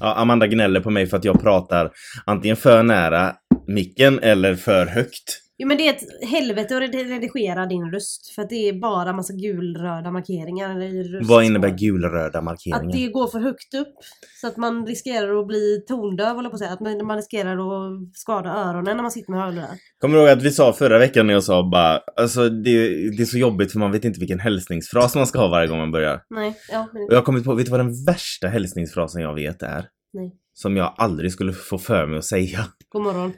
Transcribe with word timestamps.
Ja, 0.00 0.14
Amanda 0.14 0.46
gnäller 0.46 0.80
på 0.80 0.90
mig 0.90 1.06
för 1.06 1.16
att 1.16 1.24
jag 1.24 1.42
pratar 1.42 1.90
antingen 2.24 2.56
för 2.56 2.82
nära 2.82 3.32
micken 3.66 4.18
eller 4.18 4.54
för 4.54 4.86
högt. 4.86 5.45
Jo 5.58 5.68
men 5.68 5.76
det 5.76 5.88
är 5.88 5.92
ett 5.94 6.28
helvete 6.30 6.76
att 6.76 6.82
red- 6.82 7.08
redigera 7.08 7.66
din 7.66 7.90
röst. 7.92 8.28
För 8.34 8.42
att 8.42 8.48
det 8.48 8.68
är 8.68 8.72
bara 8.72 9.12
massa 9.12 9.32
gulröda 9.32 10.10
markeringar 10.10 10.82
i 10.82 11.02
röst. 11.02 11.30
Vad 11.30 11.44
innebär 11.44 11.68
gulröda 11.78 12.38
Att 12.38 12.44
markeringar? 12.44 12.92
det 12.92 13.06
går 13.08 13.26
för 13.26 13.38
högt 13.40 13.74
upp. 13.74 13.94
Så 14.40 14.46
att 14.46 14.56
man 14.56 14.86
riskerar 14.86 15.40
att 15.40 15.46
bli 15.46 15.84
tondöv 15.88 16.34
håller 16.36 16.48
på 16.50 16.54
att 16.54 16.58
säga. 16.60 16.70
Att 16.72 16.80
man, 16.80 17.06
man 17.06 17.16
riskerar 17.16 17.52
att 17.56 18.16
skada 18.16 18.50
öronen 18.50 18.96
när 18.96 19.02
man 19.02 19.10
sitter 19.10 19.30
med 19.32 19.40
hörlurar. 19.40 19.68
Kommer 20.00 20.14
du 20.16 20.20
ihåg 20.22 20.30
att 20.30 20.42
vi 20.42 20.50
sa 20.50 20.72
förra 20.72 20.98
veckan 20.98 21.26
när 21.26 21.34
jag 21.34 21.44
sa 21.44 21.68
bara, 21.70 22.00
alltså 22.16 22.48
det, 22.48 22.88
det 23.16 23.22
är 23.22 23.24
så 23.24 23.38
jobbigt 23.38 23.72
för 23.72 23.78
man 23.78 23.92
vet 23.92 24.04
inte 24.04 24.20
vilken 24.20 24.40
hälsningsfras 24.40 25.14
man 25.16 25.26
ska 25.26 25.38
ha 25.38 25.48
varje 25.48 25.68
gång 25.68 25.78
man 25.78 25.92
börjar. 25.92 26.22
Nej, 26.30 26.56
ja. 26.72 26.88
Men, 26.92 27.02
Och 27.02 27.12
jag 27.12 27.16
har 27.16 27.22
kommit 27.22 27.44
på, 27.44 27.54
vet 27.54 27.64
du 27.66 27.70
vad 27.70 27.80
den 27.80 28.04
värsta 28.04 28.48
hälsningsfrasen 28.48 29.22
jag 29.22 29.34
vet 29.34 29.62
är? 29.62 29.88
Nej. 30.12 30.32
Som 30.54 30.76
jag 30.76 30.94
aldrig 30.96 31.32
skulle 31.32 31.52
få 31.52 31.78
för 31.78 32.06
mig 32.06 32.18
att 32.18 32.24
säga. 32.24 32.58
god 32.88 33.02
morgon. 33.02 33.32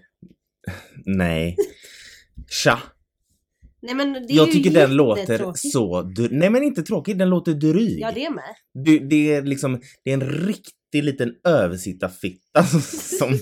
Nej. 1.07 1.57
Tja. 2.51 2.79
Nej 3.83 3.95
men 3.95 4.13
det 4.13 4.19
är 4.19 4.37
Jag 4.37 4.47
ju 4.47 4.53
tycker 4.53 4.71
den 4.71 4.95
låter 4.97 5.53
så... 5.55 6.03
Nej 6.31 6.51
men 6.51 6.63
inte 6.63 6.83
tråkig, 6.83 7.19
den 7.19 7.31
låter 7.31 7.53
dryg. 7.55 8.01
Ja 8.01 8.13
det 8.13 8.31
med. 8.31 8.45
det, 8.85 8.99
det 8.99 9.35
är 9.35 9.43
liksom, 9.43 9.81
det 10.05 10.11
är 10.11 10.15
en 10.15 10.31
riktig 10.31 11.05
liten 11.05 11.35
översittarfitta 11.49 12.63
som 13.19 13.39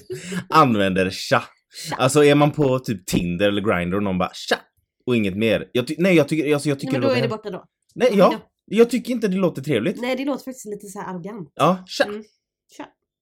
använder 0.49 1.11
tja. 1.11 1.43
Tja. 1.89 1.97
Alltså 1.97 2.25
är 2.25 2.35
man 2.35 2.51
på 2.51 2.79
typ 2.79 3.07
Tinder 3.07 3.49
eller 3.49 3.63
Grindr 3.63 3.97
och 3.97 4.03
någon 4.03 4.19
bara 4.19 4.31
tja 4.35 4.57
och 5.07 5.17
inget 5.17 5.37
mer. 5.37 5.69
Jag 5.73 5.87
ty- 5.87 5.97
nej 5.99 6.15
jag 6.17 6.29
tycker, 6.29 6.55
alltså, 6.55 6.69
jag 6.69 6.77
Nej, 6.77 6.81
tycker 6.81 6.93
men 6.93 7.01
då 7.01 7.07
låter 7.09 7.19
är 7.19 7.23
det 7.23 7.29
borta 7.29 7.51
då. 7.51 7.65
Nej 7.95 8.09
Ja, 8.13 8.29
ja, 8.33 8.39
jag 8.65 8.91
tycker 8.91 9.13
inte 9.13 9.29
det 9.29 9.37
låter 9.37 9.63
trevligt. 9.63 10.01
Nej 10.01 10.17
det 10.17 10.25
låter 10.25 10.45
faktiskt 10.45 10.67
lite 10.67 10.87
så 10.87 11.01
här 11.01 11.11
arrogant. 11.11 11.53
Ja, 11.55 11.85
tja. 11.87 12.05
Mm. 12.05 12.25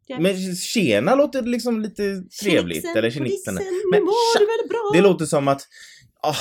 Men 0.09 0.57
tjena 0.57 1.15
låter 1.15 1.43
liksom 1.43 1.81
lite 1.81 2.03
trevligt. 2.43 2.83
Tjenixen, 2.83 2.97
Eller 2.99 3.11
tjenixen. 3.11 3.55
Men 3.93 4.03
mår 4.05 4.39
tja. 4.39 4.39
du 4.41 4.47
väl 4.47 4.69
bra? 4.69 4.91
Det 4.95 5.01
låter 5.01 5.25
som 5.27 5.49
att, 5.49 5.63
ah, 6.23 6.35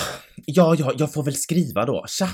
ja, 0.46 0.76
ja, 0.80 0.94
jag 0.98 1.14
får 1.14 1.24
väl 1.24 1.36
skriva 1.36 1.86
då. 1.86 2.06
Tja. 2.08 2.30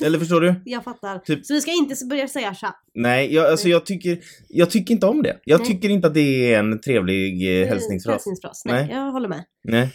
Eller 0.00 0.18
förstår 0.18 0.40
du? 0.40 0.62
Jag 0.64 0.84
fattar. 0.84 1.18
Typ- 1.18 1.46
Så 1.46 1.54
vi 1.54 1.60
ska 1.60 1.70
inte 1.72 1.94
börja 2.10 2.28
säga 2.28 2.54
tja. 2.54 2.74
Nej, 2.94 3.34
jag, 3.34 3.46
alltså 3.46 3.68
jag 3.68 3.86
tycker, 3.86 4.18
jag 4.48 4.70
tycker 4.70 4.94
inte 4.94 5.06
om 5.06 5.22
det. 5.22 5.40
Jag 5.44 5.60
Nej. 5.60 5.68
tycker 5.68 5.88
inte 5.88 6.06
att 6.06 6.14
det 6.14 6.52
är 6.54 6.58
en 6.58 6.80
trevlig 6.80 7.42
eh, 7.48 7.62
Eh, 7.62 7.68
hälsningsfras. 7.68 8.12
Hälsningsfras. 8.14 8.62
Nej, 8.64 8.86
Nej. 8.86 8.96
jag 8.96 9.12
håller 9.12 9.28
med. 9.28 9.44
Nej. 9.64 9.92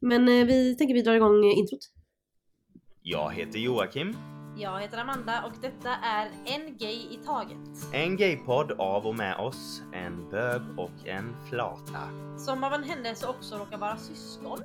Men 0.00 0.28
eh, 0.28 0.46
vi 0.46 0.74
tänker 0.76 0.94
vi 0.94 1.02
drar 1.02 1.14
igång 1.14 1.44
eh, 1.50 1.58
introt. 1.58 1.80
Jag 3.02 3.32
heter 3.34 3.58
Joakim. 3.58 4.14
Jag 4.56 4.80
heter 4.80 4.98
Amanda 4.98 5.42
och 5.42 5.52
detta 5.62 5.90
är 5.90 6.30
En 6.46 6.76
Gay 6.76 6.94
i 6.94 7.18
Taget. 7.26 7.92
En 7.92 8.16
gaypodd 8.16 8.72
av 8.72 9.06
och 9.06 9.14
med 9.16 9.36
oss, 9.36 9.82
en 9.92 10.30
bög 10.30 10.62
och 10.76 11.08
en 11.08 11.36
flata. 11.48 12.08
Som 12.38 12.64
av 12.64 12.72
en 12.72 12.84
händelse 12.84 13.26
också 13.26 13.56
råkar 13.56 13.78
vara 13.78 13.96
syskon. 13.96 14.58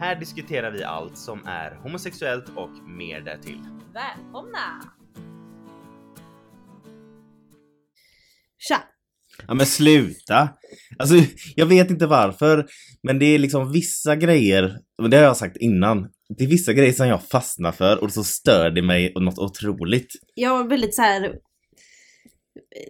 Här 0.00 0.16
diskuterar 0.16 0.70
vi 0.70 0.84
allt 0.84 1.18
som 1.18 1.46
är 1.46 1.74
homosexuellt 1.82 2.48
och 2.56 2.70
mer 2.88 3.20
därtill. 3.20 3.60
Välkomna! 3.94 4.82
Tja! 8.58 8.82
Ja 9.48 9.54
men 9.54 9.66
sluta! 9.66 10.48
Alltså 10.98 11.14
jag 11.56 11.66
vet 11.66 11.90
inte 11.90 12.06
varför, 12.06 12.66
men 13.02 13.18
det 13.18 13.26
är 13.26 13.38
liksom 13.38 13.72
vissa 13.72 14.16
grejer, 14.16 14.78
det 15.10 15.16
har 15.16 15.24
jag 15.24 15.36
sagt 15.36 15.56
innan, 15.56 16.08
det 16.38 16.44
är 16.44 16.48
vissa 16.48 16.72
grejer 16.72 16.92
som 16.92 17.08
jag 17.08 17.22
fastnar 17.22 17.72
för 17.72 18.02
och 18.04 18.12
så 18.12 18.24
stör 18.24 18.70
det 18.70 18.82
mig 18.82 19.12
något 19.16 19.38
otroligt. 19.38 20.12
Jag 20.34 20.50
har 20.50 20.64
väldigt 20.64 20.94
så 20.94 21.02
här 21.02 21.34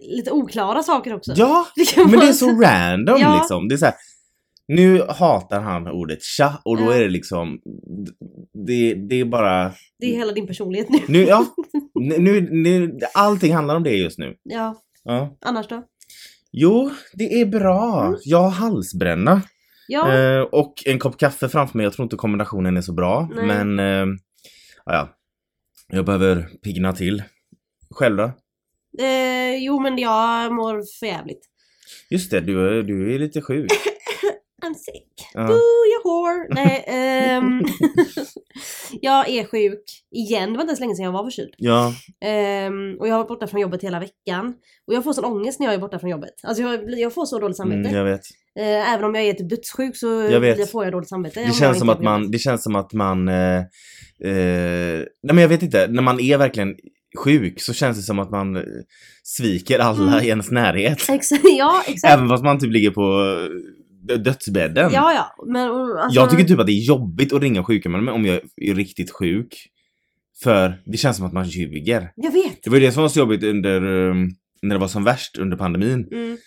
lite 0.01 0.31
oklara 0.31 0.83
saker 0.83 1.13
också. 1.13 1.33
Ja! 1.35 1.67
Det 1.75 1.97
Men 1.97 2.19
det 2.19 2.27
är 2.27 2.33
så 2.33 2.49
random 2.61 3.21
Ja. 3.21 3.37
liksom. 3.39 3.67
Det 3.67 3.75
är 3.75 3.77
så 3.77 3.85
här, 3.85 3.95
nu 4.67 5.01
hatar 5.09 5.59
han 5.61 5.87
ordet 5.87 6.23
tja 6.23 6.61
och 6.65 6.77
då 6.77 6.83
Ja. 6.83 6.93
är 6.93 6.99
det 6.99 7.09
liksom, 7.09 7.59
det, 8.67 8.93
det 8.93 9.15
är 9.19 9.25
bara, 9.25 9.71
Det 9.99 10.05
är 10.13 10.17
hela 10.17 10.31
din 10.33 10.47
personlighet 10.47 10.89
nu. 10.89 10.99
nu, 11.07 11.23
ja, 11.23 11.45
nu, 11.99 12.41
nu, 12.51 12.99
allting 13.13 13.53
handlar 13.55 13.75
om 13.75 13.83
det 13.83 13.91
just 13.95 14.17
nu. 14.19 14.35
Ja, 14.43 14.81
Ja. 15.03 15.37
annars 15.41 15.67
då? 15.67 15.83
Jo, 16.51 16.91
det 17.13 17.41
är 17.41 17.45
bra. 17.45 18.05
Mm. 18.05 18.19
Jag 18.23 18.37
har 18.41 18.49
halsbränna. 18.49 19.41
Ja, 19.91 20.13
Eh, 20.13 20.41
och 20.41 20.73
en 20.85 20.99
kopp 20.99 21.17
kaffe 21.19 21.49
framför 21.49 21.77
mig. 21.77 21.83
Jag 21.83 21.93
tror 21.93 22.03
inte 22.03 22.15
kombinationen 22.15 22.77
är 22.77 22.81
så 22.81 22.93
bra. 22.93 23.29
Nej. 23.35 23.45
Men, 23.45 23.79
eh, 23.79 24.15
ja, 24.85 24.93
ja. 24.93 25.09
Jag 25.87 26.05
behöver 26.05 26.49
pigna 26.63 26.93
till. 26.93 27.23
Själv 27.95 28.17
då? 28.17 28.23
eh, 29.03 29.55
jo 29.59 29.79
men 29.79 29.97
jag 29.97 30.53
mår 30.53 30.99
för 30.99 31.05
jävligt. 31.05 31.47
Just 32.09 32.31
det, 32.31 32.39
du, 32.39 32.79
är- 32.79 32.83
du 32.83 33.15
är 33.15 33.19
lite 33.19 33.41
sjuk. 33.41 33.71
I'm 34.61 34.73
sick. 34.73 35.07
Ja. 35.33 35.47
Boo, 35.47 35.59
jag 35.93 36.03
whore. 36.11 36.47
Nej, 36.49 36.83
ehm, 36.87 37.61
jag 39.01 39.29
är 39.29 39.43
sjuk 39.43 39.83
igen. 40.11 40.49
Det 40.51 40.57
var 40.57 40.61
inte 40.61 40.69
ens 40.71 40.79
länge 40.79 40.95
sedan 40.95 41.05
jag 41.05 41.11
var 41.11 41.23
förkyld. 41.23 41.53
Ja, 41.57 41.93
Ehm, 42.25 42.97
och 42.99 43.07
jag 43.07 43.13
har 43.13 43.19
varit 43.19 43.27
borta 43.27 43.47
från 43.47 43.61
jobbet 43.61 43.83
hela 43.83 43.99
veckan. 43.99 44.53
Och 44.87 44.93
jag 44.93 45.03
får 45.03 45.13
sån 45.13 45.25
ångest 45.25 45.59
när 45.59 45.67
jag 45.67 45.75
är 45.75 45.79
borta 45.79 45.99
från 45.99 46.09
jobbet. 46.09 46.33
Alltså 46.43 46.63
jag, 46.63 46.99
jag 46.99 47.13
får 47.13 47.25
så 47.25 47.39
dåligt 47.39 47.57
samvete. 47.57 47.79
mm, 47.89 47.95
jag 47.95 48.03
vet. 48.05 48.21
Eh, 48.59 48.93
även 48.93 49.05
om 49.05 49.15
jag 49.15 49.23
är 49.23 49.33
typ 49.33 49.49
dödssjuk 49.49 49.97
så 49.97 50.07
Jag 50.07 50.39
vet. 50.39 50.71
får 50.71 50.83
jag 50.83 50.93
dåligt 50.93 51.09
samvete. 51.09 51.43
Det 51.47 51.53
känns, 51.53 51.79
som 51.79 51.89
att 51.89 52.01
man, 52.01 52.31
det 52.31 52.39
känns 52.39 52.63
som 52.63 52.75
att 52.75 52.93
man... 52.93 53.27
Eh, 53.27 53.57
eh, 54.23 54.99
nej 55.23 55.33
men 55.33 55.37
jag 55.37 55.49
vet 55.49 55.61
inte, 55.63 55.87
när 55.87 56.01
man 56.03 56.19
är 56.19 56.37
verkligen 56.37 56.75
sjuk 57.23 57.61
så 57.61 57.73
känns 57.73 57.97
det 57.97 58.03
som 58.03 58.19
att 58.19 58.31
man 58.31 58.63
sviker 59.23 59.79
alla 59.79 60.11
Mm. 60.11 60.23
i 60.25 60.27
ens 60.27 60.51
närhet. 60.51 61.09
Exakt, 61.09 61.41
ja 61.57 61.83
exakt. 61.87 62.13
Även 62.13 62.29
fast 62.29 62.43
man 62.43 62.59
typ 62.59 62.71
ligger 62.71 62.91
på 62.91 63.01
dödsbädden. 64.01 64.91
Ja 64.93 65.13
ja. 65.13 65.45
Men, 65.47 65.69
alltså, 65.71 66.19
Jag 66.19 66.29
tycker 66.29 66.43
typ 66.43 66.59
att 66.59 66.65
det 66.65 66.71
är 66.71 66.83
jobbigt 66.83 67.33
att 67.33 67.41
ringa 67.41 67.63
sjukhuset 67.63 68.09
om 68.09 68.25
jag 68.25 68.35
är 68.61 68.75
riktigt 68.75 69.11
sjuk. 69.11 69.67
För 70.43 70.81
det 70.85 70.97
känns 70.97 71.17
som 71.17 71.25
att 71.25 71.33
man 71.33 71.47
ljuger. 71.47 72.11
Jag 72.15 72.31
vet. 72.31 72.63
Det 72.63 72.69
var 72.69 72.77
ju 72.77 72.85
det 72.85 72.91
som 72.91 73.01
var 73.01 73.09
så 73.09 73.19
jobbigt 73.19 73.43
under, 73.43 73.85
um, 73.85 74.29
när 74.61 74.75
det 74.75 74.79
var 74.79 74.87
som 74.87 75.03
värst 75.03 75.37
under 75.37 75.57
pandemin. 75.57 76.07
Mm. 76.11 76.37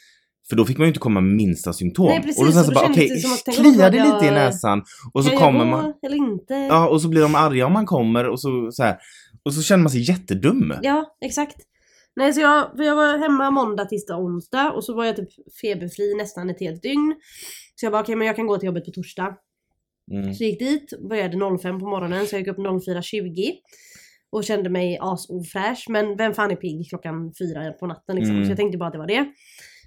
För 0.48 0.56
då 0.56 0.64
fick 0.64 0.78
man 0.78 0.84
ju 0.84 0.88
inte 0.88 1.00
komma 1.00 1.20
med 1.20 1.34
minsta 1.36 1.72
symptom. 1.72 2.06
Nej, 2.06 2.22
precis, 2.22 2.38
och 2.38 2.46
då 2.46 2.52
sen 2.52 2.64
så 2.64 2.72
bara 2.72 2.88
okej, 2.90 3.10
om 3.46 3.52
kliar 3.54 3.90
det 3.90 3.96
jag- 3.96 4.14
lite 4.14 4.26
i 4.26 4.30
näsan? 4.30 4.82
Och 5.12 5.24
så 5.24 5.30
kommer 5.30 5.58
jag 5.58 5.68
man, 5.68 5.92
eller 6.06 6.16
inte? 6.16 6.54
ja 6.54 6.88
och 6.88 7.02
så 7.02 7.08
blir 7.08 7.22
de 7.22 7.34
arga 7.34 7.66
om 7.66 7.72
man 7.72 7.86
kommer 7.86 8.28
och 8.28 8.40
så, 8.40 8.68
så 8.72 8.82
här. 8.82 8.96
Och 9.42 9.54
så 9.54 9.62
känner 9.62 9.82
man 9.82 9.90
sig 9.90 10.00
jättedum. 10.08 10.74
Ja, 10.82 11.04
exakt. 11.24 11.56
Nej, 12.16 12.32
så 12.32 12.40
jag, 12.40 12.76
för 12.76 12.84
jag 12.84 12.96
var 12.96 13.18
hemma 13.18 13.50
måndag, 13.50 13.84
tisdag, 13.84 14.16
onsdag 14.16 14.72
och 14.72 14.84
så 14.84 14.94
var 14.94 15.04
jag 15.04 15.16
typ 15.16 15.28
feberfri 15.60 16.14
nästan 16.14 16.50
ett 16.50 16.60
helt 16.60 16.82
dygn. 16.82 17.14
Så 17.74 17.86
jag 17.86 17.92
bara 17.92 18.02
okej 18.02 18.16
men 18.16 18.26
jag 18.26 18.36
kan 18.36 18.46
gå 18.46 18.58
till 18.58 18.66
jobbet 18.66 18.84
på 18.84 18.90
torsdag. 18.90 19.36
Mm. 20.12 20.34
Så 20.34 20.44
jag 20.44 20.50
gick 20.50 20.58
dit, 20.58 21.00
började 21.08 21.58
05 21.58 21.80
på 21.80 21.86
morgonen 21.86 22.26
så 22.26 22.34
jag 22.34 22.40
gick 22.40 22.48
upp 22.48 22.58
04.20. 22.58 23.52
Och 24.30 24.44
kände 24.44 24.70
mig 24.70 24.98
asofräsch 25.00 25.86
men 25.88 26.16
vem 26.16 26.34
fan 26.34 26.50
är 26.50 26.56
pigg 26.56 26.88
klockan 26.88 27.32
fyra 27.38 27.72
på 27.72 27.86
natten 27.86 28.16
liksom. 28.16 28.34
Mm. 28.34 28.44
Så 28.44 28.50
jag 28.50 28.58
tänkte 28.58 28.78
bara 28.78 28.86
att 28.86 28.92
det 28.92 28.98
var 28.98 29.06
det. 29.06 29.26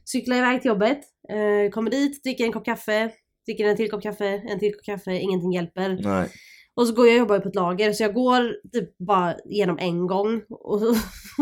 Cyklade 0.06 0.40
iväg 0.40 0.62
till 0.62 0.70
jobbet, 0.70 1.00
eh, 1.30 1.72
kommer 1.72 1.92
dit, 1.92 2.24
dricker 2.24 2.46
en 2.46 2.52
kopp 2.52 2.66
kaffe, 2.66 3.12
dricker 3.46 3.66
en 3.66 3.78
till 3.78 3.90
kopp 3.90 4.04
kaffe, 4.04 4.26
en 4.26 4.60
till 4.60 4.74
kopp 4.74 4.84
kaffe, 4.84 5.20
ingenting 5.20 5.52
hjälper. 5.52 6.00
Nej. 6.04 6.30
Och 6.78 6.88
så 6.88 6.94
går 6.94 7.08
jag 7.08 7.14
och 7.14 7.20
jobbar 7.20 7.40
på 7.40 7.50
ett 7.50 7.56
lager 7.56 7.94
så 7.94 8.04
jag 8.04 8.14
går 8.14 8.70
typ 8.74 8.98
bara 8.98 9.36
genom 9.46 9.78
en 9.80 10.08
gång. 10.08 10.42
Och 10.50 10.80
så, 10.80 10.96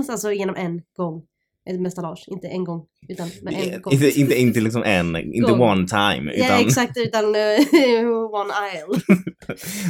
alltså 0.12 0.32
genom 0.32 0.56
en 0.56 0.82
gång. 0.98 1.24
Ett 1.70 1.82
mestalage, 1.82 2.26
inte 2.28 2.48
en 2.48 2.64
gång. 2.64 2.86
Utan 3.10 3.30
med 3.42 3.54
en 3.54 3.82
gång. 3.82 3.94
Inte, 3.94 4.20
inte, 4.20 4.36
inte 4.36 4.60
liksom 4.60 4.84
en, 4.84 5.16
inte 5.16 5.52
Gång. 5.52 5.62
one 5.62 5.88
time. 5.88 6.32
Utan, 6.32 6.48
Ja 6.48 6.60
exakt, 6.62 6.98
utan 6.98 7.36
eh, 7.36 8.10
one 8.42 8.54
aisle. 8.54 9.02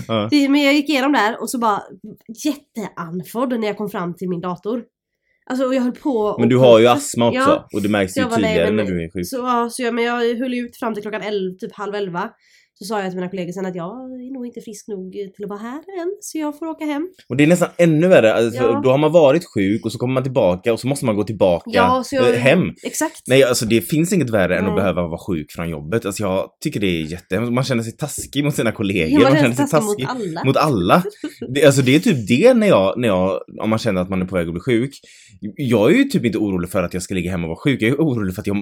Det- 0.29 0.49
Men 0.49 0.61
jag 0.63 0.73
gick 0.73 0.89
igenom 0.89 1.13
där 1.13 1.41
och 1.41 1.49
så 1.49 1.57
bara 1.59 1.81
jätteandfådd 2.45 3.59
när 3.59 3.67
jag 3.67 3.77
kom 3.77 3.89
fram 3.89 4.15
till 4.15 4.29
min 4.29 4.41
dator. 4.41 4.83
Alltså 5.49 5.65
och 5.65 5.75
jag 5.75 5.81
höll 5.81 5.91
på 5.91 6.35
Men 6.39 6.49
du 6.49 6.57
har 6.57 6.79
ju 6.79 6.87
astma 6.87 7.27
också. 7.27 7.39
Ja, 7.39 7.67
och 7.73 7.81
det 7.81 7.89
märks 7.89 8.17
ju 8.17 8.23
tydligare 8.23 8.71
när 8.71 8.83
du 8.83 9.03
är 9.03 9.13
sjuk. 9.13 9.27
Så, 9.27 9.37
ja, 9.37 9.69
så 9.71 9.83
jag, 9.83 9.93
men 9.93 10.03
jag 10.03 10.35
höll 10.35 10.53
ut 10.53 10.77
fram 10.77 10.93
till 10.93 11.01
klockan 11.03 11.21
11, 11.21 11.55
typ 11.59 11.75
halv 11.75 11.95
elva. 11.95 12.29
Så 12.79 12.85
sa 12.85 13.01
jag 13.01 13.09
till 13.11 13.15
mina 13.15 13.29
kollegor 13.29 13.51
sen 13.51 13.65
att 13.65 13.75
jag 13.75 13.87
är 13.87 14.33
nog 14.33 14.45
inte 14.45 14.61
frisk 14.61 14.87
nog 14.87 15.11
till 15.11 15.43
att 15.43 15.49
vara 15.49 15.59
här 15.59 15.77
än, 16.01 16.17
så 16.21 16.37
jag 16.37 16.59
får 16.59 16.65
åka 16.67 16.85
hem. 16.85 17.09
Och 17.29 17.37
det 17.37 17.43
är 17.43 17.47
nästan 17.47 17.69
ännu 17.77 18.07
värre. 18.07 18.33
Alltså, 18.33 18.63
Ja. 18.63 18.81
Då 18.83 18.89
har 18.91 18.97
man 18.97 19.11
varit 19.11 19.43
sjuk 19.53 19.85
och 19.85 19.91
så 19.91 19.97
kommer 19.97 20.13
man 20.13 20.23
tillbaka 20.23 20.73
och 20.73 20.79
så 20.79 20.87
måste 20.87 21.05
man 21.05 21.15
gå 21.15 21.23
tillbaka 21.23 21.63
Ja, 21.73 22.03
jag, 22.11 22.29
eh, 22.33 22.39
hem. 22.39 22.59
Exakt. 22.83 23.21
Nej, 23.27 23.43
alltså 23.43 23.65
det 23.65 23.81
finns 23.81 24.13
inget 24.13 24.29
värre 24.29 24.57
än 24.57 24.63
Nej. 24.63 24.69
att 24.71 24.77
behöva 24.77 25.07
vara 25.07 25.19
sjuk 25.27 25.51
från 25.51 25.69
jobbet. 25.69 26.05
Alltså 26.05 26.23
jag 26.23 26.49
tycker 26.63 26.79
det 26.79 26.87
är 26.87 27.01
jättehemskt. 27.01 27.53
Man 27.53 27.63
känner 27.63 27.83
sig 27.83 27.97
taskig 27.97 28.43
mot 28.45 28.55
sina 28.55 28.71
kollegor. 28.71 29.09
Ja, 29.09 29.19
man 29.19 29.21
man 29.23 29.31
känner 29.31 29.55
känner 29.55 29.67
sig 29.67 29.79
taskig 29.79 30.07
taskig 30.07 30.27
mot 30.27 30.37
alla. 30.37 30.43
mot 30.45 30.57
alla. 30.57 31.03
Det, 31.53 31.65
alltså 31.65 31.81
det 31.81 31.95
är 31.95 31.99
typ 31.99 32.27
det 32.27 32.53
när 32.53 32.67
jag, 32.67 32.99
när 32.99 33.07
jag, 33.07 33.39
om 33.61 33.69
man 33.69 33.79
känner 33.79 34.01
att 34.01 34.09
man 34.09 34.21
är 34.21 34.25
på 34.25 34.35
väg 34.35 34.47
att 34.47 34.53
bli 34.53 34.61
sjuk. 34.61 34.91
Jag 35.55 35.91
är 35.91 35.95
ju 35.95 36.03
typ 36.03 36.25
inte 36.25 36.37
orolig 36.37 36.69
för 36.69 36.83
att 36.83 36.93
jag 36.93 37.03
ska 37.03 37.13
ligga 37.15 37.31
hemma 37.31 37.43
och 37.43 37.49
vara 37.49 37.59
sjuk. 37.59 37.81
Jag 37.81 37.89
är 37.89 37.95
orolig 37.95 38.35
för 38.35 38.41
att 38.41 38.47
jag 38.47 38.57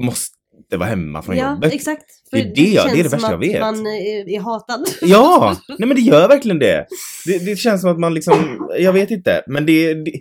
måste 0.00 0.37
vara 0.76 0.88
hemma 0.88 1.22
från 1.22 1.36
ja, 1.36 1.50
jobbet. 1.54 1.72
exakt. 1.72 2.04
Det 2.30 2.38
är 2.38 2.42
För 2.44 2.54
det 2.54 2.60
jag- 2.62 2.86
det 2.92 3.00
är 3.00 3.02
det 3.02 3.08
värsta 3.08 3.30
jag 3.30 3.38
vet. 3.38 3.54
att 3.62 3.76
man 3.76 3.86
är, 3.86 4.34
är 4.36 4.40
hatad. 4.40 4.86
Ja! 5.02 5.56
Nej 5.78 5.88
men 5.88 5.94
det 5.96 6.00
gör 6.02 6.28
verkligen 6.28 6.58
det. 6.58 6.86
det. 7.26 7.38
Det 7.44 7.56
känns 7.56 7.80
som 7.80 7.90
att 7.90 7.98
man 7.98 8.14
liksom, 8.14 8.68
jag 8.78 8.92
vet 8.92 9.10
inte. 9.10 9.42
Men 9.46 9.66
det, 9.66 9.94
det 9.94 10.12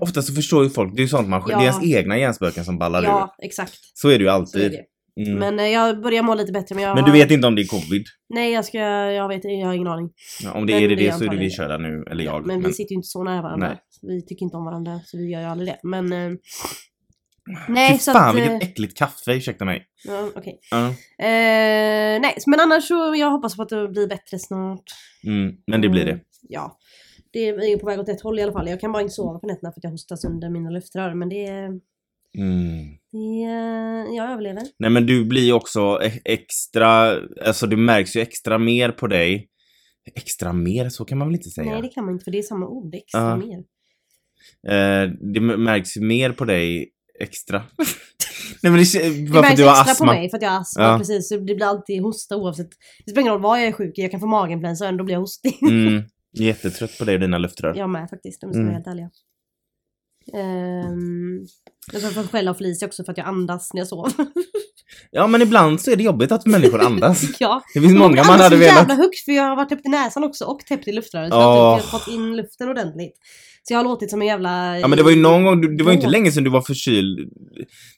ofta 0.00 0.22
så 0.22 0.34
förstår 0.34 0.64
ju 0.64 0.70
folk, 0.70 0.96
det 0.96 1.00
är 1.00 1.04
ju 1.04 1.08
sånt 1.08 1.28
man 1.28 1.42
Ja. 1.48 1.58
Det 1.58 1.64
är 1.64 1.66
ens 1.66 1.84
egna 1.98 2.18
hjärnspöken 2.18 2.64
som 2.64 2.78
ballar 2.78 3.02
ur. 3.02 3.06
Ja, 3.06 3.34
exakt. 3.42 3.74
Så 3.94 4.08
är 4.08 4.18
det 4.18 4.24
ju 4.24 4.30
alltid. 4.30 4.70
det. 4.72 4.80
Mm. 5.26 5.38
Men, 5.38 5.56
Men 5.56 5.66
eh, 5.66 5.72
jag 5.72 6.02
börjar 6.02 6.22
må 6.22 6.34
lite 6.34 6.52
bättre 6.52 6.74
men 6.74 6.84
jag 6.84 6.96
du 6.96 7.02
har- 7.02 7.12
vet 7.12 7.30
inte 7.30 7.46
om 7.46 7.54
det 7.54 7.62
är 7.62 7.66
covid? 7.66 8.04
Nej 8.34 8.52
jag 8.52 8.64
ska, 8.64 8.78
jag 8.78 9.28
vet 9.28 9.40
jag 9.44 9.66
har 9.66 9.74
ingen 9.74 9.86
aning. 9.88 10.10
Ja, 10.42 10.52
om 10.52 10.66
det 10.66 10.72
Men 10.72 10.82
är 10.82 10.88
det, 10.88 10.94
det 10.94 11.02
det 11.04 11.12
så 11.12 11.16
är 11.16 11.18
det 11.18 11.24
vi 11.24 11.26
antagligen 11.28 11.50
kör 11.50 11.68
där 11.68 11.78
nu, 11.78 12.04
eller 12.10 12.24
jag. 12.24 12.46
men, 12.46 12.60
men- 12.60 12.68
vi 12.70 12.74
sitter 12.74 12.92
ju 12.92 12.96
inte 12.96 13.06
så 13.08 13.24
nära 13.24 13.42
varandra. 13.42 13.68
Nej. 13.68 13.78
Vi 14.02 14.26
tycker 14.26 14.44
inte 14.44 14.56
om 14.56 14.64
varandra 14.64 15.00
så 15.04 15.16
vi 15.16 15.30
gör 15.32 15.40
ju 15.40 15.46
aldrig 15.46 15.68
det. 15.68 15.78
Men... 15.82 16.12
Eh, 17.50 17.66
Fy 17.66 17.72
nej 17.72 17.98
så 17.98 18.12
fan 18.12 18.28
att... 18.38 18.42
eh, 18.46 18.50
vilket 18.50 18.68
äckligt 18.70 18.98
kaffe, 18.98 19.32
ursäkta 19.32 19.64
mig. 19.64 19.86
ja, 20.04 20.28
okej. 20.36 20.58
Ja. 20.70 20.86
Eh, 21.18 22.20
nej 22.20 22.34
men 22.46 22.60
annars 22.60 22.84
så 22.88 23.14
jag 23.18 23.30
hoppas 23.30 23.56
på 23.56 23.62
att 23.62 23.68
det 23.68 23.88
blir 23.88 24.06
bättre 24.08 24.38
snart. 24.38 24.82
Mm, 25.26 25.54
men 25.66 25.80
det 25.80 25.88
blir 25.88 26.04
det. 26.04 26.10
Mm, 26.12 26.24
Ja. 26.48 26.76
Det 27.32 27.48
är 27.48 27.78
på 27.78 27.86
väg 27.86 28.00
åt 28.00 28.08
ett 28.08 28.20
håll 28.20 28.38
i 28.38 28.42
alla 28.42 28.52
fall. 28.52 28.68
Jag 28.68 28.80
kan 28.80 28.92
bara 28.92 29.02
inte 29.02 29.14
sova 29.14 29.38
på 29.38 29.46
nätterna 29.46 29.72
för 29.72 29.80
att 29.80 29.84
jag 29.84 29.90
hostas 29.90 30.24
under 30.24 30.50
mina 30.50 30.70
luftrör. 30.70 31.14
Men 31.14 31.28
det, 31.28 31.46
Mm. 32.38 32.86
det 33.12 34.14
jag 34.16 34.30
överlever. 34.32 34.62
Nej 34.78 34.90
men 34.90 35.06
du 35.06 35.24
blir 35.24 35.42
ju 35.42 35.52
också 35.52 36.00
e- 36.02 36.20
extra, 36.24 37.16
alltså 37.46 37.66
det 37.66 37.76
märks 37.76 38.16
ju 38.16 38.20
extra 38.20 38.58
mer 38.58 38.90
på 38.90 39.06
dig. 39.06 39.48
Extra 40.16 40.52
mer, 40.52 40.88
så 40.88 41.04
kan 41.04 41.18
man 41.18 41.28
väl 41.28 41.34
inte 41.34 41.50
säga? 41.50 41.72
Nej 41.72 41.82
det 41.82 41.88
kan 41.88 42.04
man 42.04 42.14
inte 42.14 42.24
för 42.24 42.30
det 42.30 42.38
är 42.38 42.42
samma 42.42 42.66
ord. 42.68 42.94
Extra 42.94 43.36
mer. 43.36 43.58
Eh, 44.68 45.10
det 45.34 45.40
märks 45.40 45.96
ju 45.96 46.00
mer 46.00 46.32
på 46.32 46.44
dig 46.44 46.90
extra. 47.20 47.62
Nej 48.62 48.72
men 48.72 48.84
det, 48.92 49.08
Det 49.26 49.30
bara 49.32 49.42
för 49.42 49.50
att 49.50 49.56
du 49.56 49.64
har 49.64 49.70
extra 49.72 49.92
astma. 49.92 50.06
på 50.06 50.12
mig 50.12 50.30
för 50.30 50.36
att 50.36 50.42
jag 50.42 50.50
har 50.50 50.60
astma. 50.60 50.82
Ja. 50.84 50.98
Precis, 50.98 51.28
så 51.28 51.36
det 51.36 51.54
blir 51.54 51.66
alltid 51.66 52.02
hosta 52.02 52.36
oavsett. 52.36 52.70
Det 53.04 53.10
spelar 53.10 53.20
ingen 53.20 53.32
roll 53.32 53.42
vad 53.42 53.60
jag 53.60 53.66
är 53.68 53.72
sjuk 53.72 53.98
i. 53.98 54.02
Jag 54.02 54.10
kan 54.10 54.20
få 54.20 54.26
maginfluensa 54.26 54.84
och 54.84 54.88
ändå 54.88 55.04
blir 55.04 55.14
jag 55.14 55.20
hostig. 55.20 55.58
Mm, 55.62 56.02
jättetrött 56.32 56.98
på 56.98 57.04
dig 57.04 57.14
och 57.14 57.20
dina 57.20 57.38
luftrör. 57.38 57.74
Jag 57.76 57.90
med 57.90 58.10
faktiskt, 58.10 58.44
om 58.44 58.50
vi 58.50 58.54
ska 58.54 58.62
vara 58.62 58.70
Mm. 58.70 58.74
helt 58.74 58.86
ärliga. 58.86 59.10
Um, 60.32 61.46
jag 61.92 62.14
får 62.14 62.22
skälla 62.22 62.50
av 62.50 62.54
Felicia 62.54 62.86
också 62.88 63.04
för 63.04 63.12
att 63.12 63.18
jag 63.18 63.26
andas 63.26 63.72
när 63.74 63.80
jag 63.80 63.88
sover. 63.88 64.12
Ja 65.10 65.26
men 65.26 65.42
ibland 65.42 65.80
så 65.80 65.90
är 65.90 65.96
det 65.96 66.02
jobbigt 66.02 66.32
att 66.32 66.46
människor 66.46 66.80
andas. 66.80 67.24
ja. 67.40 67.62
Det 67.74 67.80
finns 67.80 67.94
många 67.94 68.24
man 68.24 68.40
hade 68.40 68.56
så 68.56 68.56
velat... 68.56 68.76
jävla 68.76 68.94
högt 68.94 69.24
för 69.24 69.32
jag 69.32 69.42
har 69.42 69.56
varit 69.56 69.68
täppt 69.68 69.86
i 69.86 69.88
näsan 69.88 70.24
också 70.24 70.44
och 70.44 70.60
täppt 70.60 70.88
i 70.88 70.92
luftröret. 70.92 71.32
Så 71.32 71.38
Åh. 71.38 71.44
jag 71.44 71.70
har 71.70 71.98
fått 71.98 72.08
in 72.08 72.36
luften 72.36 72.68
ordentligt. 72.68 73.14
Så 73.62 73.74
jag 73.74 73.78
har 73.78 73.84
låtit 73.84 74.10
som 74.10 74.22
en 74.22 74.28
jävla... 74.28 74.78
Ja 74.78 74.88
men 74.88 74.96
det 74.96 75.02
var 75.02 75.10
ju 75.10 75.22
någon 75.22 75.44
gång, 75.44 75.76
det 75.76 75.84
var 75.84 75.92
ju 75.92 75.96
inte 75.96 76.10
länge 76.10 76.32
sedan 76.32 76.44
du 76.44 76.50
var 76.50 76.62
förkyld 76.62 77.18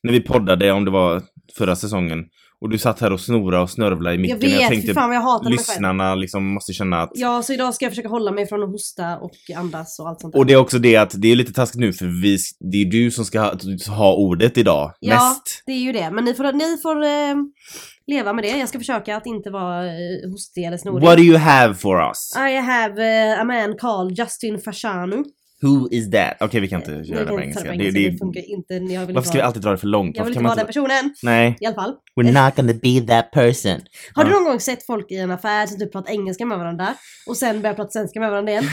när 0.03 0.13
vi 0.13 0.21
poddade, 0.21 0.73
om 0.73 0.85
det 0.85 0.91
var 0.91 1.23
förra 1.59 1.77
säsongen. 1.77 2.19
Och 2.63 2.69
du 2.69 2.79
satt 2.79 3.01
här 3.01 3.13
och 3.13 3.21
snora 3.21 3.63
och 3.63 3.71
snörvla 3.71 4.15
i 4.15 4.19
micken. 4.19 4.39
Jag 4.41 4.49
vet, 4.49 4.61
jag 4.61 4.71
tänkte 4.71 4.95
fan 4.95 5.09
vad 5.09 5.17
jag 5.17 5.23
hatar 5.23 5.45
mig 5.45 5.59
själv. 5.59 5.69
lyssnarna 5.69 6.15
liksom 6.15 6.55
måste 6.55 6.73
känna 6.73 7.03
att... 7.03 7.11
Ja, 7.15 7.43
så 7.43 7.53
idag 7.53 7.75
ska 7.75 7.85
jag 7.85 7.93
försöka 7.93 8.09
hålla 8.09 8.31
mig 8.31 8.47
från 8.47 8.63
att 8.63 8.69
hosta 8.69 9.19
och 9.19 9.33
andas 9.57 9.99
och 9.99 10.09
allt 10.09 10.21
sånt 10.21 10.33
där. 10.33 10.41
Och 10.41 10.47
det 10.47 10.53
är 10.53 10.57
också 10.57 10.79
det 10.79 10.97
att 10.97 11.15
det 11.23 11.33
är 11.33 11.37
lite 11.37 11.53
taskigt 11.53 11.81
nu 11.81 11.93
för 11.93 12.23
vi, 12.23 12.39
det 12.61 12.83
är 12.83 12.85
du 12.85 13.11
som 13.11 13.25
ska 13.25 13.41
ha, 13.41 13.55
ha 13.89 14.15
ordet 14.15 14.59
idag. 14.59 14.93
Ja. 15.01 15.15
Mest. 15.15 15.63
Det 15.67 15.73
är 15.73 15.79
ju 15.79 15.93
det, 15.93 16.11
men 16.11 16.25
ni 16.25 16.35
får, 16.35 16.53
ni 16.53 16.79
får 16.83 17.03
eh, 17.05 17.35
leva 18.07 18.33
med 18.33 18.45
det. 18.45 18.59
Jag 18.59 18.69
ska 18.69 18.79
försöka 18.79 19.17
att 19.17 19.27
inte 19.27 19.51
vara 19.51 19.87
eh, 19.87 20.31
hostig 20.31 20.65
eller 20.65 20.77
snorig. 20.77 21.05
What 21.05 21.17
do 21.17 21.23
you 21.23 21.39
have 21.39 21.75
for 21.75 22.09
us? 22.09 22.37
I 22.37 22.57
have 22.57 23.05
eh, 23.33 23.41
a 23.41 23.45
man 23.45 23.77
called 23.79 24.19
Justin 24.19 24.59
Fashanu. 24.61 25.25
Who 25.63 25.89
is 25.91 26.11
that? 26.11 26.37
Okej 26.41 26.61
vi 26.61 26.69
kan 26.69 26.81
inte 26.81 26.91
Nej, 26.91 27.11
göra 27.11 27.25
det 27.25 27.31
på 27.31 27.41
engelska. 27.41 27.73
det 27.73 27.91
Det, 27.91 28.19
funkar 28.19 28.51
inte. 28.51 28.75
Jag 28.75 29.07
vill 29.07 29.15
varför 29.15 29.29
ska 29.29 29.39
vi 29.39 29.43
alltid 29.43 29.63
dra 29.63 29.71
det 29.71 29.79
för 29.79 29.87
långt? 29.87 30.17
Jag 30.17 30.25
vill 30.25 30.33
inte 30.33 30.45
vara 30.45 30.55
den 30.55 30.67
personen. 30.67 31.15
Nej. 31.23 31.57
I 31.61 31.67
alla 31.67 31.75
fall. 31.75 31.95
We're 32.21 32.45
not 32.45 32.57
gonna 32.57 32.73
be 32.73 33.01
that 33.15 33.31
person. 33.31 33.81
Har 34.15 34.25
du 34.25 34.31
någon 34.31 34.45
gång 34.45 34.61
sett 34.61 34.87
folk 34.87 35.11
i 35.11 35.17
en 35.17 35.31
affär 35.31 35.67
som 35.67 35.79
typ 35.79 35.93
pratar 35.93 36.13
engelska 36.13 36.47
med 36.47 36.59
varandra 36.59 36.95
och 37.27 37.37
sen 37.37 37.63
börjar 37.63 37.75
prata 37.75 37.91
svenska 37.91 38.21
med 38.21 38.31
varandra 38.31 38.53
igen? 38.53 38.65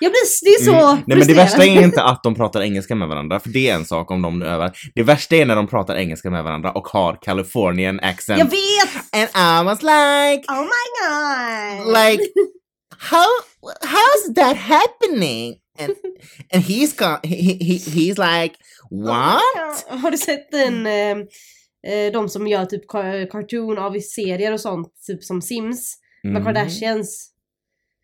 Jag 0.00 0.12
blir, 0.12 0.44
det 0.44 0.50
är 0.50 0.64
så 0.64 0.90
Mm. 0.90 1.02
Nej 1.06 1.18
men 1.18 1.26
det 1.26 1.34
värsta 1.34 1.64
är 1.64 1.82
inte 1.82 2.02
att 2.12 2.22
de 2.22 2.34
pratar 2.34 2.62
engelska 2.62 2.94
med 2.94 3.08
varandra, 3.08 3.40
för 3.40 3.48
det 3.48 3.68
är 3.68 3.74
en 3.74 3.84
sak 3.84 4.10
om 4.10 4.22
de 4.22 4.42
övar. 4.42 4.72
Det 4.94 5.02
värsta 5.02 5.36
är 5.36 5.46
när 5.46 5.56
de 5.56 5.66
pratar 5.66 5.96
engelska 5.96 6.30
med 6.30 6.44
varandra 6.44 6.72
och 6.72 6.88
har 6.88 7.18
Californian 7.22 8.00
accent. 8.00 8.38
Jag 8.38 8.46
vet! 8.46 8.94
And 9.12 9.62
I 9.62 9.64
was 9.64 9.82
like, 9.82 10.44
Oh 10.48 10.62
my 10.62 10.84
god! 11.00 11.92
like, 11.92 12.22
how, 12.98 13.26
how's 13.82 14.34
that 14.34 14.56
happening? 14.56 15.54
And, 15.78 15.94
and 16.52 16.64
he's 16.64 16.92
got, 16.98 17.26
he, 17.26 17.36
he, 17.60 17.78
he's 17.78 18.18
like, 18.18 18.54
what? 18.90 20.00
Har 20.02 20.10
du 20.10 20.16
sett 20.18 20.50
den, 20.50 20.86
eh, 20.86 21.16
eh, 21.92 22.12
de 22.12 22.28
som 22.28 22.46
gör 22.46 22.64
typ 22.66 22.86
cartoon 23.30 23.78
av 23.78 24.00
serier 24.00 24.52
och 24.52 24.60
sånt, 24.60 24.92
typ 25.06 25.24
som 25.24 25.42
Sims, 25.42 25.94
med 26.22 26.30
Mm. 26.30 26.44
Kardashians? 26.44 27.30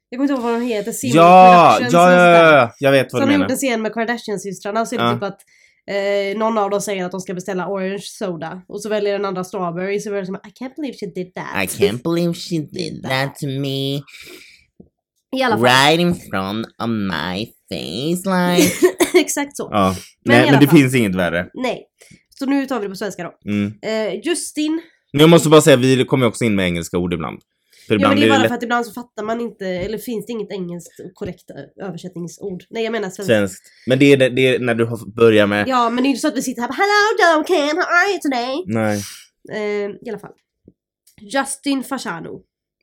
Jag 0.09 0.19
kommer 0.19 0.31
inte 0.31 0.35
ihåg 0.43 0.53
vad 0.53 0.61
de 0.61 0.67
heter, 0.67 0.93
Sims 0.93 1.15
Ja, 1.15 1.79
ja, 1.81 1.89
ja, 1.91 2.53
ja, 2.53 2.75
jag 2.79 2.93
vet 2.93 3.11
Så 3.11 3.17
vad 3.17 3.23
de 3.23 3.27
du 3.27 3.33
har 3.33 3.39
gjort 3.39 3.49
menar. 3.49 3.51
en 3.53 3.57
scen 3.57 3.83
med 3.83 3.93
Kardashian-systrarna 3.95 4.87
så 4.87 4.95
är 4.95 4.99
det 4.99 5.05
Ja. 5.05 5.15
typ 5.15 5.23
att 5.23 5.41
eh, 5.91 6.39
någon 6.39 6.59
av 6.59 6.71
dem 6.71 6.81
säger 6.81 7.05
att 7.05 7.11
de 7.11 7.21
ska 7.21 7.35
beställa 7.35 7.69
orange 7.69 7.99
soda 8.03 8.63
och 8.69 8.83
så 8.83 8.89
väljer 8.89 9.13
den 9.13 9.25
andra 9.25 9.45
strawberry 9.45 10.01
så 10.01 10.15
är 10.15 10.21
det 10.21 10.27
som 10.27 10.35
I 10.35 10.39
can't 10.65 10.75
believe 10.77 10.97
she 10.99 11.07
did 11.07 11.35
that. 11.35 11.65
I 11.65 11.67
can't 11.67 12.03
believe 12.03 12.35
she 12.35 12.59
did 12.59 13.03
that 13.03 13.35
to 13.37 13.47
me 13.47 13.97
I 15.37 15.43
alla 15.43 15.57
fall. 15.59 15.65
right 15.65 16.01
in 16.01 16.15
front 16.15 16.67
of 16.67 16.89
my 16.89 17.47
face 17.69 18.57
like. 18.57 18.73
Exakt 19.21 19.57
så. 19.57 19.69
Ja, 19.73 19.97
Men 20.25 20.37
nej 20.43 20.51
men 20.51 20.61
det 20.61 20.67
fall. 20.67 20.79
finns 20.79 20.95
inget 20.95 21.15
värre. 21.15 21.47
Nej. 21.55 21.83
Så 22.39 22.47
nu 22.47 22.67
tar 22.67 22.81
vi 22.81 22.85
det 22.87 22.91
på 22.91 22.97
svenska 22.97 23.23
då. 23.23 23.51
Mm. 23.51 23.73
Eh, 23.83 24.21
Justin. 24.25 24.83
Men 25.13 25.21
jag 25.21 25.31
måste 25.31 25.49
bara 25.49 25.61
säga, 25.61 25.77
vi 25.77 26.05
kommer 26.05 26.25
ju 26.25 26.29
också 26.29 26.45
in 26.45 26.55
med 26.55 26.67
engelska 26.67 26.99
ord 26.99 27.13
ibland. 27.15 27.41
För 27.89 27.95
Ja 27.95 27.97
ibland 27.97 28.15
men 28.15 28.21
det 28.21 28.27
är 28.27 28.31
bara 28.31 28.39
lätt 28.39 28.49
för 28.49 28.55
att 28.57 28.63
ibland 28.63 28.87
så 28.87 28.93
fattar 28.93 29.23
man 29.25 29.41
inte, 29.41 29.67
eller 29.67 29.99
finns 29.99 30.27
det 30.27 30.33
inget 30.33 30.53
engelskt 30.53 30.93
korrekt 31.15 31.51
ö- 31.51 31.85
översättningsord. 31.87 32.63
Nej 32.71 32.85
jag 32.85 32.93
menar 32.93 33.11
svenska. 33.11 33.25
svenskt. 33.35 33.63
Men 33.87 33.99
det 33.99 34.13
är, 34.13 34.17
det, 34.17 34.29
det 34.29 34.47
är 34.47 34.59
när 34.59 34.75
du 34.75 34.85
har- 34.85 35.15
börjar 35.17 35.47
med... 35.47 35.69
Ja 35.69 35.91
men 35.91 36.03
det 36.05 36.07
är 36.07 36.11
inte 36.11 36.21
så 36.21 36.29
att 36.29 36.37
vi 36.37 36.43
sitter 36.43 36.63
här 36.63 36.69
och 36.69 36.75
bara 36.77 36.83
Hello 36.85 37.37
Duncan, 37.43 37.77
how 37.77 37.85
are 37.85 38.11
you 38.11 38.19
today? 38.21 38.65
Nej. 38.67 39.03
Eh, 39.53 39.91
I 40.07 40.09
alla 40.11 40.19
fall. 40.19 40.31
Justin 41.21 41.85
Fashanu. 41.85 42.31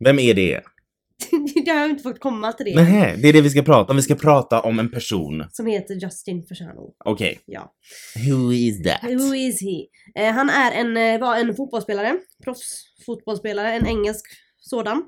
Vem 0.03 0.19
är 0.19 0.33
det? 0.33 0.61
jag 1.65 1.75
har 1.75 1.89
inte 1.89 2.03
fått 2.03 2.19
komma 2.19 2.53
till 2.53 2.65
det. 2.65 2.75
Nej, 2.83 3.17
det 3.21 3.29
är 3.29 3.33
det 3.33 3.41
vi 3.41 3.49
ska 3.49 3.61
prata 3.61 3.91
om. 3.91 3.95
Vi 3.95 4.01
ska 4.01 4.15
prata 4.15 4.61
om 4.61 4.79
en 4.79 4.91
person. 4.91 5.45
Som 5.51 5.65
heter 5.65 5.93
Justin 5.93 6.45
Fashanu. 6.49 6.81
Okej. 7.05 7.39
Ja. 7.45 7.73
Who 8.29 8.53
is 8.53 8.83
that? 8.83 9.03
Who 9.03 9.35
is 9.35 9.61
he? 9.61 9.85
Eh, 10.23 10.33
han 10.33 10.49
är 10.49 10.71
en, 10.71 10.97
eh, 10.97 11.19
var 11.19 11.35
en 11.37 11.55
fotbollsspelare. 11.55 12.17
Proffsfotbollsspelare. 12.43 13.71
En 13.73 13.87
engelsk 13.87 14.25
sådan. 14.57 15.03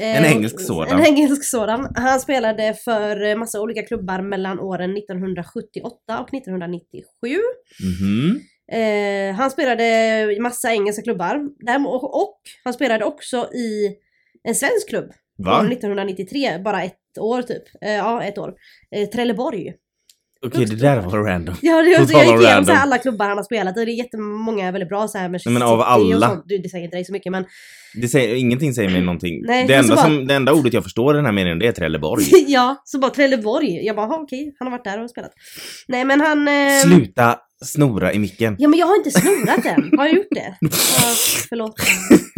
Eh, 0.00 0.16
En 0.16 0.24
engelsk 0.24 0.60
sådan. 0.60 1.00
En 1.00 1.06
engelsk 1.06 1.44
sådan. 1.44 1.92
Han 1.94 2.20
spelade 2.20 2.74
för 2.84 3.22
eh, 3.22 3.36
massa 3.36 3.60
olika 3.60 3.82
klubbar 3.82 4.22
mellan 4.22 4.60
åren 4.60 4.96
1978 4.96 6.20
och 6.20 6.34
1997. 6.34 7.38
Mhm. 7.80 8.40
Eh, 8.72 9.34
han 9.34 9.50
spelade 9.50 9.84
i 10.36 10.40
massa 10.40 10.72
engelska 10.72 11.02
klubbar. 11.02 11.40
Och, 11.86 12.22
och 12.22 12.40
han 12.64 12.74
spelade 12.74 13.04
också 13.04 13.48
i 13.54 13.96
en 14.48 14.54
svensk 14.54 14.88
klubb. 14.88 15.12
Va? 15.38 15.60
År 15.60 15.72
1993, 15.72 16.58
bara 16.64 16.82
ett 16.82 16.94
år 17.20 17.42
typ. 17.42 17.62
Eh, 17.84 17.92
ja, 17.92 18.22
ett 18.22 18.38
år. 18.38 18.52
Eh, 18.96 19.08
Trelleborg. 19.08 19.72
Okej, 20.46 20.64
det 20.64 20.76
där 20.76 21.00
var 21.00 21.18
random. 21.18 21.54
Ja, 21.62 21.82
det, 21.82 21.90
jag 21.90 22.00
gick 22.02 22.10
igenom 22.10 22.40
random. 22.42 22.64
så 22.64 22.72
här 22.72 22.82
alla 22.82 22.98
klubbar 22.98 23.28
han 23.28 23.36
har 23.36 23.44
spelat 23.44 23.76
i. 23.78 23.84
Det 23.84 23.90
är 23.90 23.94
jättemånga 23.94 24.72
väldigt 24.72 24.88
bra 24.88 25.08
så 25.08 25.18
här 25.18 25.28
med 25.28 25.40
Nej, 25.44 25.52
men 25.52 25.62
av 25.62 25.80
alla. 25.80 26.42
Du, 26.46 26.58
det 26.58 26.68
säger 26.68 26.84
inte 26.84 26.96
dig 26.96 27.04
så 27.04 27.12
mycket 27.12 27.32
men 27.32 27.44
Det 28.02 28.08
säger, 28.08 28.34
ingenting 28.34 28.74
säger 28.74 28.90
mig 28.90 29.00
någonting. 29.00 29.42
Nej, 29.46 29.66
det, 29.66 29.74
enda 29.74 29.94
bara- 29.94 30.04
som, 30.04 30.26
det 30.26 30.34
enda 30.34 30.52
ordet 30.52 30.72
jag 30.74 30.82
förstår 30.82 31.14
i 31.14 31.16
den 31.16 31.24
här 31.24 31.32
meningen 31.32 31.58
det 31.58 31.66
är 31.66 31.72
Trelleborg. 31.72 32.24
ja, 32.46 32.82
så 32.84 32.98
bara 32.98 33.10
Trelleborg. 33.10 33.86
Jag 33.86 33.96
bara, 33.96 34.06
"Jaha, 34.06 34.20
okej, 34.22 34.54
han 34.58 34.66
har 34.68 34.78
varit 34.78 34.84
där 34.84 35.02
och 35.04 35.10
spelat. 35.10 35.32
Nej 35.88 36.04
men 36.04 36.20
han... 36.20 36.48
Eh... 36.48 36.80
Sluta 36.82 37.36
snora 37.64 38.12
i 38.12 38.18
micken. 38.18 38.56
Ja 38.58 38.68
men 38.68 38.78
jag 38.78 38.86
har 38.86 38.96
inte 38.96 39.10
snorat 39.10 39.66
än. 39.66 39.98
Har 39.98 40.06
jag 40.06 40.14
gjort 40.14 40.26
det? 40.30 40.56
Ja, 40.60 40.68
förlåt. 41.48 41.74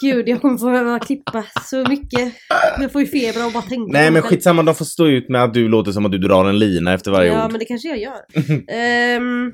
Gud, 0.00 0.28
jag 0.28 0.40
kommer 0.40 0.58
få 0.58 0.66
behöva 0.66 0.98
klippa 0.98 1.44
så 1.62 1.88
mycket. 1.88 2.34
Jag 2.80 2.92
får 2.92 3.00
ju 3.00 3.06
feber 3.06 3.46
och 3.46 3.52
bara 3.52 3.62
tänka 3.62 3.92
Nej 3.92 4.10
men 4.10 4.22
skitsamma, 4.22 4.62
de 4.62 4.74
får 4.74 4.84
stå 4.84 5.06
ut 5.06 5.28
med 5.28 5.44
att 5.44 5.54
du 5.54 5.68
låter 5.68 5.92
som 5.92 6.06
att 6.06 6.12
du 6.12 6.18
drar 6.18 6.44
en 6.44 6.58
lina 6.58 6.94
efter 6.94 7.10
varje 7.10 7.32
Ja 7.32 7.44
ord. 7.44 7.52
men 7.52 7.58
det 7.58 7.64
kanske 7.64 7.88
jag 7.88 7.98
gör. 7.98 8.20
Ehm, 8.68 9.52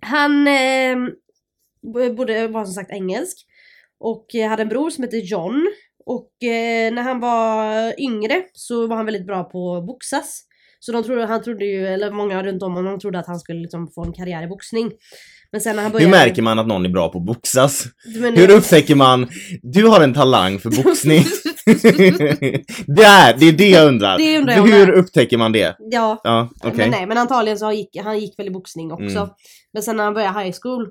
han 0.00 0.48
um, 0.48 1.10
borde, 2.16 2.48
var 2.48 2.64
som 2.64 2.74
sagt 2.74 2.90
engelsk. 2.90 3.46
Och 4.00 4.26
hade 4.48 4.62
en 4.62 4.68
bror 4.68 4.90
som 4.90 5.04
hette 5.04 5.16
John. 5.16 5.66
Och 6.06 6.42
eh, 6.42 6.92
när 6.92 7.02
han 7.02 7.20
var 7.20 8.00
yngre 8.00 8.42
så 8.52 8.86
var 8.86 8.96
han 8.96 9.06
väldigt 9.06 9.26
bra 9.26 9.44
på 9.44 9.76
att 9.76 9.86
boxas. 9.86 10.42
Så 10.80 10.92
de 10.92 11.02
trodde, 11.02 11.26
han 11.26 11.42
trodde 11.42 11.64
ju, 11.64 11.86
eller 11.86 12.10
många 12.10 12.42
runt 12.42 12.62
om 12.62 12.74
honom 12.74 13.00
trodde 13.00 13.18
att 13.18 13.26
han 13.26 13.40
skulle 13.40 13.60
liksom 13.60 13.88
få 13.94 14.04
en 14.04 14.12
karriär 14.12 14.42
i 14.42 14.46
boxning. 14.46 14.92
Men 15.54 15.60
sen 15.60 15.76
när 15.76 15.82
han 15.82 15.92
Hur 15.92 15.98
började... 15.98 16.10
märker 16.10 16.42
man 16.42 16.58
att 16.58 16.66
någon 16.66 16.84
är 16.84 16.88
bra 16.88 17.08
på 17.08 17.18
att 17.18 17.24
boxas? 17.24 17.84
Men, 18.20 18.36
Hur 18.36 18.50
upptäcker 18.50 18.94
man, 18.94 19.28
du 19.62 19.86
har 19.86 20.00
en 20.00 20.14
talang 20.14 20.58
för 20.58 20.70
boxning? 20.84 21.22
det, 22.86 23.02
är, 23.02 23.38
det 23.38 23.46
är 23.48 23.52
det 23.52 23.68
jag 23.68 23.88
undrar. 23.88 24.18
Det 24.18 24.38
undrar 24.38 24.54
jag 24.54 24.62
Hur 24.66 24.90
upptäcker 24.90 25.38
man 25.38 25.52
det? 25.52 25.76
Ja, 25.78 26.20
Ja, 26.24 26.48
okej. 26.62 26.72
men 26.76 26.90
nej 26.90 27.06
men 27.06 27.18
antagligen 27.18 27.58
så 27.58 27.72
gick 27.72 27.96
han 27.96 28.18
gick 28.18 28.38
väl 28.38 28.46
i 28.46 28.50
boxning 28.50 28.92
också. 28.92 29.18
Mm. 29.18 29.28
Men 29.72 29.82
sen 29.82 29.96
när 29.96 30.04
han 30.04 30.14
började 30.14 30.40
high 30.40 30.56
school 30.62 30.88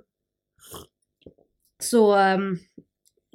så 1.83 2.15
ehm, 2.15 2.57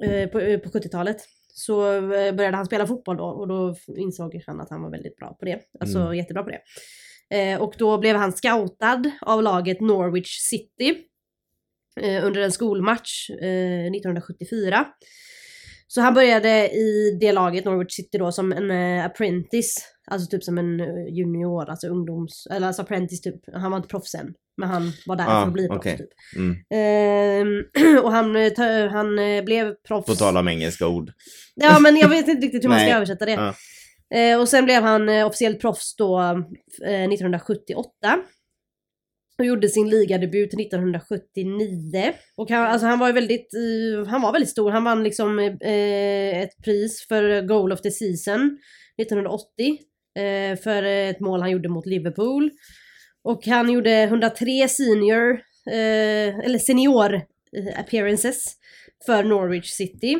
eh, 0.03 0.29
på, 0.29 0.39
eh, 0.39 0.59
på 0.59 0.69
70-talet 0.69 1.17
så 1.53 1.93
eh, 1.93 2.35
började 2.35 2.57
han 2.57 2.65
spela 2.65 2.87
fotboll 2.87 3.17
då 3.17 3.23
och 3.25 3.47
då 3.47 3.75
insåg 3.97 4.43
han 4.47 4.61
att 4.61 4.69
han 4.69 4.81
var 4.81 4.91
väldigt 4.91 5.15
bra 5.15 5.37
på 5.39 5.45
det. 5.45 5.59
Alltså 5.79 5.99
Mm. 5.99 6.15
jättebra 6.17 6.43
på 6.43 6.49
det. 6.49 6.61
Eh, 7.31 7.61
och 7.61 7.73
då 7.77 7.97
blev 7.97 8.15
han 8.15 8.31
scoutad 8.31 9.03
av 9.21 9.43
laget 9.43 9.81
Norwich 9.81 10.37
City 10.49 10.95
eh, 11.99 12.25
under 12.25 12.41
en 12.41 12.51
skolmatch 12.51 13.29
eh, 13.29 13.85
1974. 13.85 14.85
Så 15.87 16.01
han 16.01 16.13
började 16.13 16.69
i 16.69 17.17
det 17.21 17.31
laget, 17.31 17.65
Norwich 17.65 17.95
City 17.95 18.17
då, 18.17 18.31
som 18.31 18.51
en 18.51 18.71
eh, 18.71 19.05
apprentice. 19.05 19.75
Alltså 20.11 20.29
typ 20.29 20.43
som 20.43 20.57
en 20.57 20.79
eh, 20.79 21.13
junior, 21.13 21.69
alltså 21.69 21.87
ungdoms... 21.87 22.47
Eller 22.51 22.67
alltså 22.67 22.81
apprentice 22.81 23.21
typ. 23.21 23.35
Han 23.53 23.71
var 23.71 23.77
inte 23.77 23.89
proffs 23.89 24.15
än. 24.15 24.33
Men 24.57 24.69
han 24.69 24.91
var 25.05 25.15
där 25.15 25.25
Ah, 25.27 25.41
för 25.41 25.47
att 25.47 25.53
bli 25.53 25.67
proffs 25.67 25.97
typ. 25.97 26.09
Mm. 26.35 26.55
Ehm, 26.73 27.63
och 28.03 28.11
han, 28.11 28.35
eh, 28.35 28.89
han 28.91 29.19
eh, 29.19 29.43
blev 29.43 29.75
proffs. 29.87 30.05
På 30.07 30.15
tal 30.15 30.37
om 30.37 30.47
engelska 30.47 30.87
ord. 30.87 31.11
Ja 31.55 31.79
men 31.79 31.97
jag 31.97 32.09
vet 32.09 32.27
inte 32.27 32.45
riktigt 32.45 32.63
hur 32.63 32.69
man 32.69 32.79
ska 32.79 32.89
översätta 32.95 33.25
det. 33.25 33.31
Ja. 33.31 33.53
Eh, 34.17 34.39
och 34.39 34.49
sen 34.49 34.65
blev 34.65 34.83
han 34.83 35.09
eh, 35.09 35.27
officiellt 35.27 35.61
proffs 35.61 35.95
då 35.95 36.19
eh, 36.85 37.03
1978. 37.03 37.83
Och 39.39 39.45
gjorde 39.45 39.69
sin 39.69 39.89
ligadebut 39.89 40.53
1979. 40.53 42.13
Och 42.35 42.49
han, 42.49 42.65
alltså 42.65 42.87
han 42.87 42.99
var 42.99 43.07
ju 43.07 43.13
väldigt, 43.13 43.53
eh, 43.53 44.07
han 44.07 44.21
var 44.21 44.31
väldigt 44.31 44.49
stor. 44.49 44.71
Han 44.71 44.83
vann 44.83 45.03
liksom 45.03 45.39
eh, 45.39 46.39
ett 46.41 46.57
pris 46.63 47.07
för 47.07 47.41
Goal 47.41 47.71
of 47.71 47.81
the 47.81 47.91
Season 47.91 48.57
1980. 49.01 49.77
Eh, 50.19 50.59
för 50.59 50.83
ett 50.83 51.19
mål 51.19 51.41
han 51.41 51.51
gjorde 51.51 51.69
mot 51.69 51.85
Liverpool. 51.85 52.51
Och 53.23 53.45
han 53.45 53.69
gjorde 53.69 54.03
103 54.03 54.67
senior, 54.67 55.41
eller 56.43 56.59
senior 56.59 57.21
appearances 57.75 58.55
för 59.05 59.23
Norwich 59.23 59.71
City. 59.71 60.17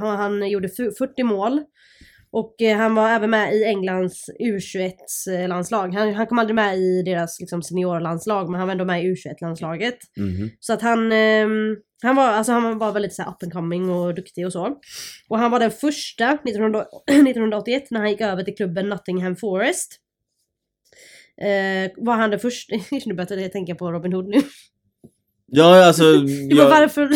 Han, 0.00 0.48
gjorde 0.48 0.68
40 0.68 1.22
mål. 1.22 1.64
Och 2.32 2.62
eh, 2.62 2.76
han 2.76 2.94
var 2.94 3.10
även 3.10 3.30
med 3.30 3.54
i 3.54 3.64
Englands 3.64 4.30
U21-landslag. 4.40 5.94
Han, 5.94 6.14
han 6.14 6.26
kom 6.26 6.38
aldrig 6.38 6.54
med 6.54 6.78
i 6.78 7.02
deras 7.02 7.40
liksom, 7.40 7.62
seniorlandslag, 7.62 8.50
men 8.50 8.58
han 8.58 8.68
var 8.68 8.72
ändå 8.72 8.84
med 8.84 9.04
i 9.04 9.14
U21-landslaget. 9.14 9.98
Mhm. 10.16 10.50
Så 10.60 10.72
att 10.72 10.82
han, 10.82 11.12
ehm, 11.12 11.76
han, 12.02 12.16
var, 12.16 12.28
alltså, 12.28 12.52
han 12.52 12.78
var 12.78 12.92
väldigt 12.92 13.14
så 13.14 13.22
här, 13.22 13.30
up 13.30 13.42
and 13.42 13.52
coming 13.52 13.90
och 13.90 14.14
duktig 14.14 14.46
och 14.46 14.52
så. 14.52 14.76
Och 15.28 15.38
han 15.38 15.50
var 15.50 15.60
den 15.60 15.70
första 15.70 16.32
1900 16.32 16.84
1981 17.10 17.84
när 17.90 18.00
han 18.00 18.10
gick 18.10 18.20
över 18.20 18.42
till 18.42 18.56
klubben 18.56 18.88
Nottingham 18.88 19.36
Forest. 19.36 19.96
Eh, 21.40 21.90
var 21.96 22.14
han 22.14 22.30
den 22.30 22.40
första, 22.40 22.76
nu 23.06 23.14
började 23.14 23.42
jag 23.42 23.52
tänka 23.52 23.74
på 23.74 23.92
Robin 23.92 24.12
Hood 24.12 24.28
nu. 24.28 24.40
Ja, 25.46 25.86
alltså... 25.86 26.04
Jag, 26.50 26.70
varför, 26.70 27.10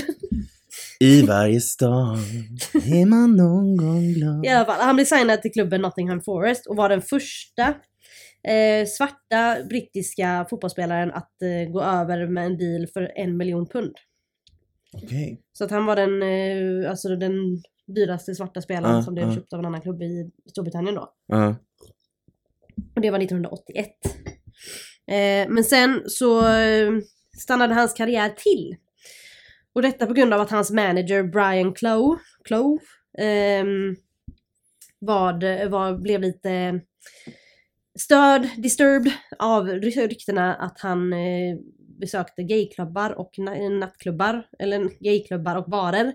I 1.00 1.22
varje 1.22 1.60
stad 1.60 2.18
är 2.74 3.06
man 3.06 3.36
någon 3.36 3.76
gång 3.76 4.12
glad. 4.12 4.44
i 4.44 4.48
alla 4.48 4.64
fall, 4.64 4.80
han 4.80 4.96
blev 4.96 5.04
signad 5.04 5.42
till 5.42 5.52
klubben 5.52 5.80
Nottingham 5.80 6.20
Forest 6.20 6.66
och 6.66 6.76
var 6.76 6.88
den 6.88 7.02
första 7.02 7.74
eh, 8.48 8.86
svarta 8.86 9.64
brittiska 9.68 10.46
fotbollsspelaren 10.50 11.10
att 11.10 11.42
eh, 11.42 11.72
gå 11.72 11.82
över 11.82 12.26
med 12.26 12.46
en 12.46 12.58
deal 12.58 12.86
för 12.86 13.12
en 13.16 13.36
miljon 13.36 13.66
pund. 13.66 13.94
Okej. 15.02 15.40
Så 15.52 15.64
att 15.64 15.70
han 15.70 15.86
var 15.86 15.96
den, 15.96 16.22
eh, 16.22 16.90
alltså 16.90 17.16
den 17.16 17.32
dyraste 17.86 18.34
svarta 18.34 18.60
spelaren 18.60 18.96
Ja, 18.96 19.02
som 19.02 19.14
blev 19.14 19.28
ja. 19.28 19.34
köpt 19.34 19.52
av 19.52 19.58
en 19.58 19.66
annan 19.66 19.80
klubb 19.80 20.02
i 20.02 20.30
Storbritannien 20.50 20.94
då. 20.94 21.12
Ja. 21.26 21.56
Och 22.96 23.00
det 23.00 23.10
var 23.10 23.18
1981. 23.18 23.88
Eh, 25.06 25.48
men 25.48 25.64
sen 25.64 26.02
så 26.06 26.48
eh, 26.48 26.92
stannade 27.38 27.74
hans 27.74 27.92
karriär 27.92 28.28
till. 28.28 28.76
Och 29.74 29.82
detta 29.82 30.06
på 30.06 30.12
grund 30.12 30.34
av 30.34 30.40
att 30.40 30.50
hans 30.50 30.70
manager 30.70 31.22
Brian 31.22 31.74
Clough, 31.74 32.20
Clough 32.44 32.82
eh, 33.18 33.64
var, 34.98 35.68
var, 35.68 35.98
blev 35.98 36.20
lite 36.20 36.80
störd, 37.98 38.48
disturbed 38.56 39.12
av 39.38 39.66
ryktena 39.68 40.54
att 40.54 40.80
han 40.80 41.12
eh, 41.12 41.56
besökte 42.00 42.42
gayklubbar 42.42 43.10
och 43.10 43.30
na- 43.36 43.78
nattklubbar, 43.78 44.46
eller 44.58 44.90
gayklubbar 45.00 45.56
och 45.56 45.70
barer. 45.70 46.12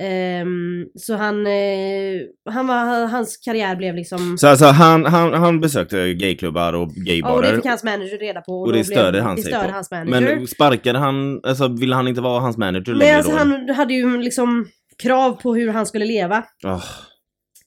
Ehm, 0.00 0.86
så 0.98 1.14
han, 1.16 1.46
eh, 1.46 2.20
han 2.50 2.66
var, 2.66 3.06
hans 3.06 3.36
karriär 3.36 3.76
blev 3.76 3.94
liksom 3.94 4.38
Så 4.38 4.48
alltså 4.48 4.64
han, 4.66 5.04
han, 5.04 5.34
han 5.34 5.60
besökte 5.60 6.14
gayklubbar 6.14 6.72
och 6.72 6.80
Ja, 6.80 6.84
och 6.86 6.94
det 7.04 7.10
gaybarer. 7.10 7.56
fick 7.56 7.66
hans 7.66 7.84
manager 7.84 8.18
reda 8.18 8.40
på. 8.40 8.60
Och 8.60 8.66
då 8.72 8.78
det 8.78 8.84
störde 8.84 9.20
han 9.20 9.36
det 9.36 9.42
sig 9.42 9.52
störde 9.52 9.68
på. 9.68 9.74
hans 9.74 9.90
manager. 9.90 10.36
Men 10.36 10.46
sparkade 10.46 10.98
han, 10.98 11.40
alltså 11.44 11.68
ville 11.68 11.94
han 11.94 12.08
inte 12.08 12.20
vara 12.20 12.40
hans 12.40 12.56
manager 12.56 12.90
Men 12.92 12.98
längre 12.98 13.16
alltså 13.16 13.32
då? 13.32 13.38
han 13.38 13.68
hade 13.70 13.94
ju 13.94 14.18
liksom 14.20 14.66
krav 15.02 15.32
på 15.42 15.54
hur 15.54 15.68
han 15.72 15.86
skulle 15.86 16.04
leva. 16.04 16.44
Ah, 16.64 16.80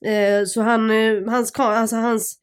Eh, 0.06 0.44
så 0.46 0.62
han, 0.62 0.90
eh, 0.90 1.12
hans, 1.26 1.52
alltså 1.58 1.96
hans 1.96 2.36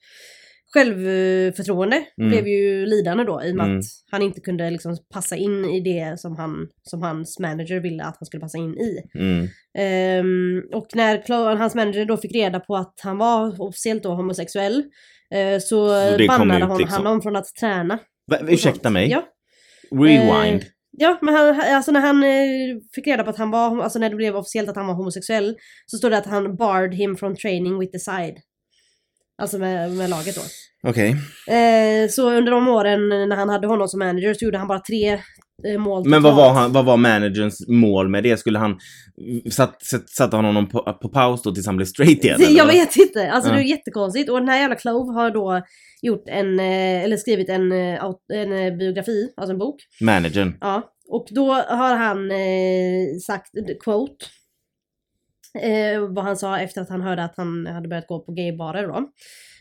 självförtroende 0.76 1.96
Mm. 2.18 2.30
blev 2.32 2.48
ju 2.48 2.86
lidande 2.86 3.24
då 3.24 3.44
i 3.44 3.52
och 3.52 3.56
med 3.56 3.66
Mm. 3.66 3.80
att 3.80 3.86
han 4.12 4.22
inte 4.22 4.42
kunde 4.42 4.70
liksom 4.70 4.98
passa 5.14 5.36
in 5.36 5.66
i 5.66 5.80
det 5.82 6.20
som, 6.20 6.36
han, 6.36 6.68
som 6.84 7.02
hans 7.02 7.40
manager 7.40 7.80
ville 7.80 8.04
att 8.04 8.16
han 8.20 8.26
skulle 8.26 8.42
passa 8.42 8.58
in 8.58 8.74
i. 8.78 9.02
mm. 9.20 9.48
Ehm, 9.78 10.64
och 10.74 10.88
när 10.96 11.56
hans 11.56 11.76
manager 11.76 12.06
då 12.06 12.18
fick 12.18 12.36
reda 12.36 12.60
på 12.60 12.76
att 12.76 13.00
han 13.04 13.18
var 13.18 13.62
officiellt 13.62 14.04
då 14.04 14.10
homosexuell 14.14 14.84
eh, 15.34 15.60
så, 15.60 15.88
Så 15.88 16.28
bannade 16.28 16.66
hon, 16.66 16.78
liksom. 16.78 16.96
han 16.98 17.06
honom 17.06 17.22
från 17.22 17.36
att 17.36 17.46
träna. 17.60 18.00
Va, 18.32 18.38
ursäkta 18.48 18.80
sånt. 18.84 18.94
mig? 18.94 19.10
Ja. 19.10 19.24
Rewind. 19.92 20.62
Eh, 20.62 20.68
Ja, 20.98 21.18
men 21.22 21.34
han, 21.36 21.62
alltså 21.76 21.92
när 21.92 22.00
han 22.00 22.24
eh, 22.24 22.78
fick 22.96 23.08
reda 23.08 23.24
på 23.24 23.30
att 23.30 23.38
han 23.38 23.52
var, 23.52 23.84
alltså 23.84 24.00
när 24.00 24.10
det 24.10 24.16
blev 24.16 24.36
officiellt 24.36 24.70
att 24.70 24.76
han 24.76 24.88
var 24.88 24.94
homosexuell 24.94 25.56
så 25.86 25.98
stod 25.98 26.12
det 26.12 26.18
att 26.18 26.26
han 26.26 26.56
barred 26.56 26.94
him 26.94 27.16
from 27.18 27.36
training 27.36 27.80
with 27.80 27.92
the 27.92 28.00
side. 28.00 28.36
Alltså 29.42 29.58
med, 29.58 29.92
med 29.92 30.10
laget 30.10 30.36
då. 30.36 30.42
Okej. 30.90 31.10
Eh, 31.48 32.10
så 32.10 32.32
under 32.32 32.52
de 32.52 32.68
åren 32.68 33.10
när 33.10 33.36
han 33.36 33.50
hade 33.50 33.68
honom 33.68 33.88
som 33.88 34.00
manager 34.00 34.34
så 34.34 34.46
gjorde 34.46 34.58
han 34.58 34.68
bara 34.68 34.80
tre 34.80 35.14
eh, 35.68 35.78
mål 35.80 36.10
Men 36.10 36.24
vad 36.24 36.36
var, 36.36 36.54
han, 36.54 36.74
vad 36.74 36.86
var 36.86 36.98
managerns 36.98 37.68
mål 37.68 38.10
med 38.10 38.24
det? 38.24 38.38
Skulle 38.38 38.60
han... 38.60 38.80
Satt, 39.52 39.84
satt, 39.86 40.10
satte 40.10 40.36
han 40.36 40.46
honom 40.46 40.70
på, 40.70 40.98
på 41.02 41.10
paus 41.10 41.42
då 41.42 41.52
tills 41.52 41.66
han 41.66 41.76
blev 41.78 41.86
straight 41.86 42.24
igen? 42.24 42.42
eller 42.42 42.58
Jag 42.58 42.68
vet 42.68 42.96
inte, 42.96 43.32
alltså 43.32 43.50
Ja. 43.50 43.56
det 43.56 43.62
är 43.62 43.66
jättekonstigt. 43.66 44.30
Och 44.30 44.40
den 44.40 44.50
här 44.50 44.60
jävla 44.60 44.76
Clove 44.76 45.14
har 45.14 45.32
då 45.32 45.62
gjort 46.02 46.24
en, 46.28 46.60
eh, 46.60 47.04
eller 47.04 47.18
skrivit 47.18 47.50
en, 47.50 47.72
eh, 47.72 48.04
en 48.34 48.54
eh, 48.54 48.78
biografi, 48.78 49.30
alltså 49.38 49.52
en 49.54 49.58
bok. 49.60 49.76
Managern. 50.02 50.58
Ja, 50.62 50.82
och 51.10 51.28
då 51.30 51.54
har 51.54 51.96
han 51.96 52.32
eh, 52.32 53.18
sagt, 53.28 53.52
quote, 53.84 54.26
eh, 55.62 56.00
vad 56.00 56.24
han 56.26 56.38
sa 56.38 56.60
efter 56.60 56.82
att 56.82 56.90
han 56.90 57.02
hörde 57.02 57.24
att 57.24 57.38
han 57.38 57.66
hade 57.66 57.88
börjat 57.88 58.08
gå 58.08 58.20
på 58.20 58.32
gaybarer 58.32 58.88
då. 58.88 59.12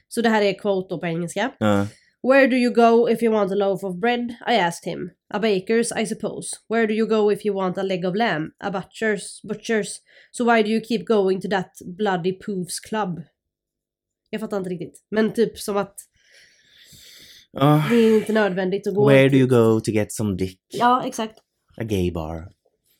Så 0.08 0.20
det 0.20 0.28
här 0.28 0.42
är 0.42 0.58
quote 0.58 0.94
då 0.94 1.00
på 1.00 1.06
engelska. 1.06 1.52
Ja. 1.58 1.86
Where 2.28 2.46
do 2.46 2.56
you 2.56 2.74
go 2.74 3.10
if 3.10 3.22
you 3.22 3.32
want 3.32 3.52
a 3.52 3.54
loaf 3.54 3.84
of 3.84 3.96
bread? 4.00 4.30
I 4.48 4.56
asked 4.56 4.92
him. 4.92 5.10
A 5.34 5.38
baker's, 5.38 6.02
I 6.02 6.06
suppose. 6.06 6.56
Where 6.68 6.86
do 6.86 6.94
you 6.94 7.06
go 7.06 7.32
if 7.32 7.46
you 7.46 7.54
want 7.54 7.78
a 7.78 7.82
leg 7.82 8.04
of 8.04 8.16
lamb? 8.16 8.50
A 8.58 8.70
butcher's. 8.70 9.40
Butcher's. 9.48 9.98
So 10.32 10.44
why 10.44 10.62
do 10.62 10.70
you 10.70 10.80
keep 10.80 11.04
going 11.06 11.40
to 11.40 11.48
that 11.48 11.70
bloody 11.84 12.32
poofs 12.32 12.80
club? 12.80 13.22
Jag 14.30 14.40
fattar 14.40 14.56
inte 14.56 14.70
riktigt. 14.70 15.04
Men 15.10 15.32
typ 15.32 15.58
som 15.58 15.76
att 15.76 15.94
Ah, 17.56 17.88
det 17.90 17.96
är 17.96 18.16
inte 18.16 18.32
nödvändigt 18.32 18.86
att 18.86 18.94
gå... 18.94 19.08
where 19.08 19.28
do 19.28 19.36
you 19.36 19.46
go 19.48 19.80
to 19.80 19.90
get 19.90 20.12
some 20.12 20.36
dick? 20.36 20.60
Ja, 20.68 21.02
exakt. 21.06 21.38
A 21.76 21.82
gay 21.82 22.12
bar. 22.12 22.48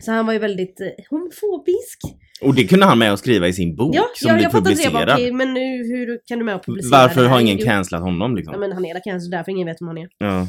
Så 0.02 0.12
han 0.12 0.26
var 0.26 0.32
ju 0.32 0.38
väldigt 0.38 0.80
eh, 0.80 0.88
homofobisk. 1.10 2.00
Och 2.40 2.54
det 2.54 2.64
kunde 2.64 2.86
han 2.86 2.98
med 2.98 3.12
att 3.12 3.18
skriva 3.18 3.48
i 3.48 3.52
sin 3.52 3.76
bok 3.76 3.94
Ja, 3.96 4.08
som 4.14 4.28
ja 4.28 4.34
blev 4.34 4.42
jag 4.42 4.48
inte 4.50 4.70
det. 4.70 4.76
Publicerad. 4.76 5.06
bara, 5.06 5.14
okej, 5.14 5.32
men 5.32 5.54
nu, 5.54 5.60
hur 5.60 6.20
kan 6.26 6.38
du 6.38 6.44
med 6.44 6.54
att 6.54 6.66
publicera 6.66 6.98
Varför 6.98 7.26
har 7.26 7.40
ingen 7.40 7.58
cancelat 7.58 8.02
honom 8.02 8.36
liksom? 8.36 8.54
Ja 8.54 8.60
men 8.60 8.72
han 8.72 8.84
är 8.84 9.04
cancer 9.04 9.30
därför 9.30 9.52
ingen 9.52 9.66
vet 9.66 9.76
vem 9.80 9.88
han 9.88 9.98
är. 9.98 10.08
Ja. 10.18 10.46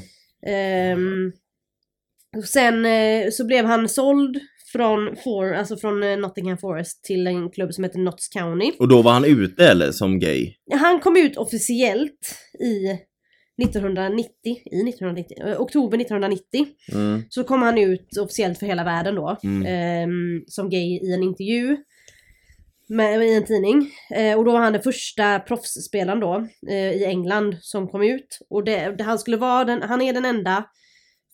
Och 2.37 2.45
sen 2.45 2.85
eh, 2.85 3.29
så 3.31 3.45
blev 3.45 3.65
han 3.65 3.89
såld 3.89 4.39
från, 4.71 5.15
For, 5.23 5.53
alltså 5.53 5.77
från 5.77 6.03
eh, 6.03 6.17
Nottingham 6.17 6.57
Forest 6.57 7.03
till 7.03 7.27
en 7.27 7.49
klubb 7.49 7.73
som 7.73 7.83
heter 7.83 7.99
Notts 7.99 8.27
County. 8.27 8.71
Och 8.79 8.87
då 8.87 9.01
var 9.01 9.11
han 9.11 9.25
ute 9.25 9.67
eller 9.67 9.91
som 9.91 10.19
gay? 10.19 10.53
Han 10.73 10.99
kom 10.99 11.17
ut 11.17 11.37
officiellt 11.37 12.35
i 12.59 12.99
1990, 13.63 14.29
i 14.45 14.83
1990, 14.83 15.37
eh, 15.47 15.61
oktober 15.61 15.97
1990. 15.97 16.65
Mm. 16.91 17.23
Så 17.29 17.43
kom 17.43 17.61
han 17.61 17.77
ut 17.77 18.17
officiellt 18.17 18.59
för 18.59 18.65
hela 18.65 18.83
världen 18.83 19.15
då. 19.15 19.37
Mm. 19.43 19.65
ehm, 19.65 20.43
som 20.47 20.69
gay 20.69 20.99
i 20.99 21.13
en 21.13 21.23
intervju. 21.23 21.77
Med, 22.87 23.23
i 23.23 23.33
en 23.33 23.45
tidning. 23.45 23.91
Eh, 24.15 24.37
och 24.37 24.45
då 24.45 24.51
var 24.51 24.59
han 24.59 24.73
den 24.73 24.81
första 24.81 25.39
proffsspelaren 25.39 26.19
då 26.19 26.47
eh, 26.69 26.91
i 26.91 27.05
England 27.05 27.55
som 27.61 27.87
kom 27.87 28.03
ut. 28.03 28.39
Och 28.49 28.63
det, 28.63 28.95
det, 28.97 29.03
han 29.03 29.19
skulle 29.19 29.37
vara 29.37 29.65
den, 29.65 29.81
han 29.81 30.01
är 30.01 30.13
den 30.13 30.25
enda 30.25 30.65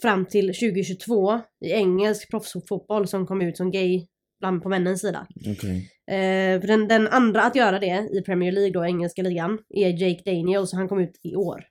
fram 0.01 0.25
till 0.25 0.47
2022 0.47 1.39
i 1.65 1.71
engelsk 1.71 2.29
proffsfotboll 2.29 3.07
som 3.07 3.27
kom 3.27 3.41
ut 3.41 3.57
som 3.57 3.71
gay 3.71 4.07
bland 4.39 4.63
på 4.63 4.69
männens 4.69 5.01
sida. 5.01 5.27
Okej. 5.47 5.89
Eh, 6.11 6.61
den, 6.61 6.87
den 6.87 7.07
andra 7.07 7.41
att 7.41 7.55
göra 7.55 7.79
det 7.79 8.09
i 8.13 8.21
Premier 8.21 8.51
League 8.51 8.71
då, 8.71 8.85
engelska 8.85 9.21
ligan, 9.21 9.59
är 9.69 9.89
Jake 9.89 10.21
Daniels 10.25 10.73
han 10.73 10.87
kom 10.87 10.99
ut 10.99 11.19
i 11.23 11.35
år. 11.35 11.63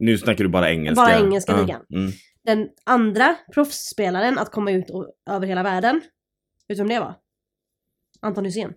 Nu 0.00 0.18
snackar 0.18 0.44
du 0.44 0.50
bara 0.50 0.70
engelska. 0.70 1.02
Bara 1.02 1.18
engelska 1.18 1.52
Ja. 1.52 1.60
ligan. 1.60 1.82
Mm. 1.94 2.10
Den 2.44 2.68
andra 2.86 3.36
proffsspelaren 3.54 4.38
att 4.38 4.52
komma 4.52 4.70
ut 4.72 4.90
och, 4.90 5.12
över 5.30 5.46
hela 5.46 5.62
världen, 5.62 5.96
vet 6.68 6.76
du 6.78 6.82
vem 6.84 6.88
det 6.88 7.00
var? 7.00 7.14
Anton 8.20 8.44
Hysén. 8.44 8.74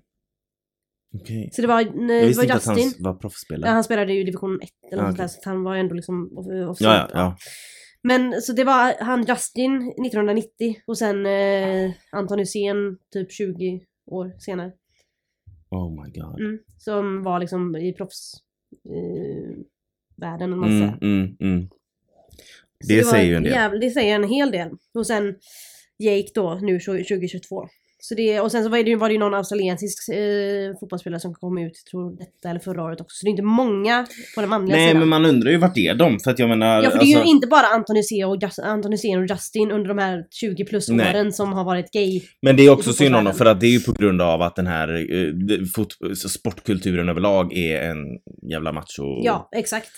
Okej. 1.16 1.50
Så 1.54 1.62
det 1.62 1.68
var, 1.68 1.82
Jag 1.82 2.08
det 2.08 2.26
visste 2.26 2.38
var 2.40 2.44
inte 2.44 2.56
att 2.56 2.66
han 2.66 2.76
var 3.00 3.12
Ja, 3.12 3.18
proffsspelare. 3.20 3.72
han 3.72 3.84
spelade 3.84 4.14
ju 4.14 4.22
i 4.22 4.24
division 4.24 4.60
1 4.62 4.70
eller 4.92 5.04
Ah, 5.04 5.08
något 5.08 5.18
där, 5.18 5.28
så 5.28 5.40
han 5.50 5.64
var 5.64 5.74
ju 5.74 5.80
ändå 5.80 5.96
liksom 5.96 6.38
off- 6.38 6.70
officiellt. 6.70 6.80
Ja, 6.80 7.10
ja, 7.14 7.20
ja. 7.20 7.38
Men 8.04 8.42
så 8.42 8.54
det 8.54 8.64
var 8.64 9.04
han 9.04 9.26
Justin 9.26 9.76
1990 9.78 10.76
och 10.88 10.98
sen 10.98 11.26
eh, 11.26 11.92
Anton 12.12 12.40
Hysén 12.40 12.98
typ 13.14 13.32
20 13.32 13.82
år 14.12 14.34
senare. 14.40 14.72
Oh 15.70 16.04
my 16.04 16.12
god. 16.12 16.40
Mm, 16.40 16.60
som 16.78 17.24
var 17.24 17.40
liksom 17.40 17.76
i 17.76 17.94
proffs 17.94 18.34
eh, 18.90 19.58
världen 20.16 20.54
om 20.54 20.60
man 20.60 20.70
Mm, 20.70 20.98
mm, 21.02 21.36
mm. 21.40 21.70
Så 22.84 22.88
Det 22.88 23.04
var 23.04 23.12
säger 23.12 23.26
ju 23.26 23.36
en 23.36 23.44
del. 23.44 23.52
Jävla, 23.52 23.80
det 23.80 23.90
säger 23.90 24.16
en 24.16 24.30
hel 24.30 24.52
del. 24.52 24.70
Och 24.94 25.08
sen 25.08 25.36
Jake 25.98 26.30
då 26.34 26.60
nu 26.62 26.80
2022. 26.80 27.68
Så 28.06 28.16
det, 28.16 28.40
och 28.40 28.52
sen 28.52 28.64
så 28.64 28.70
var 28.70 28.78
det, 28.78 28.90
ju- 28.90 28.96
var 28.96 29.10
det 29.10 29.14
ju 29.14 29.20
någon 29.20 29.34
australiensisk 29.34 30.10
eh, 30.10 30.80
fotbollsspelare 30.80 31.20
som 31.20 31.34
kom 31.34 31.58
ut, 31.58 31.74
tror 31.92 32.18
detta 32.18 32.50
eller 32.50 32.60
förra 32.60 32.84
året 32.84 33.02
också. 33.02 33.16
Så 33.16 33.26
det 33.26 33.30
är 33.30 33.32
inte 33.32 33.44
många 33.44 34.06
på 34.36 34.42
den 34.42 34.50
manliga 34.50 34.76
Nej 34.78 34.88
sidan. 34.88 35.00
men 35.00 35.10
man 35.10 35.26
undrar 35.26 35.52
ju 35.52 35.58
vart 35.58 35.78
är 35.78 35.96
de? 35.96 36.20
För 36.20 36.32
att 36.32 36.40
jag 36.40 36.50
menar... 36.50 36.84
Ja 36.84 36.90
för 36.92 36.98
det 37.00 37.06
är 37.06 37.08
ju 37.08 37.16
alltså- 37.16 37.30
inte 37.30 37.48
bara 37.48 37.68
Anton 37.68 37.96
Hysén 37.96 38.30
och, 38.30 38.38
Just, 38.42 38.60
Anton 38.60 38.94
och 38.94 39.30
Justin 39.30 39.72
under 39.72 39.88
de 39.88 39.98
här 39.98 40.24
20 40.30 40.66
plus 40.66 40.90
Nej. 40.90 41.10
åren 41.10 41.32
som 41.34 41.54
har 41.54 41.64
varit 41.64 41.92
gay. 41.92 42.22
Men 42.42 42.56
det 42.58 42.64
är 42.66 42.70
också 42.70 42.94
synd 42.94 43.16
om 43.16 43.24
dem 43.24 43.34
för 43.34 43.46
att 43.46 43.60
det 43.60 43.68
är 43.68 43.72
ju 43.72 43.80
på 43.80 43.92
grund 43.92 44.22
av 44.22 44.42
att 44.42 44.56
den 44.56 44.68
här 44.68 44.88
eh, 44.90 45.66
fot, 45.76 45.88
sportkulturen 46.18 47.10
överlag 47.10 47.54
är 47.54 47.82
en 47.82 47.98
jävla 48.52 48.72
macho... 48.72 49.22
Ja, 49.24 49.50
exakt. 49.56 49.90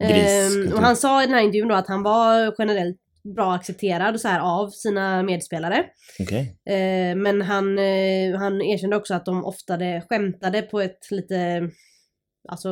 Griskultur. 0.00 0.66
Ehm, 0.66 0.72
och 0.72 0.80
han 0.80 0.96
sa 0.96 1.22
i 1.22 1.26
den 1.26 1.34
här 1.34 1.42
intervjun 1.42 1.68
då 1.68 1.74
att 1.74 1.88
han 1.88 2.02
var 2.02 2.54
generellt 2.58 2.96
bra 3.24 3.54
accepterad 3.54 4.20
så 4.20 4.28
här 4.28 4.40
av 4.40 4.68
sina 4.68 5.22
medspelare. 5.22 5.84
Okej. 6.20 6.56
Eh, 6.66 7.16
men 7.16 7.42
han, 7.42 7.78
eh, 7.78 8.38
han 8.38 8.62
erkände 8.62 8.96
också 8.96 9.14
att 9.14 9.24
de 9.24 9.44
oftare 9.44 10.02
skämtade 10.08 10.62
på 10.62 10.80
ett 10.80 11.10
lite, 11.10 11.70
alltså 12.48 12.68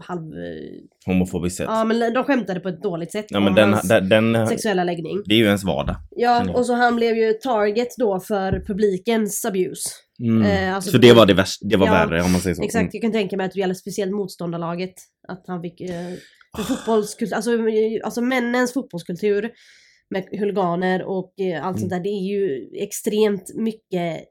halv... 0.00 0.22
eh, 0.22 1.06
Homofobiskt 1.06 1.56
sätt. 1.56 1.66
Ja 1.68 1.84
men 1.84 2.14
de 2.14 2.24
skämtade 2.24 2.60
på 2.60 2.68
ett 2.68 2.82
dåligt 2.82 3.12
sätt 3.12 3.26
Ja 3.28 3.40
men 3.40 3.48
om 3.48 3.54
den, 3.54 3.72
hans 3.72 3.88
den, 3.88 4.08
den, 4.08 4.46
sexuella 4.46 4.84
läggning. 4.84 5.22
det 5.26 5.34
är 5.34 5.38
ju 5.38 5.44
ens 5.44 5.64
vardag. 5.64 5.96
Ja, 6.10 6.52
och 6.54 6.66
så 6.66 6.74
han 6.74 6.96
blev 6.96 7.16
ju 7.16 7.32
target 7.32 7.88
då 7.98 8.20
för 8.20 8.64
publikens 8.66 9.44
abuse. 9.44 9.90
Mm. 10.22 10.42
Eh, 10.42 10.74
alltså 10.74 10.90
så 10.90 10.98
det 10.98 11.12
var 11.12 11.26
det 11.26 11.34
värsta, 11.34 11.66
det 11.66 11.76
var 11.76 11.86
Ja, 11.86 11.92
värre 11.92 12.22
om 12.22 12.32
man 12.32 12.40
säger 12.40 12.54
så. 12.54 12.62
Exakt, 12.62 12.94
jag 12.94 13.02
kan 13.02 13.12
tänka 13.12 13.36
mig 13.36 13.46
att 13.46 13.52
det 13.52 13.60
gäller 13.60 13.74
speciellt 13.74 14.12
motståndarlaget. 14.12 14.94
Att 15.28 15.44
han 15.46 15.62
fick... 15.62 15.80
Eh, 15.80 16.12
för 16.56 16.62
fotbollskultur, 16.62 17.34
alltså, 17.36 17.50
alltså 18.04 18.20
männens 18.20 18.72
fotbollskultur 18.72 19.50
med 20.10 20.24
huliganer 20.30 21.02
och 21.02 21.40
eh, 21.40 21.66
allt 21.66 21.76
Mm. 21.76 21.80
sånt 21.80 21.90
där. 21.90 22.00
Det 22.00 22.08
är 22.08 22.22
ju 22.28 22.68
extremt 22.74 23.54
mycket 23.54 24.24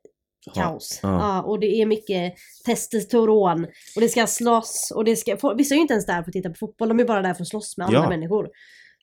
kaos. 0.55 0.99
Ja. 1.03 1.09
Ja. 1.09 1.41
och 1.41 1.59
det 1.59 1.81
är 1.81 1.85
mycket 1.85 2.33
testosteron. 2.65 3.65
Och 3.95 4.01
det 4.01 4.09
ska 4.09 4.27
slåss 4.27 4.91
och 4.95 5.05
det 5.05 5.15
ska... 5.15 5.53
Vissa 5.57 5.73
är 5.73 5.77
ju 5.77 5.81
inte 5.81 5.93
ens 5.93 6.05
där 6.05 6.23
för 6.23 6.29
att 6.29 6.33
titta 6.33 6.49
på 6.49 6.55
fotboll, 6.55 6.87
de 6.89 6.99
är 6.99 7.03
bara 7.05 7.21
där 7.21 7.33
för 7.33 7.41
att 7.41 7.47
slåss 7.47 7.77
med 7.77 7.87
andra 7.87 7.99
Ja. 7.99 8.09
människor. 8.09 8.49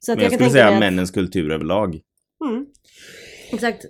Så 0.01 0.13
att 0.13 0.19
Men 0.19 0.23
jag 0.23 0.31
kan 0.31 0.39
skulle 0.39 0.51
säga 0.51 0.69
att- 0.69 0.81
männens 0.81 1.11
kultur 1.11 1.53
överlag. 1.53 2.01
Mm. 2.49 2.67
Exakt. 3.53 3.85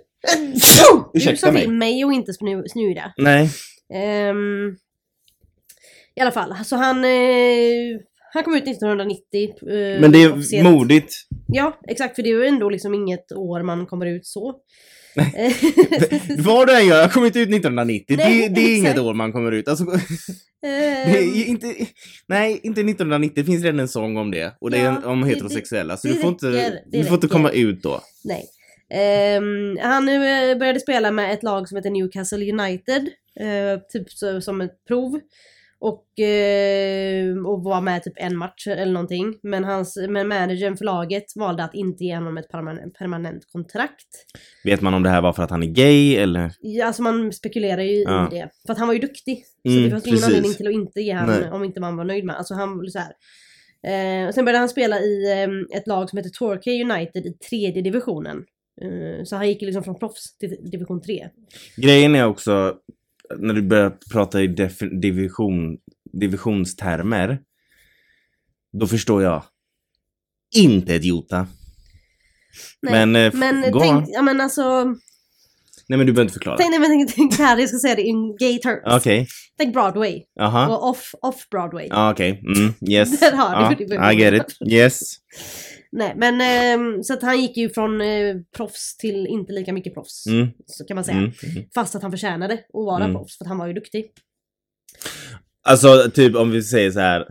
du 1.13 1.19
sa 1.37 1.51
till 1.51 1.71
mig 1.71 2.05
och 2.05 2.13
inte 2.13 2.33
snu, 2.33 2.63
snuda. 2.67 3.13
Nej. 3.17 3.49
Ehm, 3.93 4.75
I 6.15 6.21
alla 6.21 6.31
fall, 6.31 6.55
så 6.65 6.75
han, 6.75 7.03
eh, 7.05 7.09
han 8.33 8.43
kom 8.43 8.55
ut 8.55 8.63
1990. 8.67 9.49
eh, 9.61 10.01
Men 10.01 10.11
det 10.11 10.23
är 10.23 10.31
officiellt. 10.33 10.69
modigt. 10.69 11.13
Ja, 11.47 11.79
exakt, 11.87 12.15
för 12.15 12.23
det 12.23 12.29
är 12.29 12.33
ju 12.33 12.45
ändå 12.45 12.69
liksom 12.69 12.93
inget 12.93 13.31
år 13.31 13.63
man 13.63 13.85
kommer 13.85 14.05
ut 14.05 14.25
så. 14.25 14.55
Vad 16.37 16.67
du 16.67 16.75
än 16.77 16.87
gör, 16.87 16.97
jag 17.01 17.13
kom 17.13 17.25
inte 17.25 17.39
ut 17.39 17.49
1990. 17.49 18.15
Nej, 18.17 18.41
det, 18.49 18.55
det 18.55 18.61
är 18.61 18.77
inget 18.77 18.99
år 18.99 19.13
man 19.13 19.31
kommer 19.31 19.51
ut. 19.51 19.67
Alltså, 19.67 19.83
det 20.61 20.67
Ehm, 20.67 21.13
är 21.15 21.45
inte, 21.45 21.67
nej, 22.27 22.59
inte 22.63 22.81
1990. 22.81 23.33
Det 23.35 23.43
finns 23.43 23.63
redan 23.63 23.79
en 23.79 23.87
sång 23.87 24.17
om 24.17 24.31
det. 24.31 24.55
Och 24.61 24.71
det 24.71 24.77
är 24.77 24.83
Ja, 24.83 25.01
om 25.05 25.21
det- 25.21 25.27
heterosexuella. 25.27 25.97
Så 25.97 26.07
det 26.07 26.13
du 26.13 26.19
får 26.19 26.29
inte, 26.29 26.45
räcker, 26.51 26.79
du 26.85 27.03
får 27.03 27.13
inte 27.15 27.27
komma 27.27 27.49
ut 27.51 27.83
då. 27.83 28.01
nej. 28.23 28.45
Ehm, 28.93 29.77
han 29.81 30.09
eh, 30.09 30.57
började 30.57 30.79
spela 30.79 31.11
med 31.11 31.33
ett 31.33 31.43
lag 31.43 31.67
som 31.67 31.75
heter 31.77 31.89
Newcastle 31.89 32.51
United, 32.51 33.07
eh, 33.39 33.79
typ 33.93 34.11
som 34.43 34.61
ett 34.61 34.85
prov. 34.87 35.19
Och, 35.81 36.19
eh, 36.19 37.37
och 37.45 37.63
var 37.63 37.81
med 37.81 38.03
typ 38.03 38.13
en 38.15 38.37
match 38.37 38.67
eller 38.67 38.91
någonting. 38.93 39.39
Men, 39.43 39.63
hans, 39.63 39.97
men 40.09 40.27
managern 40.27 40.77
för 40.77 40.85
laget 40.85 41.23
valde 41.35 41.63
att 41.63 41.73
inte 41.73 42.03
ge 42.03 42.15
honom 42.15 42.37
ett 42.37 42.49
permanent, 42.49 42.93
permanent 42.93 43.51
kontrakt. 43.51 44.07
Vet 44.63 44.81
man 44.81 44.93
om 44.93 45.03
det 45.03 45.09
här 45.09 45.21
var 45.21 45.33
för 45.33 45.43
att 45.43 45.49
han 45.49 45.63
är 45.63 45.67
gay 45.67 46.15
eller? 46.15 46.51
Ja, 46.61 46.85
alltså 46.85 47.01
man 47.01 47.33
spekulerar 47.33 47.81
ju 47.81 48.01
Ja. 48.03 48.27
i 48.31 48.35
det. 48.35 48.49
För 48.65 48.73
att 48.73 48.79
han 48.79 48.87
var 48.87 48.93
ju 48.95 48.99
duktig. 48.99 49.43
Så 49.63 49.69
Mm, 49.69 49.83
det 49.83 49.89
fanns 49.89 50.07
ingen 50.07 50.23
anledning 50.23 50.53
till 50.53 50.67
att 50.67 50.73
inte 50.73 51.01
ge 51.01 51.21
Nej. 51.21 51.49
om 51.51 51.63
inte 51.63 51.79
man 51.79 51.97
var 51.97 52.03
nöjd 52.03 52.25
med. 52.25 52.35
Alltså 52.37 52.53
han 52.53 52.87
så 52.91 52.99
här. 52.99 53.13
Eh, 53.83 54.27
och 54.27 54.33
sen 54.33 54.45
började 54.45 54.59
han 54.59 54.69
spela 54.69 54.99
i 54.99 55.31
eh, 55.31 55.77
ett 55.77 55.87
lag 55.87 56.09
som 56.09 56.17
heter 56.17 56.29
Torquay 56.29 56.83
United 56.83 57.25
i 57.25 57.33
tredje 57.33 57.81
divisionen. 57.81 58.43
Eh, 58.81 59.23
så 59.23 59.35
han 59.35 59.47
gick 59.47 59.61
liksom 59.61 59.83
från 59.83 59.99
proffs 59.99 60.37
till 60.37 60.57
division 60.71 61.01
3. 61.01 61.29
Grejen 61.75 62.15
är 62.15 62.25
också, 62.25 62.73
när 63.37 63.53
du 63.53 63.61
börjar 63.61 63.97
prata 64.11 64.41
i 64.41 64.47
division, 65.01 65.77
divisionstermer, 66.13 67.39
då 68.79 68.87
förstår 68.87 69.23
jag 69.23 69.43
inte 70.55 70.95
ett 70.95 71.05
jota. 71.05 71.47
Nej, 72.81 73.05
Men, 73.07 73.15
eh, 73.15 73.33
men 73.33 73.71
gå 73.71 73.79
tänk, 73.79 74.05
ja 74.07 74.21
men 74.21 74.41
alltså, 74.41 74.95
Nej 75.87 75.97
men 75.97 76.07
du 76.07 76.13
behöver 76.13 76.21
inte 76.21 76.33
förklara. 76.33 76.57
tänk, 76.57 76.69
nej, 76.69 76.79
men 76.79 77.07
tänk, 77.07 77.33
så 77.33 77.43
här, 77.43 77.57
jag 77.57 77.69
ska 77.69 77.79
säga 77.79 77.95
det 77.95 78.01
in 78.01 78.35
gay 78.39 78.59
terms. 78.59 78.81
Okej, 78.85 79.27
Tänk 79.57 79.73
Broadway 79.73 80.23
jaha. 80.35 80.67
och 80.67 80.89
off, 80.89 81.15
off 81.21 81.49
Broadway. 81.49 81.87
Ja, 81.89 82.11
Okej, 82.11 82.43
mm, 82.57 82.73
yes. 82.89 83.19
Där 83.19 83.31
har 83.31 83.75
du 83.75 83.83
ja, 83.83 84.01
det. 84.01 84.13
I 84.13 84.15
get 84.15 84.33
it. 84.33 84.71
Yes. 84.71 85.01
Nej 85.91 86.13
men 86.17 86.41
ehm, 86.41 87.03
så 87.03 87.13
att 87.13 87.21
han 87.21 87.41
gick 87.41 87.57
ju 87.57 87.69
från 87.69 88.01
eh, 88.01 88.35
proffs 88.55 88.97
till 88.97 89.27
inte 89.27 89.53
lika 89.53 89.73
mycket 89.73 89.93
proffs. 89.93 90.27
Mm, 90.27 90.47
Så 90.65 90.85
kan 90.85 90.95
man 90.95 91.03
säga. 91.03 91.17
mm, 91.17 91.31
mm. 91.55 91.63
Fast 91.75 91.95
att 91.95 92.01
han 92.01 92.11
förtjänade 92.11 92.53
att 92.53 92.59
vara 92.73 93.03
Mm. 93.03 93.15
proffs 93.15 93.37
för 93.37 93.45
att 93.45 93.49
han 93.49 93.57
var 93.57 93.67
ju 93.67 93.73
duktig. 93.73 94.11
Alltså 95.63 96.11
typ 96.13 96.35
om 96.35 96.51
vi 96.51 96.63
säger 96.63 96.91
så 96.91 96.99
här 96.99 97.27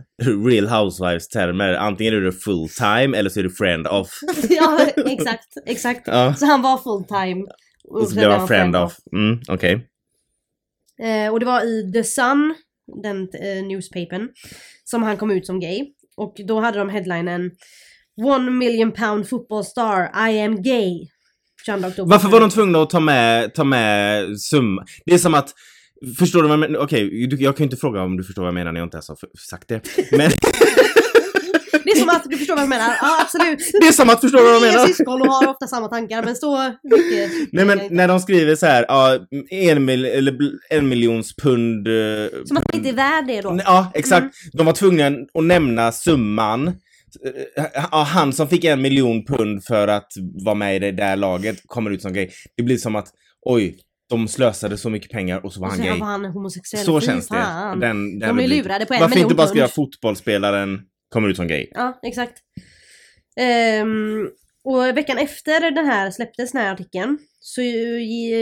Real 0.47 0.67
Housewives 0.67 1.27
termer, 1.27 1.73
antingen 1.73 2.13
är 2.13 2.21
du 2.21 2.31
full 2.31 2.69
time 2.69 3.17
eller 3.17 3.29
så 3.29 3.39
är 3.39 3.43
du 3.43 3.49
friend 3.49 3.87
off. 3.87 4.19
ja 4.49 4.79
exakt, 5.05 5.47
exakt. 5.65 6.07
Ja. 6.07 6.33
Så 6.35 6.45
han 6.45 6.61
var 6.61 6.77
full 6.77 7.03
time. 7.07 7.45
Och 7.83 8.07
så 8.09 8.15
blev 8.15 8.31
han 8.31 8.47
friend 8.47 8.75
off. 8.75 8.97
Mm, 9.13 9.39
okej. 9.47 9.87
Eh, 11.01 11.31
och 11.33 11.39
det 11.39 11.45
var 11.45 11.61
i 11.65 11.91
The 11.93 12.03
Sun, 12.03 12.55
den 13.03 13.21
eh, 13.33 13.63
newspapern, 13.67 14.29
som 14.83 15.03
han 15.03 15.17
kom 15.17 15.31
ut 15.31 15.45
som 15.45 15.59
gay. 15.59 15.93
Och 16.17 16.35
då 16.47 16.59
hade 16.59 16.79
de 16.79 16.89
headlinen 16.89 17.51
One 18.23 18.51
million 18.51 18.91
pound 18.91 19.29
football 19.29 19.65
star, 19.65 20.29
I 20.29 20.39
am 20.41 20.61
gay. 20.63 21.07
22 21.65 21.87
oktober. 21.87 22.11
Varför 22.11 22.29
var 22.29 22.39
de 22.39 22.49
tvungna 22.49 22.81
att 22.81 22.89
ta 22.89 22.99
med, 22.99 23.53
ta 23.53 23.63
med 23.63 24.25
summa? 24.41 24.85
Det 25.05 25.13
är 25.13 25.17
som 25.17 25.33
att 25.33 25.53
Förstår 26.19 26.41
du 26.41 26.47
vad 26.47 26.53
jag 26.53 26.59
menar? 26.59 26.79
Okej, 26.79 27.27
du- 27.27 27.35
jag 27.43 27.57
kan 27.57 27.63
ju 27.63 27.65
inte 27.65 27.77
fråga 27.77 28.01
om 28.01 28.17
du 28.17 28.23
förstår 28.23 28.41
vad 28.41 28.47
jag 28.47 28.53
menar 28.53 28.71
när 28.71 28.79
jag 28.79 28.85
inte 28.85 28.95
ens 28.97 29.07
har 29.09 29.17
sagt 29.49 29.67
det. 29.67 29.81
Men 30.11 30.31
Det 31.83 31.91
är 31.91 31.99
som 31.99 32.09
att 32.09 32.23
du 32.29 32.37
förstår 32.37 32.53
vad 32.55 32.61
jag 32.61 32.69
menar. 32.69 32.95
Ja 33.01 33.21
absolut. 33.21 33.59
det 33.81 33.87
är 33.87 33.91
som 33.91 34.09
att 34.09 34.21
förstå 34.21 34.37
vad 34.43 34.53
jag 34.55 34.61
menar. 34.61 34.87
syskon 34.87 35.21
och 35.21 35.27
har 35.27 35.47
ofta 35.47 35.67
samma 35.67 35.87
tankar 35.87 36.23
men 36.23 36.35
så 36.35 36.73
mycket. 36.83 37.31
Nej 37.53 37.65
men 37.65 37.79
när 37.91 38.07
de 38.07 38.19
skriver 38.19 38.55
så 38.55 38.65
här, 38.65 38.85
ja, 38.87 39.17
en, 39.49 39.85
mil, 39.85 40.05
eller 40.05 40.37
en 40.69 40.89
miljons 40.89 41.35
pund. 41.35 41.87
eh, 41.87 41.93
Som 42.45 42.57
att 42.57 42.63
han 42.71 42.75
inte 42.75 42.89
är 42.89 42.93
värd 42.93 43.27
det 43.27 43.41
då. 43.41 43.59
Ja, 43.65 43.91
exakt. 43.93 44.21
Mm. 44.21 44.31
De 44.53 44.65
var 44.65 44.73
tvungna 44.73 45.07
att 45.33 45.43
nämna 45.43 45.91
summan. 45.91 46.71
Han 47.83 48.33
som 48.33 48.47
fick 48.47 48.63
en 48.63 48.81
miljon 48.81 49.25
pund 49.25 49.63
för 49.63 49.87
att 49.87 50.11
vara 50.45 50.55
med 50.55 50.75
i 50.75 50.79
det 50.79 50.91
där 50.91 51.15
laget 51.15 51.57
kommer 51.65 51.91
ut 51.91 52.01
som 52.01 52.13
gay. 52.13 52.29
Det 52.57 52.63
blir 52.63 52.77
som 52.77 52.95
att, 52.95 53.07
oj, 53.45 53.77
de 54.09 54.27
slösade 54.27 54.77
så 54.77 54.89
mycket 54.89 55.11
pengar 55.11 55.45
och 55.45 55.53
så 55.53 55.61
var 55.61 55.67
Och 55.67 55.73
han 55.73 55.83
gay. 55.85 55.99
var 55.99 56.07
han 56.07 56.25
homosexuell. 56.25 56.85
Så 56.85 56.99
Fy 56.99 57.05
känns 57.05 57.27
det. 57.27 57.35
fan. 57.35 57.79
Den, 57.79 58.19
den 58.19 58.35
De 58.35 58.41
rubriken. 58.43 58.57
lurade 58.57 58.85
på 58.85 58.93
en 58.93 58.99
Varför 58.99 59.19
inte 59.19 59.35
bara 59.35 59.47
skriva 59.47 59.67
fotbollsspelaren 59.67 60.81
kommer 61.13 61.29
ut 61.29 61.35
som 61.35 61.47
gay? 61.47 61.67
Ja, 61.71 61.99
exakt. 62.03 62.37
Ehm, 63.39 64.29
och 64.63 64.97
veckan 64.97 65.17
efter 65.17 65.71
den 65.71 65.85
här 65.85 66.11
släpptes 66.11 66.51
den 66.51 66.61
här 66.61 66.73
artikeln 66.73 67.17
så 67.39 67.61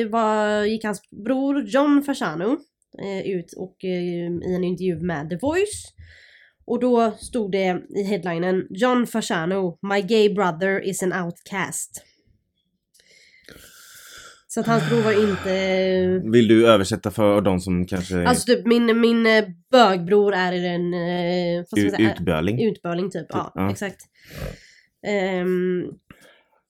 var, 0.10 0.64
gick 0.64 0.84
hans 0.86 1.02
bror 1.26 1.64
John 1.68 2.04
Fasciano 2.06 2.58
eh, 3.04 3.28
ut 3.32 3.54
och 3.58 3.76
eh, 3.84 3.90
i 3.90 4.56
en 4.56 4.64
intervju 4.64 5.00
med 5.02 5.30
The 5.30 5.38
Voice. 5.42 5.94
Och 6.68 6.80
då 6.80 7.12
stod 7.20 7.52
det 7.52 7.82
i 7.96 8.04
headlinen 8.04 8.68
John 8.70 9.08
Fasciano, 9.08 9.78
my 9.82 10.02
gay 10.02 10.34
brother 10.34 10.88
is 10.90 11.04
an 11.04 11.14
outcast. 11.14 12.04
Så 14.48 14.60
att 14.60 14.68
hans 14.68 14.90
bror 14.90 15.02
var 15.02 15.30
inte... 15.30 16.30
Vill 16.32 16.48
du 16.48 16.68
översätta 16.68 17.12
för 17.12 17.42
de 17.42 17.60
som 17.60 17.86
kanske 17.86 18.28
Alltså 18.28 18.46
typ 18.46 18.66
min, 18.66 19.00
min 19.00 19.26
eh, 19.26 19.46
bögbror 19.72 20.34
är 20.34 20.54
en... 20.54 20.94
Eh, 20.94 21.66
säga? 21.92 22.12
utböling? 22.12 22.62
Utböling 22.62 23.12
typ, 23.12 23.26
ja, 23.30 23.52
ja. 23.56 23.72
exakt. 23.72 24.02
Ehm, 25.08 25.84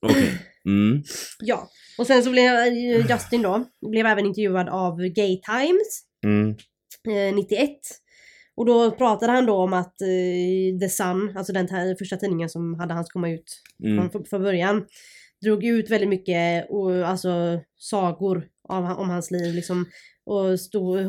Okej. 0.02 0.42
Mm. 0.66 1.04
ja, 1.40 1.70
och 1.98 2.08
sen 2.08 2.24
så 2.24 2.32
blev 2.32 2.56
eh, 2.56 3.12
Justin 3.12 3.42
då, 3.42 3.66
blev 3.92 4.06
även 4.06 4.26
intervjuad 4.26 4.70
av 4.70 4.98
Gay 4.98 5.42
Times. 5.42 6.04
Mm. 6.26 6.50
eh, 7.30 7.36
91. 7.36 7.70
Och 8.58 8.66
då 8.66 8.92
pratade 8.92 9.32
han 9.32 9.46
då 9.46 9.56
om 9.56 9.74
att 9.74 10.02
eh, 10.02 10.80
The 10.80 10.90
Sun, 10.90 11.34
alltså 11.38 11.54
den 11.54 11.70
här 11.70 11.96
första 12.00 12.18
tidningen 12.18 12.50
som 12.50 12.80
hade 12.80 12.94
hans 12.94 13.10
komma 13.10 13.30
ut 13.30 13.62
Mm. 13.84 14.10
från, 14.10 14.26
från 14.26 14.42
början, 14.44 14.86
drog 15.42 15.66
ut 15.66 15.90
väldigt 15.92 16.10
mycket 16.10 16.70
och, 16.70 16.92
alltså, 17.08 17.60
sagor 17.78 18.48
av, 18.70 18.86
om 18.86 19.10
hans 19.10 19.32
liv 19.32 19.56
liksom. 19.56 19.86
Och, 20.26 20.46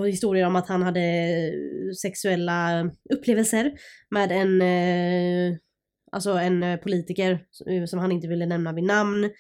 och 0.01 0.09
historier 0.09 0.47
om 0.47 0.57
att 0.57 0.69
han 0.69 0.83
hade 0.83 1.01
sexuella 2.03 2.91
upplevelser 3.15 3.73
med 4.11 4.33
en, 4.33 4.63
eh, 4.63 5.57
alltså 6.13 6.31
en 6.31 6.63
eh, 6.63 6.77
politiker 6.77 7.45
som 7.87 7.99
han 7.99 8.13
inte 8.13 8.29
ville 8.29 8.47
nämna 8.47 8.73
vid 8.73 8.85
namn. 8.85 9.31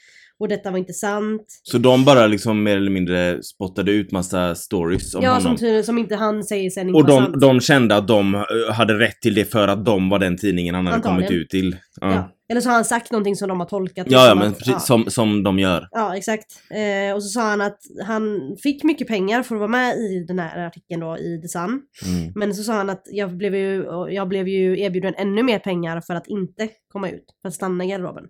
Och 0.40 0.48
detta 0.48 0.70
var 0.70 0.78
inte 0.78 0.92
sant. 0.92 1.44
Så 1.62 1.78
de 1.78 2.04
bara 2.04 2.26
liksom 2.26 2.62
mer 2.62 2.76
eller 2.76 2.90
mindre 2.90 3.42
spottade 3.42 3.92
ut 3.92 4.12
massa 4.12 4.54
stories 4.54 5.14
om 5.14 5.22
Ja, 5.24 5.28
honom. 5.30 5.42
som, 5.42 5.56
ty- 5.56 5.82
som 5.82 5.98
inte 5.98 6.16
han 6.16 6.44
säger 6.44 6.70
sen 6.70 6.88
inte 6.88 6.96
Och 6.98 7.06
de, 7.06 7.24
sant. 7.24 7.40
de 7.40 7.60
kände 7.60 7.96
att 7.96 8.08
de 8.08 8.34
eh, 8.34 8.40
hade 8.74 8.94
rätt 8.98 9.20
till 9.22 9.34
det 9.34 9.44
för 9.44 9.68
att 9.68 9.84
de 9.84 10.08
var 10.08 10.18
den 10.18 10.36
tidningen 10.36 10.74
han 10.74 10.86
hade 10.86 10.96
Antagligen. 10.96 11.28
kommit 11.28 11.42
ut 11.42 11.50
till. 11.50 11.76
Ja, 12.00 12.12
ja. 12.14 12.34
Eller 12.50 12.60
så 12.60 12.68
har 12.68 12.74
han 12.74 12.84
sagt 12.84 13.10
någonting 13.12 13.36
som 13.36 13.48
de 13.48 13.60
har 13.60 13.66
tolkat. 13.66 14.06
ja, 14.10 14.24
ja 14.24 14.28
som 14.30 14.38
men 14.38 14.48
att- 14.48 14.58
precis, 14.58 14.86
som, 14.86 15.10
som 15.10 15.42
de 15.42 15.58
gör. 15.58 15.88
Ja, 15.90 16.16
exakt. 16.16 16.46
Eh, 16.70 17.14
och 17.14 17.22
så 17.22 17.28
sa 17.28 17.40
han 17.42 17.60
att 17.60 17.78
han 18.06 18.40
fick 18.62 18.84
mycket 18.84 19.06
pengar 19.08 19.42
för 19.42 19.54
att 19.54 19.58
vara 19.58 19.68
med 19.70 19.96
i 19.96 20.24
den 20.28 20.38
här 20.38 20.66
artikeln 20.66 21.00
då 21.00 21.18
i 21.18 21.40
The 21.42 21.48
Sun. 21.48 21.62
Mm. 22.06 22.32
Men 22.34 22.54
så 22.54 22.62
sa 22.62 22.72
han 22.72 22.90
att 22.90 23.02
jag 23.12 23.36
blev 23.36 23.54
ju, 23.54 23.84
jag 24.10 24.28
blev 24.28 24.48
ju 24.48 24.80
erbjuden 24.80 25.14
ännu 25.16 25.42
mer 25.42 25.58
pengar 25.58 26.00
för 26.00 26.14
att 26.14 26.26
inte 26.26 26.68
komma 26.92 27.10
ut. 27.10 27.24
För 27.42 27.48
att 27.48 27.54
stanna 27.54 27.84
i 27.84 27.88
garderoben. 27.88 28.24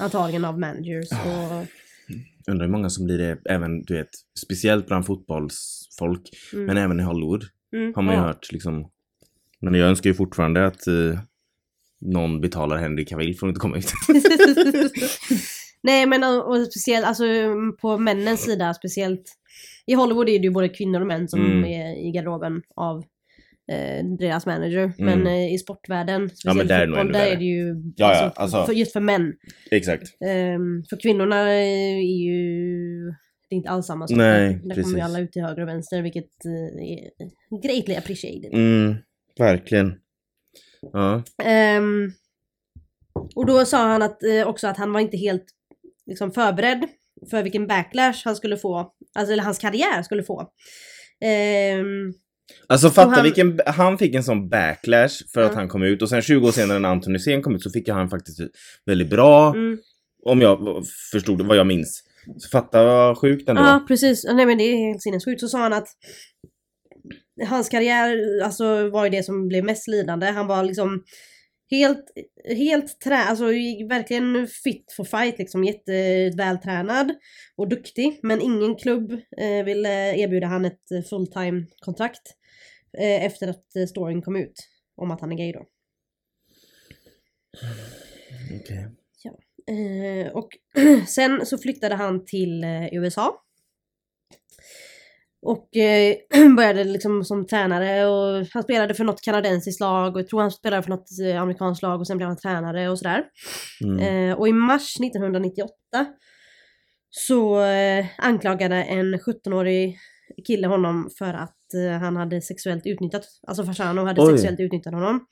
Antagligen 0.00 0.44
av 0.44 0.58
managers 0.58 1.10
och... 1.12 1.66
Undrar 2.46 2.66
hur 2.66 2.72
många 2.72 2.90
som 2.90 3.04
blir 3.04 3.18
det 3.18 3.38
även, 3.44 3.82
du 3.82 3.94
vet, 3.94 4.08
speciellt 4.38 4.86
bland 4.86 5.06
fotbollsfolk, 5.06 6.22
Mm, 6.52 6.66
men 6.66 6.76
även 6.76 7.00
i 7.00 7.02
Hollywood 7.02 7.44
mm, 7.72 7.92
har 7.94 8.02
man 8.02 8.14
ju 8.14 8.20
ja. 8.20 8.26
hört 8.26 8.52
liksom. 8.52 8.90
Men 9.60 9.74
jag 9.74 9.88
önskar 9.88 10.10
ju 10.10 10.14
fortfarande 10.14 10.66
att 10.66 10.86
eh, 10.86 11.20
någon 12.00 12.40
betalar 12.40 12.76
Henry 12.76 13.04
Cavill 13.04 13.38
för 13.38 13.46
att 13.46 13.50
inte 13.50 13.60
komma 13.60 13.76
ut. 13.76 13.92
Nej 15.82 16.06
men 16.06 16.24
och, 16.24 16.48
och 16.50 16.66
speciellt 16.66 17.06
alltså 17.06 17.24
på 17.80 17.98
männens 17.98 18.40
sida 18.44 18.74
speciellt. 18.74 19.22
I 19.86 19.94
Hollywood 19.94 20.28
är 20.28 20.38
det 20.38 20.44
ju 20.44 20.50
både 20.50 20.68
kvinnor 20.68 21.00
och 21.00 21.06
män 21.06 21.28
som 21.28 21.40
Mm. 21.40 21.64
är 21.64 22.08
i 22.08 22.10
garderoben 22.10 22.62
av 22.76 23.04
eh, 23.72 24.04
deras 24.18 24.46
manager. 24.46 24.92
Mm. 24.98 25.20
Men 25.22 25.26
eh, 25.26 25.54
i 25.54 25.58
sportvärlden, 25.58 26.20
men 26.20 26.30
speciellt 26.30 26.68
där 26.68 26.80
är 26.80 26.86
fotboll, 26.86 27.00
ännu 27.00 27.12
där 27.12 27.26
är 27.26 27.36
det 27.36 27.44
ju 27.44 27.68
Ja, 27.96 28.12
ja, 28.14 28.22
alltså, 28.24 28.40
alltså- 28.42 28.64
För, 28.66 28.72
just 28.72 28.92
för 28.92 29.00
män. 29.00 29.32
Exakt. 29.70 30.02
Ehm, 30.24 30.84
för 30.90 30.96
kvinnorna 31.00 31.36
är 31.52 32.00
ju 32.00 33.14
det 33.48 33.54
är 33.54 33.56
inte 33.56 33.70
alls 33.70 33.86
samma 33.86 34.08
sak. 34.08 34.16
Nej, 34.16 34.60
där 34.64 34.82
kommer 34.82 34.96
ju 34.96 35.04
alla 35.04 35.20
ut 35.20 35.32
till 35.32 35.42
höger 35.42 35.62
och 35.62 35.68
vänster 35.68 36.02
vilket 36.02 36.44
eh, 36.44 36.90
är 36.92 37.62
greatly 37.62 37.94
appreciated. 37.94 38.54
Mm, 38.54 38.94
verkligen. 39.38 39.94
Ja. 40.92 41.22
Ehm, 41.44 42.12
och 43.34 43.46
då 43.46 43.64
sa 43.64 43.86
han 43.86 44.02
att, 44.02 44.22
eh, 44.22 44.48
också 44.48 44.66
att 44.66 44.76
han 44.76 44.92
var 44.92 45.00
inte 45.00 45.16
helt 45.16 45.44
liksom, 46.06 46.32
förberedd 46.32 46.88
för 47.30 47.42
vilken 47.42 47.66
backlash 47.66 48.22
han 48.24 48.36
skulle 48.36 48.56
få, 48.56 48.92
alltså 49.14 49.32
eller 49.32 49.42
hans 49.42 49.58
karriär 49.58 50.02
skulle 50.02 50.22
få. 50.22 50.50
Ehm, 51.24 52.12
Alltså 52.66 52.90
fatta 52.90 53.10
han- 53.10 53.22
vilken, 53.24 53.60
han 53.66 53.98
fick 53.98 54.14
en 54.14 54.24
sån 54.24 54.48
backlash 54.48 55.14
för 55.34 55.42
att 55.42 55.54
han 55.54 55.68
kom 55.68 55.82
ut 55.82 56.02
och 56.02 56.08
sen 56.08 56.22
20 56.22 56.48
år 56.48 56.52
senare 56.52 56.78
när 56.78 56.88
Anton 56.88 57.12
Hysén 57.12 57.42
kom 57.42 57.54
ut 57.54 57.62
så 57.62 57.70
fick 57.70 57.88
han 57.88 58.10
faktiskt 58.10 58.40
väldigt 58.86 59.10
bra, 59.10 59.48
mm, 59.54 59.78
om 60.26 60.40
jag 60.40 60.84
förstod 61.12 61.46
vad 61.46 61.56
jag 61.56 61.66
minns. 61.66 62.02
Så 62.38 62.48
fatta 62.48 62.84
vad 62.84 63.18
sjukt 63.18 63.48
ändå. 63.48 63.62
ja 63.62 63.84
precis, 63.88 64.24
nej 64.24 64.46
men 64.46 64.58
det 64.58 64.64
är 64.64 64.86
helt 64.88 65.02
sinnessjukt. 65.02 65.40
Så 65.40 65.48
sa 65.48 65.58
han 65.58 65.72
att 65.72 65.88
hans 67.48 67.68
karriär 67.68 68.18
alltså, 68.44 68.88
var 68.90 69.04
ju 69.04 69.10
det 69.10 69.22
som 69.22 69.48
blev 69.48 69.64
mest 69.64 69.88
lidande. 69.88 70.26
Han 70.26 70.46
var 70.46 70.64
liksom 70.64 71.02
helt, 71.70 72.04
helt 72.56 73.00
trä, 73.00 73.16
alltså 73.16 73.44
verkligen 73.88 74.46
fit 74.64 74.84
for 74.96 75.04
fight 75.04 75.38
liksom, 75.38 75.64
jättevältränad 75.64 77.12
och 77.56 77.68
duktig. 77.68 78.20
Men 78.22 78.40
ingen 78.40 78.76
klubb 78.76 79.12
eh, 79.12 79.64
ville 79.64 80.16
erbjuda 80.16 80.46
han 80.46 80.64
ett 80.64 81.08
fulltime 81.10 81.66
kontrakt 81.84 82.22
efter 82.98 83.48
att 83.48 83.76
eh, 83.76 83.86
storyn 83.86 84.22
kom 84.22 84.36
ut 84.36 84.54
om 84.96 85.10
att 85.10 85.20
han 85.20 85.32
är 85.32 85.36
gay 85.36 85.52
då. 85.52 85.66
Okej. 88.60 88.88
Eh, 89.70 90.32
och 90.32 90.48
sen 91.08 91.46
så 91.46 91.58
flyttade 91.58 91.94
han 91.94 92.24
till 92.24 92.64
eh, 92.64 92.94
USA. 92.94 93.42
Och 95.42 95.76
eh, 95.76 96.16
började 96.56 96.84
liksom 96.84 97.24
som 97.24 97.46
tränare 97.46 98.06
och 98.06 98.46
han 98.52 98.62
spelade 98.62 98.94
för 98.94 99.04
något 99.04 99.22
kanadensiskt 99.22 99.80
lag 99.80 100.14
och 100.14 100.20
jag 100.20 100.28
tror 100.28 100.40
han 100.40 100.50
spelade 100.50 100.82
för 100.82 100.90
något 100.90 101.18
eh, 101.24 101.42
amerikanskt 101.42 101.82
lag 101.82 102.00
och 102.00 102.06
sen 102.06 102.16
blev 102.16 102.28
han 102.28 102.36
tränare 102.36 102.88
och 102.88 102.98
sådär. 102.98 103.24
Mm. 103.84 103.98
Eh, 103.98 104.38
och 104.38 104.48
i 104.48 104.52
mars 104.52 105.00
1998 105.00 105.72
så 107.10 107.62
eh, 107.62 108.06
anklagade 108.18 108.82
en 108.82 109.14
17-årig 109.14 109.98
kille 110.46 110.66
honom 110.66 111.10
för 111.18 111.34
att 111.34 111.74
eh, 111.74 111.98
han 111.98 112.16
hade 112.16 112.40
sexuellt 112.40 112.86
utnyttjat, 112.86 113.24
alltså 113.46 113.64
Fasano 113.64 114.04
hade 114.04 114.22
Oj. 114.22 114.32
sexuellt 114.32 114.60
utnyttjat 114.60 114.94
honom. 114.94 115.26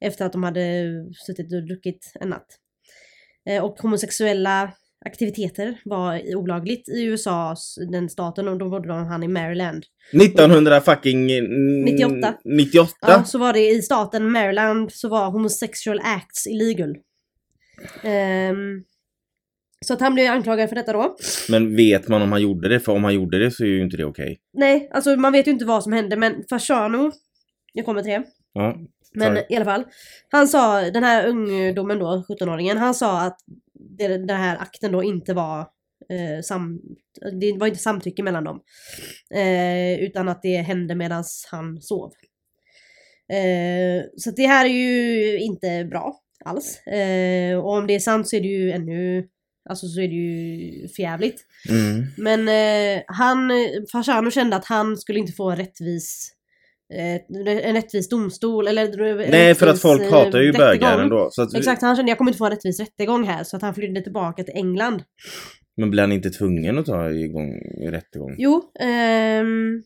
Efter 0.00 0.26
att 0.26 0.32
de 0.32 0.42
hade 0.42 0.90
suttit 1.26 1.52
och 1.54 1.66
druckit 1.66 2.12
en 2.20 2.28
natt. 2.28 2.46
Eh, 3.50 3.64
och 3.64 3.78
homosexuella 3.78 4.72
aktiviteter 5.04 5.80
var 5.84 6.36
olagligt 6.36 6.88
i 6.88 7.04
USA, 7.04 7.56
den 7.90 8.08
staten, 8.08 8.48
och 8.48 8.58
då 8.58 8.70
bodde 8.70 8.88
de 8.88 9.06
han 9.06 9.22
i 9.22 9.28
Maryland. 9.28 9.84
1900 10.12 10.80
fucking... 10.80 11.30
mm, 11.30 11.84
98. 11.84 12.34
98? 12.44 12.96
Ja, 13.00 13.24
så 13.24 13.38
var 13.38 13.52
det 13.52 13.70
i 13.70 13.82
staten 13.82 14.32
Maryland 14.32 14.92
så 14.92 15.08
var 15.08 15.30
homosexual 15.30 16.00
acts 16.04 16.46
illegal. 16.46 16.96
Ehm, 18.02 18.84
så 19.86 19.94
att 19.94 20.00
han 20.00 20.14
blev 20.14 20.32
anklagad 20.32 20.68
för 20.68 20.76
detta 20.76 20.92
då. 20.92 21.16
Men 21.48 21.76
vet 21.76 22.08
man 22.08 22.22
om 22.22 22.32
han 22.32 22.42
gjorde 22.42 22.68
det? 22.68 22.80
För 22.80 22.92
om 22.92 23.04
han 23.04 23.14
gjorde 23.14 23.38
det 23.38 23.50
så 23.50 23.64
är 23.64 23.68
ju 23.68 23.82
inte 23.82 23.96
det 23.96 24.04
okej. 24.04 24.40
Nej, 24.52 24.90
alltså 24.92 25.16
man 25.16 25.32
vet 25.32 25.46
ju 25.46 25.50
inte 25.50 25.64
vad 25.64 25.82
som 25.82 25.92
hände 25.92 26.16
men 26.16 26.44
Fasano, 26.50 27.12
jag 27.72 27.84
kommer 27.84 28.02
till 28.02 28.12
det. 28.12 28.24
Ja. 28.52 28.76
Men 29.14 29.38
i 29.48 29.56
alla 29.56 29.64
fall. 29.64 29.84
Han 30.30 30.48
sa, 30.48 30.80
den 30.90 31.04
här 31.04 31.26
ungdomen 31.26 31.98
då, 31.98 32.24
17-åringen, 32.28 32.76
han 32.76 32.94
sa 32.94 33.20
att 33.20 33.38
det, 33.98 34.08
den 34.08 34.36
här 34.36 34.56
akten 34.56 34.92
då 34.92 35.02
inte 35.02 35.34
var 35.34 35.60
eh, 36.10 36.42
sam, 36.42 36.80
det 37.40 37.52
var 37.52 37.66
inte 37.66 37.78
samtycke 37.78 38.22
mellan 38.22 38.44
dem. 38.44 38.60
Eh, 39.34 40.00
utan 40.00 40.28
att 40.28 40.42
det 40.42 40.56
hände 40.56 40.94
medan 40.94 41.24
han 41.50 41.80
sov. 41.80 42.12
Eh, 43.32 44.04
så 44.16 44.30
det 44.30 44.46
här 44.46 44.64
är 44.64 44.68
ju 44.68 45.38
inte 45.38 45.84
bra 45.84 46.20
alls. 46.44 46.86
Eh, 46.86 47.58
och 47.58 47.72
om 47.72 47.86
det 47.86 47.94
är 47.94 48.00
sant 48.00 48.28
så 48.28 48.36
är 48.36 48.40
det 48.40 48.48
ju 48.48 48.70
ännu, 48.70 49.28
alltså 49.68 49.86
så 49.86 50.00
är 50.00 50.08
det 50.08 50.14
ju 50.14 50.88
förjävligt. 50.88 51.40
Mm. 51.68 52.06
Men 52.16 52.48
eh, 52.48 53.02
han, 53.06 53.50
Fasano 53.92 54.30
kände 54.30 54.56
att 54.56 54.64
han 54.64 54.96
skulle 54.96 55.18
inte 55.18 55.32
få 55.32 55.50
en 55.50 55.56
rättvis 55.56 56.32
eh, 56.94 57.66
en 57.66 57.74
rättvis 57.74 58.08
domstol 58.08 58.68
eller 58.68 59.30
Nej, 59.30 59.54
för 59.54 59.66
att 59.66 59.80
folk 59.80 60.02
eh, 60.02 60.10
hatar 60.10 60.40
ju 60.40 60.52
bögar 60.52 60.98
ändå. 60.98 61.28
Så 61.32 61.42
att, 61.42 61.54
Exakt, 61.54 61.82
han 61.82 61.96
kände 61.96 62.10
jag 62.10 62.18
kommer 62.18 62.30
inte 62.30 62.38
få 62.38 62.44
en 62.44 62.50
rättvis 62.50 62.80
rättegång 62.80 63.24
här 63.24 63.44
så 63.44 63.56
att 63.56 63.62
han 63.62 63.74
flydde 63.74 64.00
tillbaka 64.00 64.44
till 64.44 64.54
England. 64.56 65.02
Men 65.76 65.90
blir 65.90 66.00
han 66.00 66.12
inte 66.12 66.30
tvungen 66.30 66.78
att 66.78 66.86
ta 66.86 67.10
igång 67.10 67.52
rättegång? 67.90 68.34
Jo, 68.38 68.62
ehm, 68.80 69.82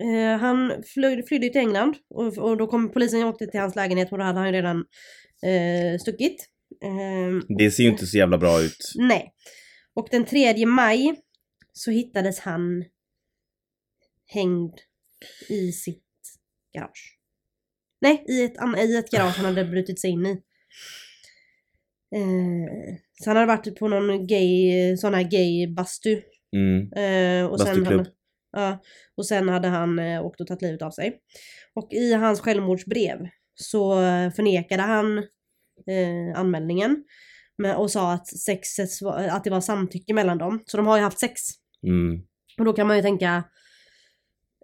eh, 0.00 0.40
han 0.40 0.72
fly, 0.94 1.22
flydde 1.22 1.48
till 1.48 1.60
England 1.60 1.94
och, 2.14 2.38
och 2.38 2.56
då 2.56 2.66
kom 2.66 2.92
polisen 2.92 3.22
och 3.22 3.28
åkte 3.28 3.46
till 3.46 3.60
hans 3.60 3.76
lägenhet 3.76 4.12
och 4.12 4.18
då 4.18 4.24
hade 4.24 4.38
han 4.38 4.48
ju 4.48 4.52
redan 4.52 4.84
eh, 5.42 5.98
stuckit. 6.00 6.48
Ehm, 6.84 7.42
Det 7.58 7.70
ser 7.70 7.82
ju 7.82 7.88
inte 7.90 8.06
så 8.06 8.16
jävla 8.16 8.38
bra 8.38 8.62
ut. 8.62 8.92
Nej. 8.94 9.32
Och 9.94 10.08
den 10.10 10.24
3 10.24 10.66
maj 10.66 11.20
så 11.72 11.90
hittades 11.90 12.38
han 12.38 12.84
hängd 14.26 14.74
i 15.48 15.72
sitt 15.72 16.02
garage. 16.74 17.18
Nej, 18.00 18.24
i 18.28 18.44
ett, 18.44 18.54
i 18.78 18.96
ett 18.96 19.10
garage 19.10 19.36
han 19.36 19.44
hade 19.44 19.64
brutit 19.64 20.00
sig 20.00 20.10
in 20.10 20.26
i. 20.26 20.30
Eh, 22.16 22.96
så 23.22 23.30
han 23.30 23.36
hade 23.36 23.46
varit 23.46 23.78
på 23.78 23.88
någon 23.88 24.26
gay, 24.26 24.96
sån 24.96 25.14
här 25.14 25.22
gay 25.22 25.66
bastu. 25.74 26.22
Mm. 26.56 26.92
Eh, 26.92 27.46
och, 27.50 27.60
sen 27.60 27.66
Bastuklubb. 27.68 27.98
hade, 27.98 28.10
ja, 28.52 28.82
och 29.16 29.26
sen 29.26 29.48
hade 29.48 29.68
han 29.68 29.98
eh, 29.98 30.24
åkt 30.26 30.40
och 30.40 30.46
tagit 30.46 30.62
livet 30.62 30.82
av 30.82 30.90
sig. 30.90 31.20
Och 31.74 31.92
i 31.92 32.12
hans 32.12 32.40
självmordsbrev 32.40 33.28
så 33.54 34.02
eh, 34.02 34.30
förnekade 34.32 34.82
han 34.82 35.22
eh, 35.86 36.40
anmälningen. 36.40 37.04
Men, 37.58 37.76
och 37.76 37.90
sa 37.90 38.12
att 38.12 38.26
sexet, 38.26 38.88
att 39.30 39.44
det 39.44 39.50
var 39.50 39.60
samtycke 39.60 40.14
mellan 40.14 40.38
dem. 40.38 40.62
Så 40.66 40.76
de 40.76 40.86
har 40.86 40.96
ju 40.96 41.02
haft 41.02 41.18
sex. 41.18 41.40
Mm. 41.86 42.20
Och 42.58 42.64
då 42.64 42.72
kan 42.72 42.86
man 42.86 42.96
ju 42.96 43.02
tänka 43.02 43.44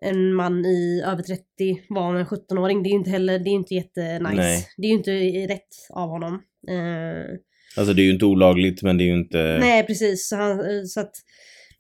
en 0.05 0.35
man 0.35 0.65
i 0.65 1.03
över 1.07 1.23
30 1.23 1.43
var 1.89 2.13
med 2.13 2.21
en 2.21 2.27
17-åring. 2.27 2.83
Det 2.83 2.89
är 2.89 2.91
ju 2.91 2.99
inte 2.99 3.11
heller, 3.11 3.39
det 3.39 3.51
är 3.51 3.55
inte 3.55 3.75
jättenice. 3.75 4.37
Nej. 4.37 4.67
Det 4.77 4.87
är 4.87 4.91
ju 4.91 4.97
inte 4.97 5.55
rätt 5.55 5.69
av 5.91 6.09
honom. 6.09 6.43
Eh, 6.69 7.39
Alltså 7.77 7.95
det 7.95 8.03
är 8.03 8.05
ju 8.05 8.13
inte 8.13 8.25
olagligt 8.25 8.83
men 8.83 8.99
det 8.99 9.05
är 9.05 9.07
ju 9.07 9.21
inte... 9.21 9.59
Nej 9.61 9.87
precis. 9.87 10.29
Så 10.29 10.37
han, 10.37 10.51
eh, 10.51 10.85
så 10.85 11.01
att, 11.01 11.13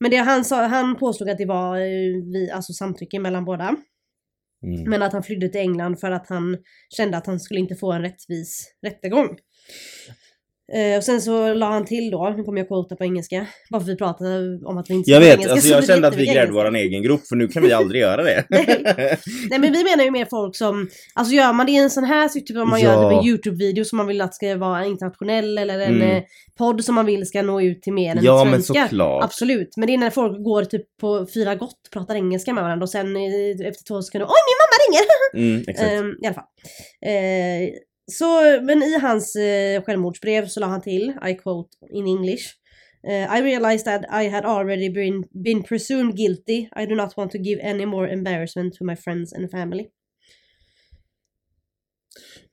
men 0.01 0.11
det 0.11 0.17
han, 0.17 0.45
sa, 0.45 0.67
han 0.67 0.97
påstod 0.97 1.29
att 1.29 1.39
det 1.39 1.47
var 1.47 1.77
eh, 1.77 2.23
vi, 2.33 2.51
alltså 2.53 2.73
samtycke 2.73 3.19
mellan 3.19 3.45
båda. 3.45 3.77
Mm. 4.63 4.91
Men 4.91 5.03
att 5.03 5.13
han 5.13 5.23
flydde 5.23 5.49
till 5.49 5.61
England 5.61 6.01
för 6.01 6.11
att 6.11 6.29
han 6.29 6.57
kände 6.97 7.17
att 7.17 7.27
han 7.27 7.41
skulle 7.41 7.61
inte 7.61 7.75
få 7.75 7.93
en 7.93 8.03
rättvis 8.03 8.75
rättegång. 8.83 9.37
Eh, 10.75 10.97
och 10.97 11.05
sen 11.05 11.21
så 11.21 11.55
la 11.55 11.67
han 11.67 11.85
till 11.85 12.11
då, 12.11 12.35
nu 12.37 12.43
kommer 12.45 12.59
jag 12.61 12.69
quota 12.69 12.97
på 12.97 13.05
engelska, 13.05 13.47
bara 13.71 13.81
för 13.81 13.85
att 13.85 13.95
vi 13.95 13.97
pratade 13.97 14.59
om 14.65 14.79
att 14.79 14.91
vi 14.91 14.95
inte 14.95 15.11
Jag 15.11 15.21
vet, 15.21 15.29
engelska, 15.33 15.53
alltså 15.53 15.69
så 15.69 15.75
jag 15.75 15.87
kände 15.87 16.09
att 16.09 16.17
vi 16.17 16.27
grävde 16.27 16.53
våran 16.53 16.77
egen 16.77 17.03
grop 17.03 17.27
för 17.29 17.37
nu 17.37 17.49
kan 17.49 17.63
vi 17.63 17.73
aldrig 17.73 18.01
göra 18.01 18.23
det. 18.23 18.45
Nej 19.51 19.59
men 19.59 19.73
vi 19.73 19.85
menar 19.85 20.05
ju 20.05 20.11
mer 20.11 20.27
folk 20.31 20.57
som, 20.57 20.89
alltså 21.15 21.35
gör 21.35 21.53
man 21.53 21.67
det 21.67 21.73
i 21.73 21.77
en 21.77 21.91
sån 21.91 22.05
här 22.05 22.29
typ 22.29 22.57
om 22.57 22.69
man 22.71 22.81
gör 22.81 22.93
Ja. 23.03 23.11
typ 23.11 23.19
en 23.19 23.27
YouTube-video 23.29 23.85
som 23.85 23.97
man 23.97 24.07
vill 24.07 24.21
att 24.21 24.35
ska 24.35 24.57
vara 24.57 24.87
internationell 24.87 25.59
eller 25.59 25.79
en 25.81 25.93
Mm. 26.03 26.17
eh, 26.17 26.23
podd 26.59 26.85
som 26.85 26.95
man 26.95 27.07
vill 27.07 27.27
ska 27.27 27.43
nå 27.43 27.61
ut 27.61 27.83
till 27.83 27.93
mer 27.93 28.17
än 28.17 28.25
ja 28.25 28.45
men 28.45 28.53
svenskar. 28.53 28.83
såklart. 28.83 29.25
Absolut, 29.25 29.69
men 29.77 29.87
det 29.87 29.95
är 29.95 29.99
när 29.99 30.11
folk 30.11 30.45
går 30.45 30.65
typ 30.65 30.87
på 31.01 31.27
fyra 31.35 31.55
gott, 31.55 31.81
pratar 31.93 32.15
engelska 32.15 32.53
med 32.53 32.65
varandra 32.65 32.85
och 32.85 32.91
sen 32.91 33.17
eh, 33.17 33.23
efter 33.69 33.85
två 33.89 34.03
sekunder 34.03 34.27
Oj 34.27 34.33
min 34.49 34.59
mamma 34.63 34.77
ringer! 34.87 35.03
Mm, 35.35 35.65
exakt. 35.69 35.91
Ehm, 35.91 36.15
I 36.23 36.27
alla 36.27 36.35
fall. 36.35 36.45
Eh, 37.07 37.69
så, 38.13 38.61
men 38.63 38.83
i 38.83 38.99
hans 38.99 39.37
eh, 39.37 39.83
självmordsbrev 39.83 40.47
så 40.47 40.61
la 40.61 40.67
han 40.67 40.83
till, 40.83 41.13
I 41.29 41.35
quote 41.35 41.69
in 41.91 42.07
English. 42.07 42.45
eh, 43.09 43.39
I 43.39 43.43
realized 43.43 43.85
that 43.85 44.25
I 44.25 44.29
had 44.29 44.45
already 44.45 44.91
been, 44.91 45.25
been 45.45 45.63
presumed 45.63 46.17
guilty. 46.17 46.69
I 46.77 46.87
do 46.87 46.95
not 46.95 47.17
want 47.17 47.33
to 47.33 47.39
give 47.39 47.71
any 47.71 47.87
more 47.87 48.13
embarrassment 48.13 48.75
to 48.75 48.85
my 48.85 48.97
friends 48.97 49.33
and 49.33 49.51
family. 49.51 49.87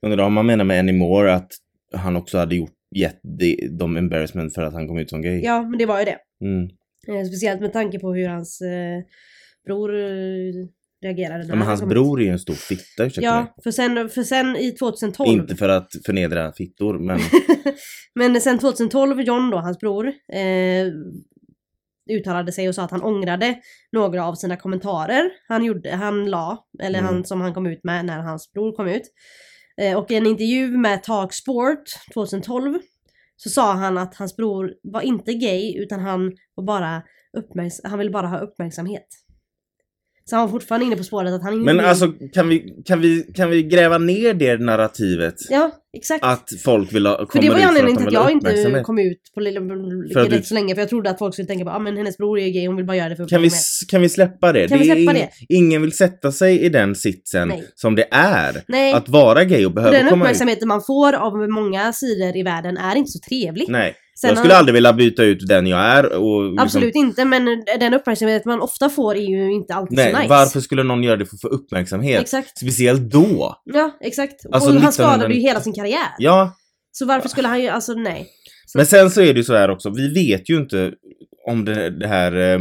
Undrar 0.02 0.24
om 0.24 0.32
man 0.32 0.46
menar 0.46 0.64
med 0.64 0.78
anymore 0.78 1.34
att 1.34 1.52
han 1.94 2.16
också 2.16 2.38
hade 2.38 2.56
gjort 2.56 2.74
gett 2.96 3.20
de, 3.22 3.68
de 3.70 3.96
embarrassment 3.96 4.54
för 4.54 4.62
att 4.62 4.72
han 4.72 4.88
kom 4.88 4.98
ut 4.98 5.10
som 5.10 5.22
gay. 5.22 5.40
Ja, 5.40 5.62
men 5.62 5.78
det 5.78 5.86
var 5.86 5.98
ju 5.98 6.04
det. 6.04 6.18
Mm. 6.40 6.68
Eh, 7.08 7.26
speciellt 7.26 7.60
med 7.60 7.72
tanke 7.72 7.98
på 7.98 8.14
hur 8.14 8.28
hans 8.28 8.60
eh, 8.60 9.02
bror 9.66 9.96
eh, 9.96 10.66
reagerade. 11.02 11.42
Ja, 11.42 11.48
men 11.48 11.58
han 11.58 11.66
hans 11.66 11.82
bror 11.82 12.20
är 12.20 12.24
ju 12.24 12.30
en 12.30 12.38
stor 12.38 12.54
fitta, 12.54 13.04
ursäkta 13.04 13.20
mig. 13.34 13.44
Ja, 13.56 13.62
för 13.62 13.70
sen, 13.70 14.08
för 14.08 14.22
sen 14.22 14.56
i 14.56 14.70
2012. 14.72 15.28
Inte 15.30 15.56
för 15.56 15.68
att 15.68 15.88
förnedra 16.06 16.52
fittor, 16.52 16.98
men 16.98 17.20
Men 18.14 18.40
sen 18.40 18.58
2012, 18.58 19.20
John 19.20 19.50
då, 19.50 19.58
hans 19.58 19.78
bror, 19.78 20.06
eh, 20.32 20.86
uttalade 22.10 22.52
sig 22.52 22.68
och 22.68 22.74
sa 22.74 22.82
att 22.84 22.90
han 22.90 23.02
ångrade 23.02 23.58
några 23.92 24.24
av 24.26 24.34
sina 24.34 24.56
kommentarer 24.56 25.30
han 25.48 25.64
gjorde, 25.64 25.90
han 25.90 26.30
la, 26.30 26.66
eller 26.82 26.98
Mm. 26.98 27.14
han 27.14 27.24
som 27.24 27.40
han 27.40 27.54
kom 27.54 27.66
ut 27.66 27.84
med 27.84 28.04
när 28.04 28.18
hans 28.22 28.52
bror 28.52 28.72
kom 28.76 28.88
ut. 28.88 29.02
Eh, 29.80 29.98
och 29.98 30.10
i 30.10 30.14
en 30.14 30.26
intervju 30.26 30.68
med 30.76 31.02
Talksport 31.02 31.82
2012 32.14 32.78
så 33.36 33.50
sa 33.50 33.72
han 33.72 33.98
att 33.98 34.14
hans 34.14 34.36
bror 34.36 34.72
var 34.82 35.00
inte 35.00 35.34
gay 35.34 35.74
utan 35.78 36.00
han 36.00 36.32
var 36.54 36.64
bara 36.64 37.02
uppmärks- 37.38 37.80
han 37.84 37.98
ville 37.98 38.10
bara 38.10 38.26
ha 38.26 38.38
uppmärksamhet. 38.38 39.06
Så 40.24 40.36
han 40.36 40.44
var 40.44 40.50
fortfarande 40.50 40.86
inne 40.86 40.96
på 40.96 41.04
spåret 41.04 41.32
att 41.32 41.42
han 41.42 41.52
inte 41.52 41.64
Men 41.74 41.80
alltså 41.84 42.12
kan 42.34 42.48
vi, 42.48 42.82
kan, 42.86 43.00
vi, 43.00 43.22
kan 43.22 43.50
vi 43.50 43.62
gräva 43.62 43.98
ner 43.98 44.34
det 44.34 44.60
narrativet? 44.60 45.34
Ja, 45.50 45.70
exakt. 45.96 46.24
Att 46.24 46.48
folk 46.64 46.92
vill 46.94 47.06
ha, 47.06 47.26
För 47.32 47.42
det 47.42 47.48
var 47.50 47.56
ju 47.56 47.62
att 47.62 47.68
anledningen 47.68 47.98
till 47.98 48.06
att 48.06 48.12
jag 48.12 48.30
inte 48.30 48.82
kom 48.84 48.98
ut 48.98 49.20
på 49.34 49.40
lilla 49.40 49.60
att 49.60 50.16
rätt 50.16 50.30
du- 50.30 50.42
så 50.42 50.54
länge 50.54 50.74
för 50.74 50.82
jag 50.82 50.88
trodde 50.88 51.10
att 51.10 51.18
folk 51.18 51.34
skulle 51.34 51.48
tänka 51.48 51.64
på 51.64 51.70
ah, 51.70 51.78
men 51.78 51.96
hennes 51.96 52.16
bror 52.16 52.38
är 52.38 52.48
gay, 52.48 52.66
hon 52.66 52.76
vill 52.76 52.86
bara 52.86 52.96
göra 52.96 53.08
det 53.08 53.16
för 53.16 53.28
Kan 53.28 53.42
vi, 53.42 53.50
kan 53.88 54.00
vi 54.02 54.08
släppa 54.08 54.52
det? 54.52 54.68
Kan 54.68 54.78
det 54.78 54.84
vi 54.84 55.04
släppa 55.04 55.18
ing- 55.18 55.28
Ingen 55.48 55.82
vill 55.82 55.92
sätta 55.92 56.32
sig 56.32 56.60
i 56.60 56.68
den 56.68 56.94
sitsen 56.94 57.48
Nej. 57.48 57.64
som 57.74 57.94
det 57.94 58.06
är. 58.10 58.62
Nej, 58.68 58.92
Att 58.92 59.08
vara 59.08 59.44
gay 59.44 59.64
och 59.64 59.70
och 59.70 59.74
behöva 59.74 59.92
den 59.92 60.08
komma 60.08 60.24
ut. 60.24 60.28
uppmärksamheten 60.28 60.68
man 60.68 60.82
får 60.82 61.12
av 61.12 61.48
många 61.48 61.92
sidor 61.92 62.36
i 62.36 62.42
världen 62.42 62.76
är 62.76 62.96
inte 62.96 63.10
så 63.10 63.18
trevlig. 63.28 63.66
Nej. 63.68 63.94
Sen 64.14 64.28
jag 64.28 64.38
skulle 64.38 64.54
har- 64.54 64.58
aldrig 64.58 64.74
vilja 64.74 64.92
byta 64.92 65.22
ut 65.24 65.46
den 65.48 65.66
jag 65.66 65.80
är 65.80 66.12
och 66.12 66.42
liksom, 66.44 66.58
Absolut 66.58 66.94
inte, 66.94 67.24
men 67.24 67.44
den 67.80 67.94
uppmärksamhet 67.94 68.44
man 68.44 68.60
ofta 68.60 68.88
får 68.88 69.16
är 69.16 69.20
ju 69.30 69.52
inte 69.52 69.74
alltid 69.74 69.96
Nej, 69.96 70.12
så 70.12 70.18
nice. 70.18 70.28
varför 70.28 70.60
skulle 70.60 70.82
någon 70.82 71.02
göra 71.02 71.16
det 71.16 71.26
för 71.26 71.36
att 71.36 71.40
få 71.40 71.48
uppmärksamhet? 71.48 72.20
Exakt. 72.22 72.58
Speciellt 72.58 73.10
då. 73.10 73.56
Ja, 73.64 73.98
exakt. 74.00 74.32
Alltså, 74.52 74.70
och 74.70 74.74
han 74.80 74.88
1900 74.88 74.92
skadade 74.92 75.34
ju 75.34 75.40
hela 75.40 75.60
sin 75.60 75.72
karriär. 75.72 76.08
Ja, 76.18 76.56
Så 76.92 77.06
varför 77.06 77.28
skulle 77.28 77.48
han 77.48 77.62
ju, 77.62 77.68
alltså 77.68 77.92
nej. 77.94 78.28
Så- 78.66 78.78
men 78.78 78.86
sen 78.86 79.10
så 79.10 79.20
är 79.20 79.34
det 79.34 79.38
ju 79.40 79.44
så 79.44 79.54
här 79.54 79.70
också, 79.70 79.90
vi 79.90 80.14
vet 80.14 80.50
ju 80.50 80.56
inte 80.56 80.92
om 81.46 81.64
det, 81.64 81.90
det 82.00 82.06
här 82.08 82.32
eh, 82.36 82.60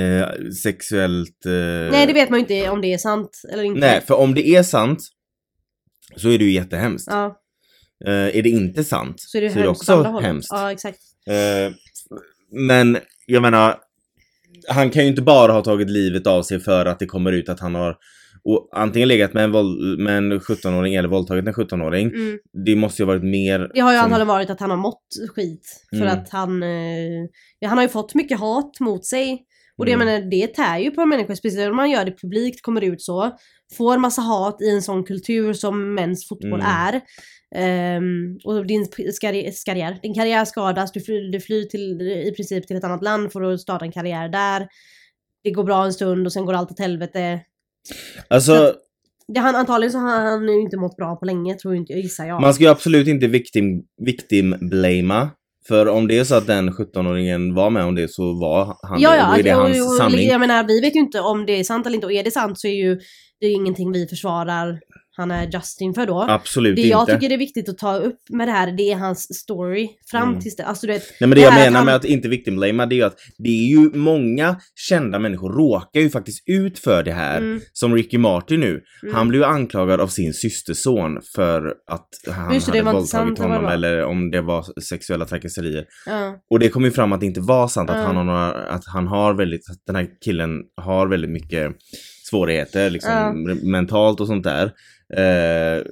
eh, 0.00 0.28
sexuellt... 0.62 1.46
Eh, 1.46 1.52
Nej, 1.92 2.06
det 2.06 2.12
vet 2.12 2.30
man 2.30 2.38
ju 2.38 2.40
inte 2.56 2.70
om 2.70 2.80
det 2.80 2.92
är 2.94 2.98
sant 2.98 3.42
eller 3.52 3.62
inte. 3.62 3.80
Nej, 3.80 4.00
för 4.06 4.14
om 4.14 4.34
det 4.34 4.48
är 4.48 4.62
sant 4.62 4.98
så 6.16 6.28
är 6.30 6.38
det 6.38 6.44
ju 6.44 6.52
jättehemskt. 6.52 7.08
Ja, 7.10 7.36
Eh, 8.06 8.36
är 8.38 8.42
det 8.42 8.48
inte 8.50 8.84
sant 8.84 9.14
så 9.18 9.38
är 9.38 9.42
det, 9.42 9.50
så 9.50 9.58
är 9.58 9.62
det 9.62 9.68
också 9.68 10.02
hemskt. 10.02 10.48
Ja, 10.52 10.72
exakt. 10.72 10.98
Eh, 11.30 11.72
men 12.52 12.98
jag 13.26 13.42
menar, 13.42 13.76
han 14.68 14.90
kan 14.90 15.02
ju 15.02 15.08
inte 15.08 15.22
bara 15.22 15.52
ha 15.52 15.62
tagit 15.62 15.90
livet 15.90 16.26
av 16.26 16.42
sig 16.42 16.60
för 16.60 16.86
att 16.86 16.98
det 16.98 17.06
kommer 17.06 17.32
ut 17.32 17.48
att 17.48 17.60
han 17.60 17.74
har 17.74 17.96
och 18.44 18.68
antingen 18.72 19.08
legat 19.08 19.34
med 19.34 19.44
en, 19.44 19.52
våld, 19.52 19.98
med 20.00 20.16
en 20.16 20.40
17-åring 20.40 20.94
eller 20.94 21.08
våldtagit 21.08 21.46
en 21.46 21.52
17-åring. 21.54 22.06
Mm. 22.08 22.38
Det 22.66 22.76
måste 22.76 23.02
ju 23.02 23.06
ha 23.06 23.12
varit 23.14 23.24
mer... 23.24 23.70
Det 23.74 23.80
har 23.80 23.92
ju 23.92 23.96
som- 23.98 24.04
antagligen 24.04 24.28
varit 24.28 24.50
att 24.50 24.60
han 24.60 24.70
har 24.70 24.76
mått 24.76 25.02
skit. 25.34 25.84
För 25.90 25.96
Mm. 26.02 26.08
att 26.08 26.28
han, 26.30 26.62
eh, 26.62 26.68
ja, 27.58 27.68
han 27.68 27.78
har 27.78 27.82
ju 27.82 27.88
fått 27.88 28.14
mycket 28.14 28.38
hat 28.40 28.80
mot 28.80 29.06
sig. 29.06 29.38
Och 29.78 29.86
det, 29.86 29.92
Mm. 29.92 30.08
jag 30.08 30.14
menar, 30.14 30.30
det 30.30 30.46
tär 30.46 30.78
ju 30.78 30.90
på 30.90 31.00
en 31.00 31.08
människa, 31.08 31.36
speciellt 31.36 31.70
om 31.70 31.76
man 31.76 31.90
gör 31.90 32.04
det 32.04 32.18
publikt, 32.22 32.62
kommer 32.62 32.84
ut 32.84 33.02
så. 33.02 33.36
Får 33.76 33.98
massa 33.98 34.22
hat 34.22 34.62
i 34.62 34.70
en 34.70 34.82
sån 34.82 35.04
kultur 35.04 35.52
som 35.52 35.94
mäns 35.94 36.28
fotboll 36.28 36.60
Mm. 36.60 36.66
är. 36.66 37.00
Ehm, 37.54 38.38
och 38.44 38.66
din 38.66 38.86
karriär, 39.20 39.98
din 40.02 40.14
karriär 40.14 40.44
skadas, 40.44 40.92
du 40.92 41.00
flyr, 41.00 41.32
du 41.32 41.40
flyr 41.40 41.64
till, 41.64 42.00
i 42.02 42.32
princip 42.36 42.66
till 42.66 42.76
ett 42.76 42.84
annat 42.84 43.02
land 43.02 43.32
för 43.32 43.42
att 43.42 43.60
starta 43.60 43.84
en 43.84 43.92
karriär 43.92 44.28
där. 44.28 44.68
Det 45.44 45.50
går 45.50 45.64
bra 45.64 45.84
en 45.84 45.92
stund 45.92 46.26
och 46.26 46.32
sen 46.32 46.44
går 46.46 46.54
allt 46.54 46.70
åt 46.70 46.78
helvete. 46.78 47.40
Alltså, 48.28 48.56
Så- 48.56 48.72
Det, 49.34 49.40
han, 49.40 49.54
antagligen 49.56 49.92
så 49.92 49.98
har 49.98 50.20
han 50.20 50.48
ju 50.48 50.60
inte 50.60 50.76
mått 50.76 50.96
bra 50.96 51.16
på 51.16 51.24
länge, 51.24 51.54
tror 51.54 51.74
inte, 51.76 51.92
gissar 51.92 52.24
jag. 52.26 52.40
man 52.40 52.54
ska 52.54 52.64
ju 52.64 52.70
absolut 52.70 53.08
inte 53.08 53.26
victim, 53.26 53.82
victim 54.06 54.54
blama. 54.60 55.30
För 55.68 55.88
om 55.88 56.08
det 56.08 56.18
är 56.18 56.24
så 56.24 56.34
att 56.34 56.46
den 56.46 56.70
17-åringen 56.70 57.54
var 57.54 57.70
med 57.70 57.84
om 57.84 57.94
det 57.94 58.08
så 58.10 58.22
var 58.40 58.76
han 58.82 59.00
Ja, 59.00 59.10
det. 59.10 59.22
Och 59.22 59.28
då 59.34 59.38
är 59.38 59.42
det 59.42 59.54
och- 59.54 59.62
hans 59.62 59.80
och- 59.80 59.86
och- 59.86 59.96
sanning. 59.96 60.28
Jag 60.28 60.40
menar, 60.40 60.64
vi 60.64 60.80
vet 60.80 60.96
ju 60.96 61.00
inte 61.00 61.20
om 61.20 61.46
det 61.46 61.52
är 61.60 61.64
sant 61.64 61.86
eller 61.86 61.94
inte. 61.94 62.06
Och 62.06 62.12
är 62.12 62.24
det 62.24 62.30
sant 62.30 62.58
så 62.60 62.66
är 62.68 62.74
ju 62.74 63.00
det 63.40 63.46
är 63.46 63.54
ingenting 63.54 63.92
vi 63.92 64.06
försvarar 64.06 64.80
han 65.16 65.30
är 65.30 65.50
Justin 65.52 65.94
för 65.94 66.06
då. 66.06 66.22
Absolut 66.28 66.76
det 66.76 66.82
inte. 66.82 66.90
jag 66.90 67.06
tycker 67.06 67.34
är 67.34 67.38
viktigt 67.38 67.68
att 67.68 67.78
ta 67.78 67.96
upp 67.96 68.18
med 68.30 68.48
det 68.48 68.52
här, 68.52 68.72
det 68.72 68.92
är 68.92 68.96
hans 68.96 69.38
story 69.38 69.88
fram 70.10 70.28
Mm. 70.28 70.40
tills 70.40 70.56
det. 70.56 70.64
Alltså 70.64 70.86
du 70.86 70.92
vet, 70.92 71.02
Nej 71.20 71.28
men 71.28 71.30
det, 71.30 71.36
det 71.36 71.40
jag 71.40 71.54
menar 71.54 71.76
han- 71.76 71.86
med 71.86 71.94
att 71.94 72.04
inte 72.04 72.28
victim 72.28 72.56
blama 72.56 72.86
det 72.86 72.94
är 72.94 72.96
ju 72.96 73.02
att 73.02 73.16
det 73.38 73.48
är 73.48 73.68
ju 73.68 73.90
många 73.98 74.56
kända 74.74 75.18
människor 75.18 75.52
råkar 75.52 76.00
ju 76.00 76.10
faktiskt 76.10 76.48
ut 76.48 76.78
för 76.78 77.02
det 77.02 77.12
här. 77.12 77.38
mm, 77.38 77.60
Som 77.72 77.94
Ricky 77.94 78.18
Martin 78.18 78.60
nu. 78.60 78.80
mm. 79.02 79.14
Han 79.14 79.28
blev 79.28 79.40
ju 79.40 79.46
anklagad 79.46 80.00
av 80.00 80.08
sin 80.08 80.34
systerson 80.34 81.18
för 81.34 81.74
att 81.90 82.08
han 82.34 82.54
Just 82.54 82.66
det, 82.66 82.72
det 82.72 82.78
hade 82.84 82.92
våldtagit 82.98 83.38
honom 83.38 83.64
det 83.64 83.72
eller 83.72 84.04
om 84.04 84.30
det 84.30 84.42
var 84.42 84.80
sexuella 84.80 85.24
trakasserier. 85.24 85.84
ja. 86.06 86.34
Och 86.50 86.58
det 86.58 86.68
kom 86.68 86.84
ju 86.84 86.90
fram 86.90 87.12
att 87.12 87.20
det 87.20 87.26
inte 87.26 87.40
var 87.40 87.68
sant, 87.68 87.90
att, 87.90 87.96
han 88.06 88.16
har 88.16 88.24
några, 88.24 88.52
att 88.52 88.82
han 88.86 89.06
har 89.06 89.34
väldigt, 89.34 89.70
att 89.70 89.78
den 89.86 89.96
här 89.96 90.06
killen 90.24 90.50
har 90.76 91.06
väldigt 91.08 91.30
mycket 91.30 91.72
svårigheter 92.30 92.90
liksom 92.90 93.10
Ja. 93.12 93.32
mentalt 93.70 94.20
och 94.20 94.26
sånt 94.26 94.44
där. 94.44 94.64
Eh, 95.16 95.82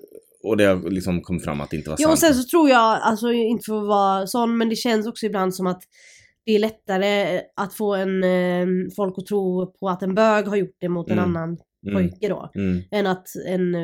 och 0.45 0.57
det 0.57 0.65
har 0.65 0.91
liksom 0.91 1.23
kommit 1.23 1.45
fram 1.45 1.61
att 1.61 1.71
det 1.71 1.77
inte 1.77 1.91
var 1.91 1.97
Ja 2.01 2.03
sant. 2.07 2.13
och 2.13 2.19
sen 2.19 2.35
så 2.35 2.49
tror 2.49 2.69
jag, 2.71 2.99
alltså 3.03 3.33
inte 3.33 3.65
för 3.67 3.79
att 3.81 3.89
vara 3.89 4.27
sån, 4.27 4.59
men 4.59 4.69
det 4.69 4.77
känns 4.77 5.07
också 5.07 5.27
ibland 5.27 5.55
som 5.55 5.67
att 5.67 5.81
det 6.47 6.53
är 6.55 6.59
lättare 6.59 7.41
att 7.57 7.75
få 7.75 7.95
en, 7.95 8.25
eh, 8.25 8.67
folk 8.97 9.15
att 9.19 9.27
tro 9.27 9.73
på 9.81 9.89
att 9.89 10.03
en 10.03 10.15
bög 10.15 10.47
har 10.47 10.57
gjort 10.57 10.77
det 10.81 10.89
mot 10.89 11.11
en 11.11 11.19
Mm. 11.19 11.25
annan 11.37 11.57
Mm, 11.87 11.95
pojke 12.11 12.29
då. 12.29 12.51
mm. 12.55 12.83
Än 12.91 13.07
att 13.07 13.27
en 13.47 13.77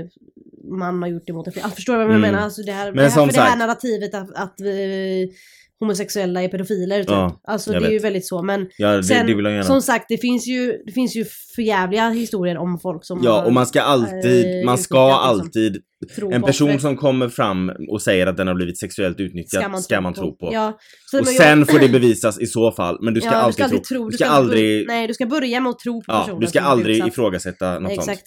man 0.78 1.02
har 1.02 1.08
gjort 1.08 1.22
det 1.26 1.32
mot 1.32 1.46
en 1.46 1.52
flicka. 1.52 1.64
Alltså, 1.64 1.74
förstår 1.76 1.92
du 1.92 1.98
vad 1.98 2.06
jag 2.06 2.18
Mm. 2.18 2.30
menar? 2.30 2.44
Alltså 2.44 2.62
det 2.62 2.72
här, 2.72 2.86
Men 2.86 2.96
det 2.96 3.02
här, 3.02 3.10
för 3.10 3.26
det 3.32 3.40
här 3.40 3.46
sagt- 3.48 3.58
narrativet 3.58 4.14
att, 4.14 4.34
att 4.34 4.54
vi, 4.58 5.32
homosexuella 5.80 6.42
är 6.42 6.48
pedofiler 6.48 6.98
typ. 6.98 7.10
Ja, 7.10 7.40
alltså 7.44 7.70
det 7.70 7.76
jag 7.76 7.84
är 7.84 7.88
ju 7.90 7.94
vet. 7.96 8.04
väldigt 8.04 8.26
så. 8.26 8.42
Men 8.42 8.68
Ja, 8.78 8.96
det, 8.96 9.02
sen, 9.02 9.26
det 9.44 9.64
som 9.64 9.82
sagt, 9.82 10.04
det 10.08 10.18
finns 10.18 10.46
ju, 10.46 10.82
det 10.86 10.92
finns 10.92 11.16
ju 11.16 11.24
förjävliga 11.56 12.08
historier 12.10 12.58
om 12.58 12.78
folk 12.78 13.04
som 13.04 13.20
Ja, 13.22 13.32
har 13.32 13.44
och 13.44 13.52
man 13.52 13.66
ska 13.66 13.82
alltid, 13.82 14.60
eh, 14.60 14.64
man 14.66 14.78
ska 14.78 15.06
liksom, 15.06 15.22
alltid, 15.22 15.82
tro 16.04 16.32
en 16.32 16.40
på 16.40 16.46
person 16.46 16.68
offret. 16.68 16.80
som 16.82 16.96
kommer 16.96 17.28
fram 17.28 17.72
och 17.88 18.02
säger 18.02 18.26
att 18.26 18.36
den 18.36 18.46
har 18.48 18.54
blivit 18.54 18.78
sexuellt 18.78 19.20
utnyttjad 19.20 19.82
ska 19.82 20.00
man, 20.00 20.14
tro 20.14 20.36
på. 20.36 20.50
Ja, 20.52 20.78
så 21.10 21.18
Och 21.20 21.26
sen 21.26 21.58
jag- 21.58 21.70
får 21.70 21.78
det 21.78 21.88
bevisas 21.92 22.40
i 22.40 22.46
så 22.46 22.72
fall, 22.72 22.98
men 23.02 23.14
du 23.14 23.20
ska 23.20 23.30
ja, 23.30 23.36
alltid 23.36 23.64
du 23.64 23.68
ska 23.68 23.76
tro. 23.78 23.84
tro. 23.96 24.08
Du 24.10 24.16
ska 24.16 24.24
inte 24.24 24.34
aldrig, 24.36 24.86
Nej, 24.86 25.06
du 25.06 25.14
ska 25.14 25.26
börja 25.26 25.60
med 25.60 25.70
att 25.70 25.78
tro 25.78 26.00
på 26.00 26.04
ja, 26.12 26.20
personen. 26.20 26.40
du 26.40 26.46
ska 26.46 26.60
aldrig 26.60 26.96
utsatt. 26.96 27.08
ifrågasätta 27.08 27.78
något 27.78 27.94
sånt. 27.94 28.08
Exakt. 28.08 28.26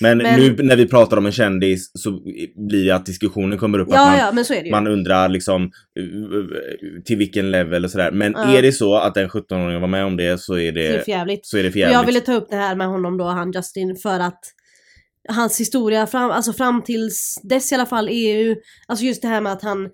Men, 0.00 0.18
Men- 0.18 0.40
nu 0.40 0.56
när 0.62 0.76
vi 0.76 0.88
pratar 0.88 1.16
om 1.16 1.26
en 1.26 1.32
kändis 1.32 1.90
så 1.94 2.10
blir 2.68 2.84
det 2.84 2.90
att 2.90 3.06
diskussionen 3.06 3.58
kommer 3.58 3.78
upp 3.78 3.88
att 3.88 3.94
Ja, 3.94 4.06
man, 4.06 4.18
ja, 4.18 4.32
men 4.32 4.44
så 4.44 4.54
är 4.54 4.58
det 4.60 4.64
ju. 4.64 4.70
man 4.70 4.86
undrar 4.86 5.28
liksom 5.28 5.62
uh, 5.62 5.70
till 7.04 7.16
vilken 7.16 7.50
level 7.50 7.84
och 7.84 7.90
sådär. 7.90 8.10
Men 8.10 8.32
Ja. 8.36 8.56
är 8.58 8.62
det 8.62 8.72
så 8.72 8.94
att 8.96 9.16
en 9.16 9.28
17-åring 9.28 9.80
var 9.80 9.88
med 9.88 10.04
om 10.04 10.16
det 10.16 10.40
så 10.40 10.54
är 10.58 10.68
Så 10.70 10.74
det 10.74 10.86
är 10.86 10.92
det, 10.92 11.04
förjävligt. 11.04 11.46
så 11.46 11.58
är 11.58 11.62
det 11.62 11.72
förjävligt. 11.72 11.94
jag 11.94 12.06
ville 12.06 12.20
ta 12.20 12.32
upp 12.34 12.46
det 12.50 12.56
här 12.56 12.74
med 12.76 12.86
honom 12.86 13.18
då, 13.18 13.24
han 13.24 13.52
Justin, 13.52 13.96
för 14.02 14.20
att 14.20 14.40
hans 15.28 15.60
historia 15.60 16.06
fram, 16.06 16.30
alltså 16.30 16.52
fram 16.52 16.82
tills 16.82 17.34
dess 17.42 17.72
i 17.72 17.74
alla 17.74 17.86
fall 17.86 18.08
är 18.08 18.38
ju, 18.38 18.56
alltså 18.86 19.04
just 19.04 19.22
det 19.22 19.28
här 19.28 19.40
med 19.40 19.52
att 19.52 19.62
han 19.62 19.90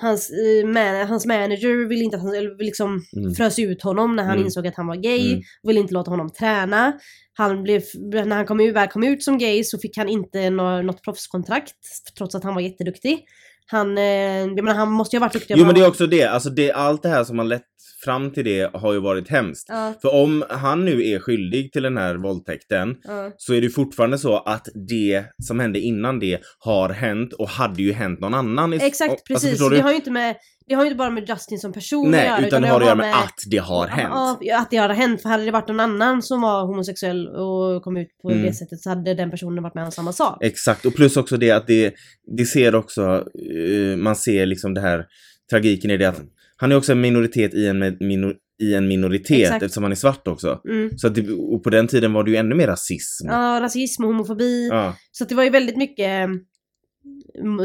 hans, 0.00 0.30
eh, 0.30 0.66
man, 0.66 1.08
hans 1.08 1.26
manager 1.26 1.88
ville 1.88 2.04
inte 2.04 2.16
att 2.16 2.22
han, 2.22 2.34
eller 2.34 2.64
liksom 2.64 3.04
Mm. 3.16 3.34
frös 3.34 3.58
ut 3.58 3.82
honom 3.82 4.16
när 4.16 4.22
han 4.22 4.32
Mm. 4.32 4.44
insåg 4.44 4.66
att 4.66 4.76
han 4.76 4.86
var 4.86 4.96
gay. 4.96 5.30
Mm. 5.32 5.42
Ville 5.62 5.80
inte 5.80 5.94
låta 5.94 6.10
honom 6.10 6.30
träna. 6.30 6.92
Han 7.34 7.62
blev, 7.62 7.82
när 8.10 8.36
han 8.36 8.46
kom 8.46 8.60
ut, 8.60 8.74
väl 8.76 8.88
kom 8.88 9.04
ut 9.04 9.22
som 9.22 9.38
gay 9.38 9.64
så 9.64 9.78
fick 9.78 9.96
han 9.96 10.08
inte 10.08 10.50
nå, 10.50 10.82
något 10.82 11.02
proffskontrakt 11.02 11.74
trots 12.18 12.34
att 12.34 12.44
han 12.44 12.54
var 12.54 12.60
jätteduktig. 12.60 13.24
Han, 13.72 13.98
eh, 13.98 14.04
jag 14.04 14.64
menar, 14.64 14.74
han 14.74 14.90
måste 14.90 15.16
ju 15.16 15.20
ha 15.20 15.26
varit 15.26 15.32
duktig. 15.32 15.54
Jo 15.58 15.66
men 15.66 15.74
det 15.74 15.80
är 15.80 15.88
också 15.88 16.06
det, 16.06 16.24
alltså 16.24 16.50
det, 16.50 16.72
allt 16.72 17.02
det 17.02 17.08
här 17.08 17.24
som 17.24 17.38
har 17.38 17.44
lett 17.46 17.62
fram 18.04 18.32
till 18.32 18.44
det 18.44 18.70
har 18.74 18.92
ju 18.92 19.00
varit 19.00 19.28
hemskt. 19.28 19.66
Ja, 19.68 19.94
För 20.02 20.14
om 20.14 20.44
han 20.48 20.84
nu 20.84 21.06
är 21.06 21.18
skyldig 21.18 21.72
till 21.72 21.82
den 21.82 21.96
här 21.96 22.14
våldtäkten 22.14 22.96
ja. 23.04 23.30
så 23.36 23.54
är 23.54 23.60
det 23.60 23.70
fortfarande 23.70 24.18
så 24.18 24.38
att 24.38 24.68
det 24.88 25.24
som 25.42 25.60
hände 25.60 25.78
innan 25.78 26.18
det 26.18 26.40
har 26.58 26.88
hänt 26.88 27.32
och 27.32 27.48
hade 27.48 27.82
ju 27.82 27.92
hänt 27.92 28.20
någon 28.20 28.34
annan. 28.34 28.72
Exakt, 28.72 29.10
alltså, 29.10 29.24
precis. 29.28 29.50
förstår 29.50 29.70
det 29.70 29.80
har 29.80 29.90
ju 29.90 29.96
inte 29.96 30.10
med, 30.10 30.36
det 30.72 30.76
har 30.76 30.84
ju 30.84 30.88
inte 30.88 30.98
bara 30.98 31.10
med 31.10 31.28
Justin 31.28 31.58
som 31.58 31.72
person 31.72 32.10
Nej, 32.10 32.20
att 32.28 32.38
göra. 32.38 32.46
utan 32.46 32.62
det 32.62 32.68
har 32.68 32.80
att 32.80 32.86
göra 32.86 32.94
med 32.96 33.14
att 33.14 33.38
det 33.50 33.56
har 33.58 33.86
hänt. 33.86 34.38
Ja, 34.40 34.60
att 34.60 34.70
det 34.70 34.76
har 34.76 34.88
hänt. 34.88 35.22
För 35.22 35.28
hade 35.28 35.44
det 35.44 35.50
varit 35.50 35.68
någon 35.68 35.80
annan 35.80 36.22
som 36.22 36.40
var 36.40 36.66
homosexuell 36.66 37.28
och 37.28 37.82
kom 37.82 37.96
ut 37.96 38.08
på 38.22 38.30
Mm. 38.30 38.42
det 38.42 38.52
sättet 38.52 38.80
så 38.80 38.88
hade 38.88 39.14
den 39.14 39.30
personen 39.30 39.62
varit 39.62 39.74
med 39.74 39.84
om 39.84 39.92
samma 39.92 40.12
sak. 40.12 40.38
Exakt, 40.44 40.84
och 40.86 40.94
plus 40.94 41.16
också 41.16 41.36
det 41.36 41.50
att 41.50 41.66
det, 41.66 41.94
det 42.36 42.44
ser 42.44 42.74
också, 42.74 43.02
eh, 43.02 43.96
man 43.96 44.16
ser 44.16 44.46
liksom 44.46 44.74
det 44.74 44.80
här, 44.80 45.04
tragiken 45.50 45.90
i 45.90 45.96
det 45.96 46.04
att 46.08 46.20
han 46.56 46.72
är 46.72 46.76
också 46.76 46.92
en 46.92 47.00
minoritet 47.00 47.54
i 47.54 47.66
en, 47.66 47.78
med- 47.78 47.96
minor, 48.00 48.34
i 48.62 48.74
en 48.74 48.88
minoritet 48.88 49.40
Exakt. 49.40 49.62
eftersom 49.62 49.82
han 49.82 49.92
är 49.92 49.96
svart 49.96 50.28
också. 50.28 50.60
Mm. 50.68 50.98
Så 50.98 51.06
att 51.06 51.14
det, 51.14 51.30
och 51.32 51.62
på 51.64 51.70
den 51.70 51.86
tiden 51.86 52.12
var 52.12 52.24
det 52.24 52.30
ju 52.30 52.36
ännu 52.36 52.54
mer 52.54 52.66
rasism. 52.66 53.26
Ja, 53.28 53.58
rasism 53.62 54.04
och 54.04 54.08
homofobi. 54.08 54.68
Ja. 54.68 54.94
Så 55.12 55.24
det 55.24 55.34
var 55.34 55.44
ju 55.44 55.50
väldigt 55.50 55.76
mycket 55.76 56.28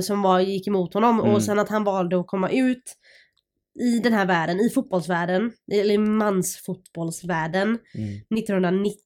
som 0.01 0.21
var, 0.21 0.39
gick 0.39 0.67
emot 0.67 0.93
honom. 0.93 1.19
Mm. 1.19 1.33
Och 1.33 1.43
sen 1.43 1.59
att 1.59 1.69
han 1.69 1.83
valde 1.83 2.19
att 2.19 2.27
komma 2.27 2.49
ut 2.49 2.95
i 3.79 3.99
den 3.99 4.13
här 4.13 4.25
världen, 4.25 4.59
i 4.59 4.69
fotbollsvärlden, 4.69 5.51
eller 5.71 5.97
mansfotbollsvärlden, 5.97 7.67
Mm. 7.67 8.37
1990. 8.37 8.99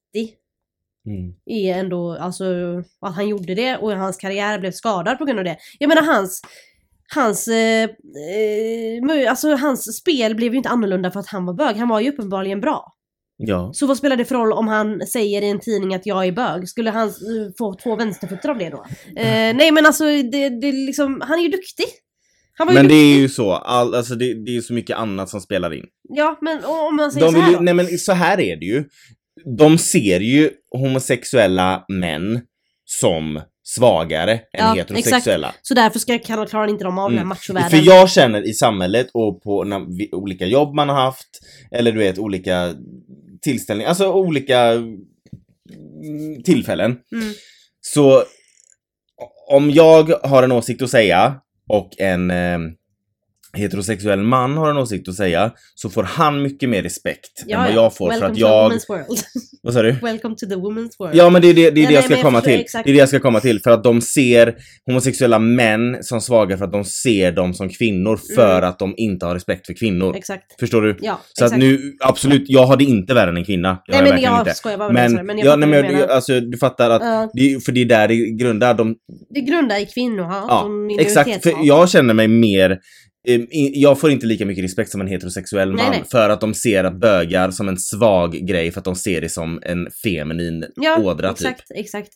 Mm. 1.06 1.34
är 1.46 1.74
ändå, 1.78 2.12
alltså 2.12 2.44
att 3.00 3.14
han 3.14 3.28
gjorde 3.28 3.54
det 3.54 3.76
och 3.76 3.92
hans 3.92 4.16
karriär 4.16 4.58
blev 4.58 4.70
skadad 4.72 5.18
på 5.18 5.24
grund 5.24 5.38
av 5.38 5.44
det. 5.44 5.56
Jag 5.78 5.88
menar 5.88 6.02
hans, 6.02 6.42
hans, 7.14 7.48
eh, 7.48 7.82
eh, 7.84 9.30
alltså 9.30 9.56
hans 9.56 9.96
spel 9.96 10.34
blev 10.34 10.52
ju 10.52 10.56
inte 10.56 10.68
annorlunda 10.68 11.10
för 11.10 11.20
att 11.20 11.26
han 11.26 11.46
var 11.46 11.54
bög. 11.54 11.76
Han 11.76 11.88
var 11.88 12.00
ju 12.00 12.10
uppenbarligen 12.10 12.60
bra. 12.60 12.92
Ja. 13.46 13.70
Så 13.74 13.86
vad 13.86 13.96
spelar 13.96 14.16
det 14.16 14.24
för 14.24 14.34
roll 14.34 14.52
om 14.52 14.68
han 14.68 15.06
säger 15.06 15.42
i 15.42 15.48
en 15.50 15.60
tidning 15.60 15.94
att 15.94 16.06
jag 16.06 16.26
är 16.26 16.32
bög? 16.32 16.68
Skulle 16.68 16.90
han 16.90 17.08
eh, 17.08 17.12
få 17.58 17.74
två 17.74 17.96
vänsterfötter 17.96 18.48
av 18.48 18.58
det 18.58 18.70
då? 18.70 18.84
Eh, 19.16 19.54
nej 19.54 19.70
men 19.70 19.86
alltså 19.86 20.04
det, 20.04 20.48
det 20.60 20.72
liksom, 20.72 21.20
han 21.24 21.38
är 21.38 21.42
ju 21.42 21.48
duktig. 21.48 21.86
Men 22.58 22.74
det 22.74 22.82
duktig. 22.82 22.96
är 22.96 23.18
ju 23.18 23.28
så, 23.28 23.52
all, 23.52 23.94
alltså 23.94 24.14
det, 24.14 24.44
det 24.44 24.50
är 24.50 24.54
ju 24.54 24.62
så 24.62 24.72
mycket 24.72 24.96
annat 24.96 25.28
som 25.28 25.40
spelar 25.40 25.74
in. 25.74 25.84
Ja 26.08 26.38
men 26.40 26.64
om 26.64 26.96
man 26.96 27.12
säger 27.12 27.26
De 27.26 27.32
så 27.32 27.40
här 27.40 27.50
ju, 27.50 27.56
då. 27.56 27.62
nej 27.62 27.74
men 27.74 27.98
så 27.98 28.12
här 28.12 28.40
är 28.40 28.56
det 28.56 28.66
ju. 28.66 28.84
De 29.58 29.78
ser 29.78 30.20
ju 30.20 30.50
homosexuella 30.78 31.84
män 31.88 32.40
som 32.84 33.40
svagare 33.64 34.32
än 34.32 34.40
Ja, 34.52 34.72
heterosexuella. 34.74 35.54
Så 35.62 35.74
därför 35.74 35.98
ska, 35.98 36.18
kan, 36.18 36.46
klarar 36.46 36.66
inte 36.68 36.84
de 36.84 36.98
av 36.98 37.10
den 37.10 37.18
här 37.18 37.24
Mm. 37.24 37.28
machovärlden. 37.28 37.70
För 37.70 37.86
jag 37.86 38.10
känner 38.10 38.48
i 38.48 38.52
samhället 38.52 39.10
och 39.14 39.42
på 39.42 39.64
när, 39.64 39.86
olika 40.14 40.46
jobb 40.46 40.74
man 40.74 40.88
har 40.88 40.96
haft, 40.96 41.28
eller 41.70 41.92
du 41.92 41.98
vet 41.98 42.18
olika 42.18 42.74
tillställningar, 43.42 43.88
alltså 43.88 44.12
olika 44.12 44.60
mm, 44.60 46.42
tillfällen. 46.44 46.90
Mm. 47.12 47.32
Så 47.80 48.24
om 49.48 49.70
jag 49.70 50.08
har 50.22 50.42
en 50.42 50.52
åsikt 50.52 50.82
att 50.82 50.90
säga 50.90 51.40
och 51.68 52.00
en 52.00 52.30
eh, 52.30 52.58
heterosexuell 53.56 54.22
man 54.22 54.56
har 54.56 54.70
en 54.70 54.76
åsikt 54.76 55.08
att 55.08 55.14
säga 55.14 55.52
så 55.74 55.90
får 55.90 56.02
han 56.02 56.42
mycket 56.42 56.68
mer 56.68 56.82
respekt 56.82 57.44
än 57.48 57.58
vad 57.60 57.72
jag 57.72 57.96
får 57.96 58.10
för 58.12 58.26
att 58.26 58.36
jag... 58.38 58.72
Vad 59.64 59.74
sa 59.74 59.82
du? 59.82 59.92
Welcome 59.92 60.34
to 60.36 60.46
the 60.46 60.54
woman's 60.54 60.90
world. 60.98 61.14
Ja 61.14 61.30
men 61.30 61.42
det 61.42 61.48
är 61.48 61.54
det, 61.54 61.70
det, 61.70 61.80
är 61.80 61.84
Nej, 61.84 61.86
det 61.86 61.92
jag 61.94 62.04
ska 62.04 62.14
jag 62.14 62.22
komma 62.22 62.40
till. 62.40 62.60
exakt. 62.60 62.84
Det 62.84 62.90
är 62.90 62.92
det 62.92 62.98
jag 62.98 63.08
ska 63.08 63.20
komma 63.20 63.40
till. 63.40 63.60
För 63.62 63.70
att 63.70 63.84
de 63.84 64.00
ser 64.00 64.54
homosexuella 64.86 65.38
män 65.38 65.96
som 66.00 66.20
svaga 66.20 66.58
för 66.58 66.64
att 66.64 66.72
de 66.72 66.84
ser 66.84 67.32
dem 67.32 67.54
som 67.54 67.68
kvinnor 67.68 68.18
för 68.36 68.58
Mm. 68.58 68.68
att 68.70 68.78
de 68.78 68.94
inte 68.96 69.26
har 69.26 69.34
respekt 69.34 69.66
för 69.66 69.74
kvinnor. 69.74 70.16
Exakt. 70.16 70.60
Förstår 70.60 70.82
du? 70.82 70.96
Ja, 71.00 71.20
Så 71.38 71.44
exakt. 71.44 71.52
att 71.52 71.58
nu, 71.58 71.92
absolut, 72.00 72.44
jag 72.46 72.66
har 72.66 72.76
det 72.76 72.84
inte 72.84 73.14
värre 73.14 73.30
än 73.30 73.36
en 73.36 73.44
kvinna. 73.44 73.68
Jag 73.68 73.92
Nej 73.94 74.02
men 74.02 74.10
verkligen 74.10 74.32
jag 74.32 74.40
inte. 74.40 74.54
skojar 74.54 74.78
bara 74.78 74.92
Men, 74.92 75.26
men 75.26 75.38
jag 75.38 75.46
ja, 75.46 75.56
nej, 75.56 75.68
men 75.68 75.82
menar. 75.92 76.06
alltså 76.06 76.40
du 76.40 76.58
fattar 76.58 76.90
att 76.90 77.02
Ja, 77.02 77.30
det 77.34 77.64
för 77.64 77.72
det 77.72 77.80
är 77.80 77.84
där 77.84 78.08
det 78.08 78.16
grundar. 78.30 78.74
De, 78.74 78.94
det 79.34 79.40
grundar 79.40 79.76
i 79.82 79.86
kvinnohat 79.86 80.44
ja, 80.48 80.62
och 80.94 81.00
exakt. 81.00 81.42
För 81.42 81.52
jag 81.62 81.90
känner 81.90 82.14
mig 82.14 82.28
mer 82.28 82.78
jag 83.72 84.00
får 84.00 84.10
inte 84.10 84.26
lika 84.26 84.46
mycket 84.46 84.64
respekt 84.64 84.90
som 84.90 85.00
en 85.00 85.06
heterosexuell 85.06 85.72
man 85.72 85.90
nej. 85.90 86.04
för 86.10 86.30
att 86.30 86.40
de 86.40 86.54
ser 86.54 86.84
att 86.84 87.00
bögar 87.00 87.50
som 87.50 87.68
en 87.68 87.76
svag 87.78 88.32
grej 88.32 88.70
för 88.70 88.78
att 88.78 88.84
de 88.84 88.94
ser 88.96 89.20
det 89.20 89.28
som 89.28 89.60
en 89.62 89.88
feminin 90.04 90.64
Ja, 90.76 90.98
ådra 90.98 91.28
typ. 91.34 91.46
exakt, 91.46 91.70
exakt. 91.74 92.10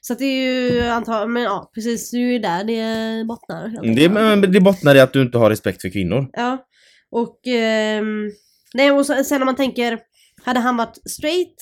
Så 0.00 0.12
att 0.12 0.18
det 0.18 0.24
är 0.24 0.72
ju 0.72 0.80
antagligen, 0.80 1.32
men 1.32 1.42
ja 1.42 1.70
precis, 1.74 2.10
det 2.10 2.16
är 2.16 2.20
ju 2.20 2.38
där 2.38 2.64
det 2.64 3.24
bottnar. 3.24 3.66
Mm, 3.66 3.94
Det, 3.94 4.08
men 4.08 4.52
det 4.52 4.60
bottnar 4.60 4.94
i 4.94 5.00
att 5.00 5.12
du 5.12 5.22
inte 5.22 5.38
har 5.38 5.50
respekt 5.50 5.82
för 5.82 5.88
kvinnor. 5.88 6.30
Ja. 6.32 6.66
Och, 7.10 7.46
ehm, 7.46 8.30
nej 8.74 8.90
och 8.90 9.06
så, 9.06 9.24
sen 9.24 9.42
om 9.42 9.46
man 9.46 9.56
tänker, 9.56 9.98
hade 10.44 10.60
han 10.60 10.76
varit 10.76 11.10
straight, 11.10 11.54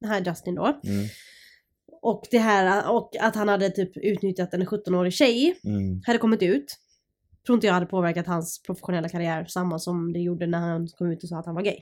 det 0.00 0.06
här 0.06 0.20
Justin 0.26 0.54
då, 0.54 0.80
Mm. 0.84 1.06
och 2.02 2.22
det 2.30 2.38
här, 2.38 2.90
och 2.90 3.10
att 3.20 3.34
han 3.36 3.48
hade 3.48 3.70
typ 3.70 3.96
utnyttjat 3.96 4.54
en 4.54 4.66
17-årig 4.66 5.12
tjej, 5.12 5.54
Mm. 5.64 6.00
hade 6.06 6.18
kommit 6.18 6.42
ut. 6.42 6.64
Tror 7.46 7.54
inte 7.56 7.66
jag 7.66 7.74
hade 7.74 7.86
påverkat 7.86 8.26
hans 8.26 8.62
professionella 8.62 9.08
karriär 9.08 9.44
samma 9.44 9.78
som 9.78 10.12
det 10.12 10.18
gjorde 10.18 10.46
när 10.46 10.58
han 10.58 10.88
kom 10.98 11.10
ut 11.12 11.22
och 11.22 11.28
sa 11.28 11.38
att 11.38 11.46
han 11.46 11.54
var 11.54 11.62
gay. 11.62 11.76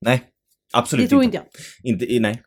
Nej, 0.00 0.22
absolut 0.72 1.04
det 1.04 1.08
tror 1.08 1.22
inte 1.24 1.36
jag. 1.36 1.44
Inte, 1.82 2.04
i- 2.04 2.20
nej, 2.20 2.42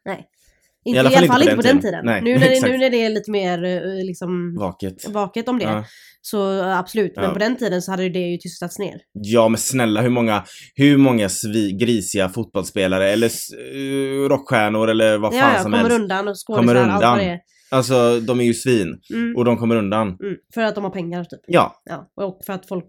Inte, 0.85 0.95
I 0.97 0.99
alla 0.99 1.27
fall, 1.27 1.41
inte 1.43 1.55
på 1.55 1.61
den 1.61 1.81
tiden. 1.81 2.05
Nej, 2.05 2.21
nu, 2.21 2.33
när 2.39 2.49
det, 2.49 2.61
nu 2.71 2.77
när 2.77 2.89
det 2.89 3.05
är 3.05 3.09
lite 3.09 3.31
mer 3.31 3.63
eh, 3.63 4.03
liksom 4.05 4.55
vaket. 4.59 5.07
vaket 5.09 5.47
om 5.47 5.59
det. 5.59 5.65
Ja. 5.65 5.85
Så 6.21 6.59
eh, 6.61 6.77
absolut, 6.79 7.15
men 7.15 7.25
Ja. 7.25 7.31
på 7.33 7.39
den 7.39 7.55
tiden 7.57 7.81
så 7.81 7.91
hade 7.91 8.09
det 8.09 8.19
ju 8.19 8.37
tystats 8.37 8.79
ner. 8.79 9.01
ja 9.13 9.47
men 9.47 9.57
snälla 9.57 10.01
hur 10.01 10.09
många, 10.09 10.43
hur 10.75 10.97
många 10.97 11.29
svi, 11.29 11.71
grisiga 11.71 12.29
fotbollsspelare 12.29 13.09
eller 13.11 13.31
uh, 13.75 14.29
rockstjärnor 14.29 14.87
eller 14.89 15.17
vad 15.17 15.31
fan 15.33 15.39
Ja, 15.41 15.53
ja, 15.55 15.61
som 15.63 15.71
kommer 15.71 15.77
helst. 15.83 15.99
undan 15.99 16.27
och 16.27 16.35
Kommer 16.45 16.63
skådisar, 16.75 16.89
allt 16.89 17.03
vad 17.03 17.17
det 17.19 17.23
är. 17.25 17.39
Alltså 17.71 18.19
de 18.19 18.39
är 18.39 18.43
ju 18.43 18.53
svin 18.53 18.99
Mm, 19.13 19.35
och 19.35 19.45
de 19.45 19.57
kommer 19.57 19.75
undan. 19.75 20.07
mm, 20.07 20.35
för 20.53 20.61
att 20.61 20.75
de 20.75 20.83
har 20.83 20.91
pengar 20.91 21.23
typ. 21.23 21.39
Ja, 21.47 21.81
Ja, 21.85 22.11
och 22.15 22.39
för 22.45 22.53
att 22.53 22.67
folk 22.67 22.85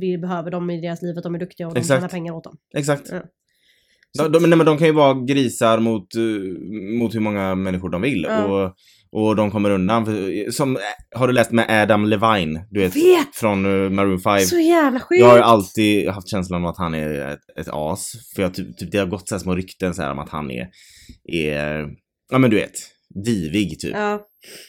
vi 0.00 0.18
behöver 0.18 0.50
dem 0.50 0.70
i 0.70 0.80
deras 0.80 1.02
liv, 1.02 1.18
att 1.18 1.22
de 1.24 1.34
är 1.34 1.38
duktiga 1.38 1.66
och 1.68 1.74
de 1.74 1.80
Exakt. 1.80 1.98
tjänar 1.98 2.08
pengar 2.08 2.32
åt 2.34 2.44
dem. 2.44 2.56
exakt. 2.76 3.08
Ja. 3.12 3.22
De, 4.18 4.32
de, 4.32 4.38
nej, 4.50 4.56
men 4.58 4.66
de 4.66 4.78
kan 4.78 4.86
ju 4.86 4.92
vara 4.92 5.14
grisar 5.14 5.78
mot, 5.78 6.14
eh, 6.14 6.98
mot 6.98 7.14
hur 7.14 7.20
många 7.20 7.54
människor 7.54 7.90
de 7.90 8.02
vill. 8.02 8.26
Ja. 8.28 8.44
Och, 8.44 8.74
och 9.12 9.36
de 9.36 9.50
kommer 9.50 9.70
undan. 9.70 10.04
För, 10.04 10.50
som, 10.50 10.78
har 11.14 11.26
du 11.26 11.32
läst 11.32 11.50
med 11.52 11.82
Adam 11.82 12.06
Levine? 12.06 12.60
Du 12.70 12.80
vet, 12.80 12.96
Vet! 12.96 13.34
från 13.34 13.66
uh, 13.66 13.90
Maroon 13.90 14.20
5. 14.20 14.40
Så 14.40 14.58
jävla 14.58 15.00
sjukt! 15.00 15.20
Jag 15.20 15.28
har 15.28 15.38
alltid 15.38 16.08
haft 16.08 16.28
känslan 16.28 16.64
av 16.64 16.70
att 16.70 16.78
han 16.78 16.94
är 16.94 17.28
ett, 17.32 17.58
ett 17.60 17.68
as. 17.72 18.12
För 18.34 18.42
jag, 18.42 18.54
typ, 18.54 18.76
typ, 18.78 18.90
det 18.92 18.98
har 18.98 19.06
gått 19.06 19.28
så 19.28 19.34
här 19.34 19.40
små 19.40 19.54
rykten 19.54 19.94
så 19.94 20.02
här 20.02 20.10
om 20.10 20.18
att 20.18 20.28
han 20.30 20.50
är, 20.50 20.68
är, 21.32 21.88
ja 22.30 22.38
men 22.38 22.50
du 22.50 22.56
vet, 22.56 22.72
divig 23.24 23.80
typ. 23.80 23.92
Ja. 23.94 24.20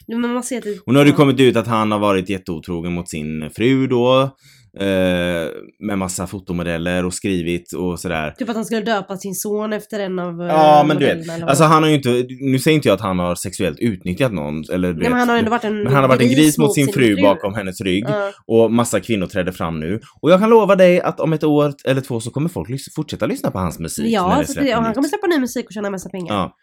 Men 0.08 0.21
man 0.34 0.43
ser 0.43 0.62
det. 0.62 0.79
Och 0.86 0.93
nu 0.93 0.99
har 0.99 1.05
det 1.05 1.12
kommit 1.12 1.39
ut 1.39 1.55
att 1.55 1.67
han 1.67 1.91
har 1.91 1.99
varit 1.99 2.29
jätteotrogen 2.29 2.93
mot 2.93 3.10
sin 3.10 3.49
fru 3.55 3.88
då. 3.88 4.31
Eh, 4.79 5.47
med 5.79 5.97
massa 5.97 6.27
fotomodeller 6.27 7.05
och 7.05 7.13
skrivit 7.13 7.73
och 7.73 7.99
sådär. 7.99 8.31
Typ 8.31 8.49
att 8.49 8.55
han 8.55 8.65
skulle 8.65 8.81
döpa 8.81 9.17
sin 9.17 9.36
son 9.36 9.73
efter 9.73 9.99
en 9.99 10.19
av 10.19 10.41
eh, 10.41 10.47
Ja 10.47 10.84
men 10.88 10.97
du 10.97 11.05
vet, 11.05 11.43
alltså 11.43 11.63
han 11.63 11.84
har 11.84 11.89
ju 11.89 11.95
inte, 11.95 12.25
nu 12.41 12.60
säger 12.60 12.75
inte 12.75 12.88
jag 12.88 12.95
att 12.95 13.01
han 13.01 13.19
har 13.19 13.36
sexuellt 13.36 13.79
utnyttjat 13.79 14.34
någon 14.34 14.63
eller 14.73 14.93
du 14.93 14.99
Nej, 14.99 15.10
men 15.10 15.12
vet, 15.12 15.19
han 15.19 15.29
har 15.29 15.38
ändå 15.38 15.51
varit 15.51 15.63
en 15.63 15.84
men 15.84 15.93
han 15.93 16.01
har 16.03 16.10
varit 16.10 16.21
en 16.21 16.29
gris 16.29 16.58
mot 16.58 16.73
sin 16.73 16.88
fru 16.88 17.21
bakom 17.21 17.53
hennes 17.53 17.81
rygg 17.81 18.05
Ja. 18.08 18.31
och 18.47 18.71
massa 18.71 18.99
kvinnor 18.99 19.27
trädde 19.27 19.51
fram 19.51 19.79
nu. 19.79 19.99
Och 20.21 20.31
jag 20.31 20.39
kan 20.39 20.49
lova 20.49 20.75
dig 20.75 21.01
att 21.01 21.19
om 21.19 21.34
ett 21.34 21.43
år 21.43 21.73
eller 21.86 22.01
två 22.01 22.19
så 22.19 22.31
kommer 22.31 22.49
folk 22.49 22.69
fortsätta 22.95 23.25
lyssna 23.25 23.51
på 23.51 23.60
hans 23.60 23.79
musik. 23.79 24.05
när 24.05 24.12
Ja, 24.12 24.38
det 24.39 24.45
så 24.47 24.53
släpper 24.53 24.69
det, 24.69 24.75
han 24.75 24.93
kommer 24.93 25.08
släppa 25.08 25.27
ny 25.27 25.39
musik 25.39 25.65
och 25.65 25.71
tjäna 25.73 25.89
massa 25.89 26.10
pengar. 26.10 26.34
Ja. 26.34 26.55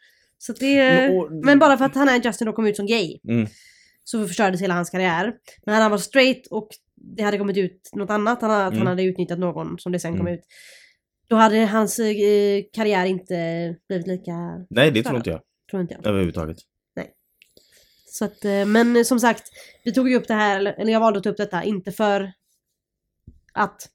Så 0.44 0.52
det, 0.52 0.76
Men, 0.76 1.16
och- 1.18 1.32
men 1.44 1.58
bara 1.58 1.78
för 1.78 1.84
att 1.84 1.94
han 1.94 2.08
är 2.08 2.24
Justin 2.24 2.48
och 2.48 2.54
kom 2.54 2.66
ut 2.66 2.76
som 2.76 2.86
gay 2.86 3.18
Mm. 3.28 3.46
så 4.04 4.26
förstördes 4.26 4.60
hela 4.62 4.74
hans 4.74 4.90
karriär. 4.90 5.32
Men 5.66 5.72
hade 5.74 5.82
han 5.84 5.90
varit 5.90 6.02
straight 6.04 6.46
och 6.46 6.68
det 7.16 7.22
hade 7.22 7.38
kommit 7.38 7.56
ut 7.56 7.90
något 7.92 8.10
annat, 8.10 8.42
han, 8.42 8.50
att 8.50 8.66
Mm. 8.72 8.78
han 8.78 8.86
hade 8.86 9.02
utnyttjat 9.02 9.38
någon 9.38 9.78
som 9.78 9.92
det 9.92 9.98
sen 10.00 10.12
kom 10.12 10.20
Mm. 10.26 10.34
ut. 10.34 10.40
Då 11.28 11.36
hade 11.36 11.56
hans 11.58 11.98
eh, 11.98 12.62
karriär 12.72 13.06
inte 13.06 13.34
blivit 13.88 14.06
lika, 14.06 14.32
Nej 14.70 14.90
det 14.90 15.02
tror 15.02 15.16
inte 15.16 15.30
jag 15.30 15.40
tror 15.70 15.82
inte 15.82 15.94
jag. 15.94 16.06
överhuvudtaget. 16.06 16.56
Så 18.06 18.24
att, 18.24 18.44
eh, 18.44 18.64
men 18.66 18.96
eh, 18.96 19.02
som 19.02 19.20
sagt, 19.20 19.42
vi 19.84 19.92
tog 19.92 20.08
ju 20.10 20.16
upp 20.16 20.28
det 20.28 20.34
här, 20.34 20.58
eller 20.58 20.72
eller 20.72 20.92
jag 20.92 21.00
valde 21.00 21.16
att 21.18 21.24
ta 21.24 21.30
upp 21.30 21.36
detta, 21.36 21.64
inte 21.64 21.92
för 21.92 22.32
att 23.52 23.88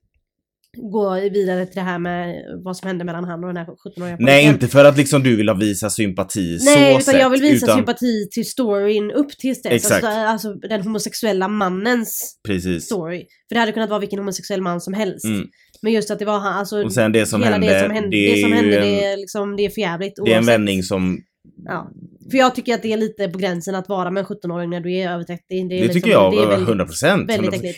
gå 0.77 1.13
vidare 1.13 1.65
till 1.65 1.75
det 1.75 1.81
här 1.81 1.99
med 1.99 2.43
vad 2.63 2.77
som 2.77 2.87
hände 2.87 3.03
mellan 3.03 3.23
han 3.23 3.43
och 3.43 3.47
den 3.53 3.57
här 3.57 3.65
17-åriga 3.65 4.17
Nej, 4.19 4.37
pojken. 4.37 4.53
inte 4.53 4.67
för 4.67 4.85
att 4.85 4.97
liksom 4.97 5.23
du 5.23 5.35
vill 5.35 5.49
ha 5.49 5.55
visa 5.55 5.89
sympati 5.89 6.59
Nej, 6.61 6.75
så 6.75 6.89
utan 6.89 7.01
sett, 7.01 7.19
jag 7.19 7.29
vill 7.29 7.41
visa 7.41 7.65
utan, 7.65 7.77
sympati 7.77 8.29
till 8.31 8.45
storyn 8.45 9.11
upp 9.11 9.37
tills 9.37 9.61
dess. 9.61 9.73
Exakt. 9.73 10.03
Alltså, 10.03 10.19
alltså 10.19 10.53
den 10.53 10.81
homosexuella 10.81 11.47
mannens 11.47 12.39
Precis. 12.47 12.85
story. 12.85 13.25
För 13.49 13.55
det 13.55 13.59
hade 13.59 13.71
kunnat 13.71 13.89
vara 13.89 13.99
vilken 13.99 14.19
homosexuell 14.19 14.61
man 14.61 14.81
som 14.81 14.93
helst. 14.93 15.25
Mm. 15.25 15.47
Men 15.81 15.93
just 15.93 16.11
att 16.11 16.19
det 16.19 16.25
var 16.25 16.39
han, 16.39 16.53
alltså 16.53 16.83
Och 16.83 16.93
sen 16.93 17.11
det 17.11 17.25
som 17.25 17.43
hela 17.43 17.51
hände, 17.51 17.73
det 17.73 17.79
som 17.79 17.91
hände, 17.91 18.09
det 18.09 18.35
det, 18.35 18.41
som 18.41 18.51
är 18.51 18.55
hände 18.55 18.71
det, 18.71 19.05
en, 19.05 19.13
är 19.13 19.17
liksom, 19.17 19.55
det 19.55 19.65
är 19.65 19.69
för 19.69 19.81
jävligt 19.81 20.13
det 20.25 20.33
är 20.33 20.37
en 20.37 20.45
vändning 20.45 20.83
som, 20.83 21.19
Ja. 21.65 21.91
För 22.31 22.37
jag 22.37 22.55
tycker 22.55 22.73
att 22.73 22.81
det 22.81 22.93
är 22.93 22.97
lite 22.97 23.27
på 23.27 23.37
gränsen 23.37 23.75
att 23.75 23.89
vara 23.89 24.11
med 24.11 24.21
en 24.21 24.25
17-åring 24.27 24.69
när 24.69 24.79
du 24.81 24.93
är 24.95 25.11
över 25.11 25.23
30. 25.23 25.43
Det, 25.49 25.55
är 25.55 25.63
det 25.69 25.75
liksom, 25.75 25.93
tycker 25.93 26.11
jag, 26.11 26.33
det 26.33 26.41
är 26.41 26.47
väldigt- 26.47 26.67
100 26.67 26.85
procent. 26.85 27.31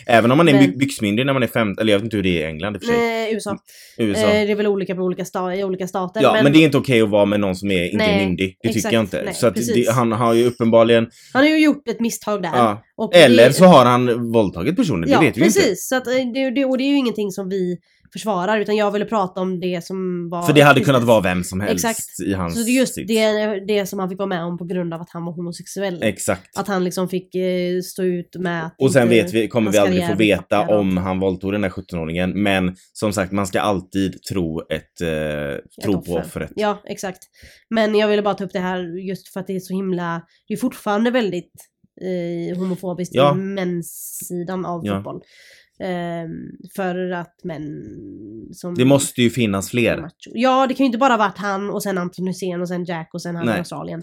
Även 0.06 0.30
om 0.30 0.36
man 0.36 0.48
är 0.48 0.52
Men- 0.52 0.70
by- 0.70 0.76
byxmyndig 0.76 1.26
när 1.26 1.32
man 1.32 1.42
är 1.42 1.46
15, 1.46 1.82
eller 1.82 1.92
jag 1.92 1.98
vet 1.98 2.04
inte 2.04 2.16
hur 2.16 2.22
det 2.22 2.28
är 2.28 2.40
i 2.40 2.44
England 2.44 2.74
i 2.74 2.78
och 2.78 2.82
för 2.82 2.88
sig. 2.92 2.98
Nej, 3.00 3.34
USA. 3.34 3.56
USA. 3.98 4.20
Eh, 4.26 4.46
det 4.46 4.52
är 4.52 4.54
väl 4.56 4.66
olika 4.66 4.94
på 4.94 5.02
olika, 5.02 5.24
sta 5.24 5.54
i 5.54 5.64
olika 5.64 5.88
stater. 5.88 6.22
Ja, 6.22 6.40
men, 6.42 6.52
det 6.52 6.58
är 6.58 6.64
inte 6.64 6.78
okej 6.78 7.02
att 7.02 7.08
vara 7.10 7.24
med 7.24 7.40
någon 7.40 7.56
som 7.56 7.70
är 7.70 7.84
inte 7.84 7.96
Nej, 7.96 8.26
myndig. 8.26 8.56
Det 8.62 8.68
tycker 8.68 8.78
exakt. 8.78 8.92
jag 8.94 9.02
inte. 9.02 9.22
Nej, 9.24 9.34
så 9.34 9.50
precis. 9.52 9.86
det, 9.86 9.92
han 9.92 10.12
har 10.12 10.34
ju 10.34 10.44
uppenbarligen, 10.46 11.06
Han 11.32 11.42
har 11.42 11.48
ju 11.50 11.64
gjort 11.64 11.88
ett 11.88 12.00
misstag 12.00 12.42
där. 12.42 12.50
ja. 12.54 12.82
Eller 13.14 13.46
det, 13.46 13.52
så 13.52 13.64
har 13.64 13.84
han 13.84 14.32
våldtagit 14.32 14.76
personen, 14.76 15.00
det 15.00 15.10
ja, 15.10 15.20
vet 15.20 15.36
vi 15.36 15.40
precis. 15.42 15.62
inte. 15.64 15.76
Så 15.76 15.96
att, 15.96 16.04
det, 16.04 16.50
det, 16.54 16.64
och 16.64 16.78
det 16.78 16.84
är 16.84 16.88
ju 16.88 16.96
ingenting 16.96 17.30
som 17.30 17.48
vi 17.48 17.76
försvarar 18.12 18.60
utan 18.60 18.76
jag 18.76 18.90
ville 18.90 19.04
prata 19.04 19.40
om 19.40 19.60
det 19.60 19.84
som 19.84 20.28
var... 20.30 20.42
För 20.42 20.52
det 20.52 20.60
hade 20.60 20.80
kunnat 20.80 21.02
vara 21.02 21.20
vem 21.20 21.44
som 21.44 21.60
helst 21.60 21.84
Exakt. 21.84 22.20
i 22.26 22.32
hans 22.34 22.54
Så 22.54 22.60
det 22.64 22.70
är 22.70 22.78
just 22.78 22.94
det, 22.94 23.64
det 23.66 23.86
som 23.86 23.98
han 23.98 24.08
fick 24.08 24.18
vara 24.18 24.26
med 24.28 24.44
om 24.44 24.58
på 24.58 24.64
grund 24.64 24.94
av 24.94 25.00
att 25.00 25.10
han 25.10 25.24
var 25.24 25.32
homosexuell. 25.32 26.02
Exakt. 26.02 26.58
Att 26.58 26.68
han 26.68 26.84
liksom 26.84 27.08
fick 27.08 27.34
eh, 27.34 27.80
stå 27.80 28.02
ut 28.02 28.36
med 28.38 28.66
att 28.66 28.74
Och 28.78 28.92
sen 28.92 29.08
vet 29.08 29.32
vi, 29.34 29.48
kommer 29.48 29.72
vi 29.72 29.78
aldrig 29.78 30.06
få 30.06 30.14
veta 30.14 30.60
om 30.68 30.96
han 30.96 31.20
våldtog 31.20 31.52
den 31.52 31.60
där 31.60 31.70
17-åringen. 31.70 32.32
Men 32.34 32.76
som 32.92 33.12
sagt, 33.12 33.32
man 33.32 33.46
ska 33.46 33.60
alltid 33.60 34.22
tro 34.22 34.60
ett, 34.60 35.00
eh, 35.00 35.82
tro 35.84 35.92
på 35.92 36.12
offer. 36.12 36.20
offret. 36.26 36.50
Ja, 36.56 36.82
exakt. 36.84 37.18
Men 37.70 37.94
jag 37.94 38.08
ville 38.08 38.22
bara 38.22 38.34
ta 38.34 38.44
upp 38.44 38.52
det 38.52 38.58
här 38.60 38.98
just 39.08 39.28
för 39.32 39.40
att 39.40 39.46
det 39.46 39.56
är 39.56 39.60
så 39.60 39.74
himla, 39.74 40.22
det 40.48 40.54
är 40.54 40.58
fortfarande 40.58 41.10
väldigt 41.10 41.52
eh, 42.50 42.58
homofobiskt 42.58 43.14
Ja. 43.14 43.32
i 43.34 43.38
menssidan 43.38 44.66
av 44.66 44.80
Ja. 44.86 44.94
fotboll. 44.96 45.20
Ehm, 45.82 46.30
för 46.76 47.10
att 47.10 47.44
män 47.44 47.82
som... 48.52 48.74
Det 48.74 48.84
måste 48.84 49.22
ju 49.22 49.30
finnas 49.30 49.70
fler. 49.70 49.96
macho. 50.00 50.30
Ja, 50.34 50.66
det 50.66 50.74
kan 50.74 50.84
ju 50.84 50.86
inte 50.86 50.98
bara 50.98 51.16
varit 51.16 51.38
han 51.38 51.70
och 51.70 51.82
sen 51.82 51.98
Anton 51.98 52.26
Hysén 52.26 52.60
och 52.60 52.68
sen 52.68 52.84
Jack 52.84 53.10
och 53.14 53.22
sen 53.22 53.36
han 53.36 53.48
i. 53.48 53.52
Australien. 53.52 54.02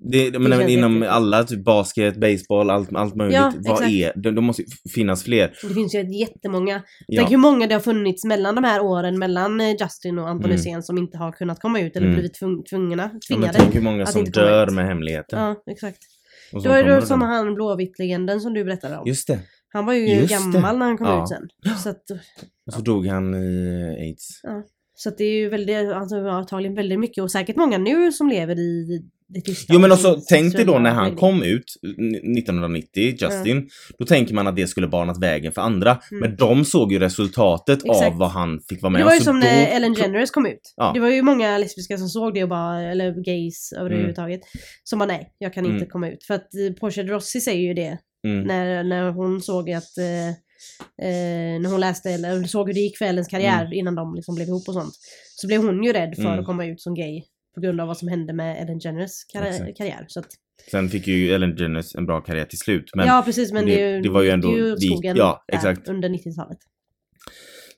Det, 0.00 0.38
men 0.38 0.52
känns 0.52 0.70
inom 0.70 0.92
jätteäckligt. 0.92 1.12
alla, 1.12 1.44
typ 1.44 1.64
basket, 1.64 2.16
baseball, 2.20 2.70
allt, 2.70 2.92
allt 2.94 3.14
möjligt. 3.14 3.36
Ja, 3.36 3.52
Vad 3.58 3.82
är 3.84 4.12
det? 4.16 4.30
Det 4.30 4.40
måste 4.40 4.62
finnas 4.94 5.24
fler. 5.24 5.54
Det 5.62 5.74
finns 5.74 5.94
ju 5.94 6.18
jättemånga. 6.18 6.82
Ja. 7.06 7.20
Tänk 7.20 7.32
hur 7.32 7.36
många 7.36 7.66
det 7.66 7.74
har 7.74 7.80
funnits 7.80 8.24
mellan 8.24 8.54
de 8.54 8.64
här 8.64 8.80
åren 8.80 9.18
mellan 9.18 9.60
eh, 9.60 9.76
Justin 9.80 10.18
och 10.18 10.28
Anton 10.28 10.44
Mm. 10.44 10.56
Hysén 10.56 10.82
som 10.82 10.98
inte 10.98 11.18
har 11.18 11.32
kunnat 11.32 11.60
komma 11.60 11.80
ut 11.80 11.96
eller 11.96 12.06
Mm. 12.06 12.14
blivit 12.18 12.34
tvung, 12.34 12.64
tvungna, 12.64 13.02
Ja, 13.02 13.08
men 13.12 13.20
tvingade. 13.20 13.58
tänk 13.58 13.74
hur 13.74 13.80
många 13.82 14.06
som 14.06 14.24
dör 14.24 14.66
ut. 14.66 14.72
med 14.74 14.86
hemligheter. 14.86 15.36
Ja, 15.36 15.62
exakt. 15.72 15.98
Det 16.62 16.68
var 16.68 16.76
ju 16.76 16.82
det 16.84 17.02
som 17.06 17.22
han 17.22 17.54
Blåvitt-legenden 17.54 18.40
som 18.40 18.54
du 18.54 18.64
berättade 18.64 18.96
om. 18.98 19.06
Just 19.08 19.26
det. 19.28 19.38
Han 19.72 19.86
var 19.86 19.92
ju 19.94 20.06
Just 20.08 20.30
gammal 20.30 20.52
det. 20.52 20.78
när 20.78 20.86
han 20.86 20.98
kom 20.98 21.06
Ja. 21.06 21.22
ut 21.22 21.28
sen. 21.28 21.76
Så 21.78 21.88
att, 21.88 22.02
Och 22.66 22.72
så 22.72 22.80
dog 22.80 23.06
han 23.06 23.34
i 23.34 23.96
aids. 24.00 24.40
så 24.94 25.08
att 25.08 25.18
det 25.18 25.24
är 25.24 25.36
ju 25.36 25.48
väldigt, 25.48 25.92
alltså, 25.92 26.16
antagligen 26.28 26.74
väldigt 26.74 27.00
mycket 27.00 27.22
och 27.22 27.30
säkert 27.30 27.56
många 27.56 27.78
nu 27.78 28.12
som 28.12 28.28
lever 28.28 28.58
i 28.58 29.02
det 29.34 29.40
tysta. 29.40 29.72
Jo 29.74 29.80
men 29.80 29.92
också, 29.92 30.20
tänk 30.28 30.56
dig 30.56 30.64
då 30.64 30.78
när 30.78 30.90
han 30.90 31.04
läggning. 31.04 31.18
kom 31.18 31.42
ut 31.42 31.64
n- 31.98 32.34
1990, 32.38 33.16
Justin. 33.20 33.68
Då 33.98 34.04
tänker 34.06 34.34
man 34.34 34.46
att 34.46 34.56
det 34.56 34.66
skulle 34.66 34.88
banat 34.88 35.22
vägen 35.22 35.52
för 35.52 35.62
andra. 35.62 35.90
Mm. 36.10 36.20
Men 36.20 36.36
de 36.36 36.64
såg 36.64 36.92
ju 36.92 36.98
resultatet 36.98 37.78
Exakt. 37.84 38.06
av 38.12 38.18
vad 38.18 38.30
han 38.30 38.60
fick 38.68 38.82
vara 38.82 38.90
med 38.90 39.00
Det 39.00 39.04
om. 39.04 39.06
var 39.08 39.14
ju 39.14 39.18
Så 39.20 39.24
som 39.24 39.40
då- 39.40 39.46
när 39.46 39.66
Ellen 39.66 39.92
DeGeneres 39.94 40.30
kom 40.30 40.46
ut. 40.46 40.72
Ja. 40.76 40.90
Det 40.94 41.00
var 41.00 41.08
ju 41.08 41.22
många 41.22 41.58
lesbiska 41.58 41.98
som 41.98 42.08
såg 42.08 42.34
det 42.34 42.42
och 42.42 42.48
bara, 42.48 42.82
eller 42.82 43.24
gays 43.24 43.72
överhuvudtaget. 43.72 44.40
Som 44.84 44.98
bara 44.98 45.06
nej, 45.06 45.32
jag 45.38 45.54
kan 45.54 45.64
inte 45.64 45.76
Mm. 45.76 45.88
komma 45.88 46.08
ut. 46.10 46.24
För 46.24 46.34
att 46.34 46.54
eh, 46.54 46.74
Portia 46.80 47.02
de 47.04 47.10
Rossi 47.10 47.40
säger 47.40 47.62
ju 47.68 47.74
det 47.74 47.98
Mm. 48.26 48.44
när, 48.46 48.84
när 48.84 49.10
hon 49.10 49.40
såg 49.40 49.70
att 49.70 49.98
eh, 49.98 50.28
eh, 51.08 51.60
när 51.60 51.70
hon 51.70 51.80
läste 51.80 52.10
eller 52.10 52.44
såg 52.44 52.66
hur 52.68 52.74
det 52.74 52.80
gick 52.80 52.98
för 52.98 53.04
Ellens 53.04 53.28
karriär 53.28 53.74
innan 53.74 53.94
de 53.94 54.14
liksom 54.14 54.34
blev 54.34 54.48
ihop 54.48 54.68
och 54.68 54.74
sånt. 54.74 54.94
Så 55.36 55.46
blev 55.46 55.62
hon 55.62 55.84
ju 55.84 55.92
rädd 55.92 56.14
för 56.16 56.22
Mm. 56.22 56.38
att 56.38 56.46
komma 56.46 56.66
ut 56.66 56.80
som 56.80 56.94
gay 56.94 57.22
på 57.54 57.60
grund 57.60 57.80
av 57.80 57.86
vad 57.86 57.96
som 57.98 58.08
hände 58.08 58.32
med 58.32 58.62
Ellen 58.62 58.78
Jeners 58.78 59.10
karri- 59.34 59.72
karriär. 59.76 60.04
Så 60.08 60.20
att, 60.20 60.26
Sen 60.70 60.88
fick 60.88 61.06
ju 61.06 61.32
Ellen 61.34 61.56
DeGeneres 61.56 61.94
en 61.94 62.06
bra 62.06 62.20
karriär 62.20 62.44
till 62.44 62.58
slut. 62.58 62.90
Men, 62.94 63.06
ja 63.06 63.22
precis 63.24 63.52
men 63.52 63.66
det, 63.66 63.76
det- 63.92 64.00
det 64.02 64.08
var 64.08 64.22
ju 64.22 64.30
ändå- 64.30 64.56
ju 64.58 64.76
skogen 64.76 65.16
ja, 65.16 65.44
där 65.48 65.54
exakt. 65.56 65.88
under 65.88 66.08
90-talet. 66.08 66.58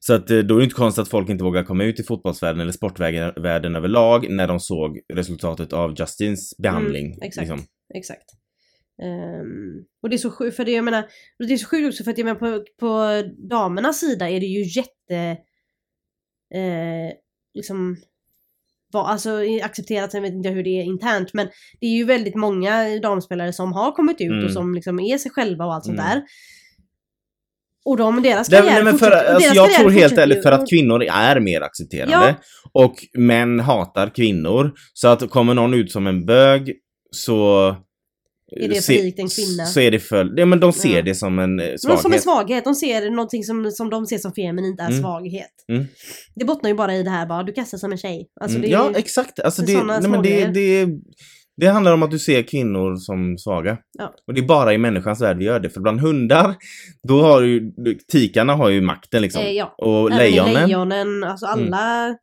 Så 0.00 0.14
att 0.14 0.30
eh, 0.30 0.38
då 0.38 0.54
är 0.54 0.58
det 0.58 0.64
inte 0.64 0.76
konstigt 0.76 1.02
att 1.02 1.08
folk 1.08 1.28
inte 1.28 1.44
vågar 1.44 1.62
komma 1.64 1.84
ut 1.84 2.00
i 2.00 2.02
fotbollsvärlden 2.02 2.60
eller 2.60 2.72
sportvärlden 2.72 3.76
överlag 3.76 4.30
när 4.30 4.48
de 4.48 4.60
såg 4.60 5.00
resultatet 5.14 5.72
av 5.72 5.94
Justins 5.98 6.54
behandling. 6.58 7.06
Mm, 7.06 7.18
exakt. 7.22 7.48
liksom. 7.48 7.66
Exakt. 7.94 8.24
Ehm, 9.02 9.84
och 10.02 10.10
det 10.10 10.16
är 10.16 10.18
så 10.18 10.30
sjukt, 10.30 10.56
för 10.56 10.64
det 10.64 10.72
jag 10.72 10.84
menar, 10.84 11.02
och 11.38 11.46
det 11.46 11.54
är 11.54 11.58
så 11.58 11.68
sjukt 11.68 11.88
också 11.88 12.04
för 12.04 12.10
att 12.10 12.18
jag 12.18 12.24
menar 12.24 12.38
på, 12.38 12.64
på 12.80 13.22
damernas 13.48 14.00
sida 14.00 14.30
är 14.30 14.40
det 14.40 14.46
ju 14.46 14.62
jätte, 14.80 15.16
eh, 16.54 17.12
liksom, 17.54 17.96
var, 18.92 19.04
alltså 19.08 19.30
accepterat, 19.62 20.14
jag 20.14 20.20
vet 20.20 20.32
inte 20.32 20.48
hur 20.48 20.62
det 20.62 20.80
är 20.80 20.82
internt, 20.84 21.34
men 21.34 21.48
det 21.80 21.86
är 21.86 21.90
ju 21.96 22.04
väldigt 22.04 22.34
många 22.34 22.98
damspelare 23.02 23.52
som 23.52 23.72
har 23.72 23.92
kommit 23.92 24.20
ut 24.20 24.30
Mm. 24.30 24.44
och 24.44 24.50
som 24.52 24.74
liksom 24.74 25.00
är 25.00 25.18
sig 25.18 25.30
själva 25.30 25.64
och 25.64 25.74
allt 25.74 25.84
sånt 25.84 25.98
Mm. 25.98 26.10
där. 26.10 26.22
Och 27.84 27.96
de, 27.96 28.22
deras 28.22 28.48
karriär 28.48 28.64
nej, 28.64 28.84
men 28.84 28.98
för, 28.98 29.10
alltså, 29.10 29.54
jag 29.54 29.74
tror 29.74 29.90
helt 29.90 30.18
ärligt 30.18 30.42
för 30.42 30.52
att 30.52 30.68
kvinnor 30.70 31.02
är 31.02 31.40
mer 31.40 31.60
accepterande. 31.60 32.36
Och 32.72 32.94
män 33.14 33.60
hatar 33.60 34.08
kvinnor. 34.14 34.72
Så 34.92 35.08
att 35.08 35.30
kommer 35.30 35.54
någon 35.54 35.74
ut 35.74 35.92
som 35.92 36.06
en 36.06 36.26
bög 36.26 36.72
så... 37.10 37.76
Är 38.56 38.68
det 38.68 38.84
för 38.86 38.92
likt 38.92 39.18
en 39.18 39.28
kvinna? 39.28 39.64
Så 39.66 39.80
är 39.80 39.90
det 39.90 40.00
för... 40.00 40.32
Ja, 40.36 40.46
men 40.46 40.60
de 40.60 40.72
ser 40.72 40.96
Ja. 40.96 41.02
det 41.02 41.14
som 41.14 41.38
en 41.38 41.60
eh, 41.60 41.66
Men 41.66 41.78
svaghet. 41.78 42.00
som 42.02 42.12
en 42.12 42.20
svaghet. 42.20 42.64
De 42.64 42.74
ser 42.74 43.10
någonting 43.10 43.44
som, 43.44 43.70
som 43.70 43.90
de 43.90 44.06
ser 44.06 44.18
som 44.18 44.32
feminint 44.32 44.80
är 44.80 44.86
Mm. 44.88 45.00
svaghet. 45.00 45.50
Mm. 45.72 45.84
Det 46.34 46.44
bottnar 46.44 46.70
ju 46.70 46.76
bara 46.76 46.94
i 46.96 47.02
det 47.02 47.10
här 47.10 47.26
bara, 47.26 47.42
du 47.42 47.52
kastar 47.52 47.78
som 47.78 47.92
en 47.92 47.98
tjej. 47.98 48.26
Alltså 48.40 48.58
Mm, 48.58 48.70
ja, 48.70 48.90
exakt. 48.96 49.40
Alltså, 49.40 49.62
det 49.62 49.82
nej, 49.82 50.08
men 50.08 50.22
det, 50.22 50.46
det, 50.46 50.88
det 51.56 51.66
handlar 51.66 51.92
om 51.92 52.02
att 52.02 52.10
du 52.10 52.18
ser 52.18 52.42
kvinnor 52.42 52.96
som 52.96 53.38
svaga. 53.38 53.78
Ja. 53.98 54.14
Och 54.26 54.34
det 54.34 54.40
är 54.40 54.46
bara 54.46 54.74
i 54.74 54.78
människans 54.78 55.20
värld 55.20 55.36
vi 55.38 55.44
gör 55.44 55.60
det. 55.60 55.70
För 55.70 55.80
bland 55.80 56.00
hundar, 56.00 56.54
då 57.08 57.22
har 57.22 57.42
ju... 57.42 57.72
Tikarna 58.12 58.54
har 58.54 58.68
ju 58.68 58.80
makten 58.80 59.22
liksom. 59.22 59.42
eh, 59.42 59.50
ja. 59.50 59.74
Och 59.78 60.12
Även 60.12 60.18
lejonen. 60.18 60.56
Mm. 60.56 60.68
lejonen, 60.68 61.24
alltså 61.24 61.46
alla. 61.46 62.16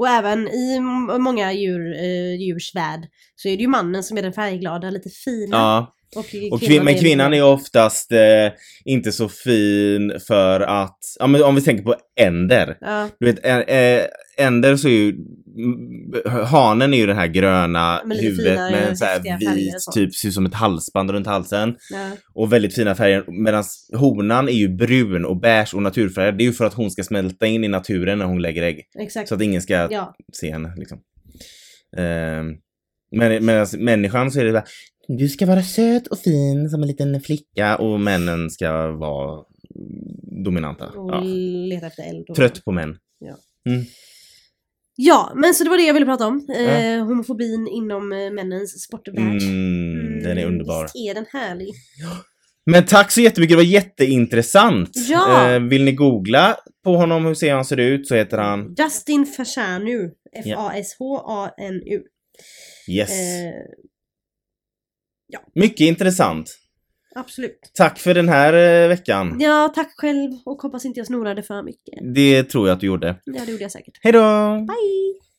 Och 0.00 0.08
även 0.08 0.48
i 0.48 0.80
många 1.18 1.52
djur, 1.52 1.94
eh, 2.04 2.34
djurs 2.40 2.74
värld 2.74 3.00
så 3.36 3.48
är 3.48 3.56
det 3.56 3.62
ju 3.62 3.68
mannen 3.68 4.02
som 4.02 4.18
är 4.18 4.22
den 4.22 4.32
färgglada, 4.32 4.90
lite 4.90 5.08
fina. 5.24 5.56
Ja, 5.56 5.94
Och, 6.16 6.24
och 6.52 6.60
kvin- 6.60 6.82
men 6.82 6.94
kvinnan 6.98 7.34
är 7.34 7.42
oftast 7.44 8.12
eh, 8.12 8.52
inte 8.84 9.12
så 9.12 9.28
fin 9.28 10.12
för 10.28 10.60
att... 10.60 10.98
Ja, 11.18 11.26
men 11.26 11.42
om 11.42 11.54
vi 11.54 11.60
tänker 11.62 11.84
på 11.84 11.94
änder. 12.20 12.76
Ja, 12.80 13.08
Du 13.20 13.26
vet, 13.26 13.44
ä- 13.46 14.08
änder 14.40 14.76
så 14.76 14.88
är 14.88 14.92
ju... 14.92 15.08
m- 15.10 16.46
Hanen 16.46 16.94
är 16.94 16.98
ju 16.98 17.06
den 17.06 17.16
här 17.16 17.26
gröna 17.26 18.02
lite 18.04 18.22
huvudet 18.22 18.52
fina, 18.52 18.70
med 18.70 18.88
en 18.88 18.96
så 18.96 19.04
här 19.04 19.54
vit, 19.54 19.74
typ 19.94 20.14
ser 20.14 20.28
ut 20.28 20.34
som 20.34 20.46
ett 20.46 20.54
halsband 20.54 21.10
runt 21.10 21.26
halsen. 21.26 21.76
ja, 21.90 22.10
Och 22.34 22.52
väldigt 22.52 22.74
fina 22.74 22.94
färger. 22.94 23.24
Medan 23.44 23.64
honan 23.94 24.48
är 24.48 24.52
ju 24.52 24.68
brun 24.68 25.24
och 25.24 25.40
beige 25.40 25.74
och 25.74 25.82
naturfärgad. 25.82 26.38
Det 26.38 26.44
är 26.44 26.46
ju 26.46 26.52
för 26.52 26.64
att 26.64 26.74
hon 26.74 26.90
ska 26.90 27.02
smälta 27.02 27.46
in 27.46 27.64
i 27.64 27.68
naturen 27.68 28.18
när 28.18 28.26
hon 28.26 28.42
lägger 28.42 28.62
ägg. 28.62 28.80
exakt. 28.98 29.28
Så 29.28 29.34
att 29.34 29.42
ingen 29.42 29.62
ska 29.62 29.74
Ja, 29.74 30.14
se 30.32 30.52
henne 30.52 30.72
liksom. 30.76 30.98
Men 33.16 33.46
medan 33.46 33.66
människan 33.78 34.30
så 34.30 34.40
är 34.40 34.44
det 34.44 34.52
bara, 34.52 34.64
du 35.08 35.28
ska 35.28 35.46
vara 35.46 35.62
söt 35.62 36.06
och 36.06 36.18
fin 36.18 36.70
som 36.70 36.82
en 36.82 36.88
liten 36.88 37.20
flicka 37.20 37.76
och 37.76 38.00
männen 38.00 38.50
ska 38.50 38.86
vara 38.90 39.44
dominanta. 40.44 40.86
och 40.86 41.10
Ja. 41.10 41.20
leta 41.68 41.86
efter 41.86 42.02
eld. 42.02 42.26
Trött 42.36 42.64
på 42.64 42.72
män. 42.72 42.96
Ja, 43.18 43.36
men 45.34 45.54
så 45.54 45.64
det 45.64 45.70
var 45.70 45.76
det 45.76 45.82
jag 45.86 45.94
ville 45.94 46.06
prata 46.06 46.26
om. 46.26 46.46
Eh, 46.56 46.62
Ja. 46.90 47.02
homofobin 47.02 47.68
inom 47.68 48.12
eh, 48.12 48.30
männens 48.30 48.82
sportvärld. 48.84 49.42
Mm, 49.42 50.22
den 50.22 50.38
är 50.38 50.46
underbar. 50.46 50.82
Visst 50.82 50.96
är 50.96 51.14
den 51.14 51.26
härlig. 51.32 51.68
Men 52.66 52.86
tack 52.86 53.10
så 53.10 53.20
jättemycket, 53.20 53.52
det 53.52 53.56
var 53.56 53.62
jätteintressant. 53.72 54.90
Ja. 54.94 55.50
Eh, 55.54 55.60
vill 55.60 55.84
ni 55.84 55.92
googla 55.92 56.56
på 56.84 56.96
honom, 56.96 57.24
hur 57.24 57.34
ser 57.34 57.54
han 57.54 57.64
ser 57.64 57.76
ut, 57.76 58.06
så 58.08 58.14
heter 58.14 58.38
han 58.38 58.74
Justin 58.78 59.26
Fashanu. 59.26 60.10
F-A-S-H-A-N-U. 60.36 62.00
Yes. 62.92 63.10
Eh, 63.10 63.52
Mycket 65.54 65.80
intressant. 65.80 66.50
Absolut. 67.14 67.70
Tack 67.74 67.98
för 67.98 68.14
den 68.14 68.28
här 68.28 68.82
eh, 68.82 68.88
veckan. 68.88 69.36
Ja, 69.40 69.72
tack 69.74 69.92
själv 69.96 70.32
och 70.44 70.62
hoppas 70.62 70.84
inte 70.84 71.00
jag 71.00 71.06
snorade 71.06 71.42
för 71.42 71.62
mycket. 71.62 72.14
Det 72.14 72.44
tror 72.44 72.68
jag 72.68 72.74
att 72.74 72.80
du 72.80 72.86
gjorde. 72.86 73.16
Ja, 73.24 73.44
det 73.46 73.52
gjorde 73.52 73.62
jag 73.62 73.72
säkert. 73.72 73.98
Hej 74.00 74.12
då! 74.12 74.20
Bye! 74.54 75.29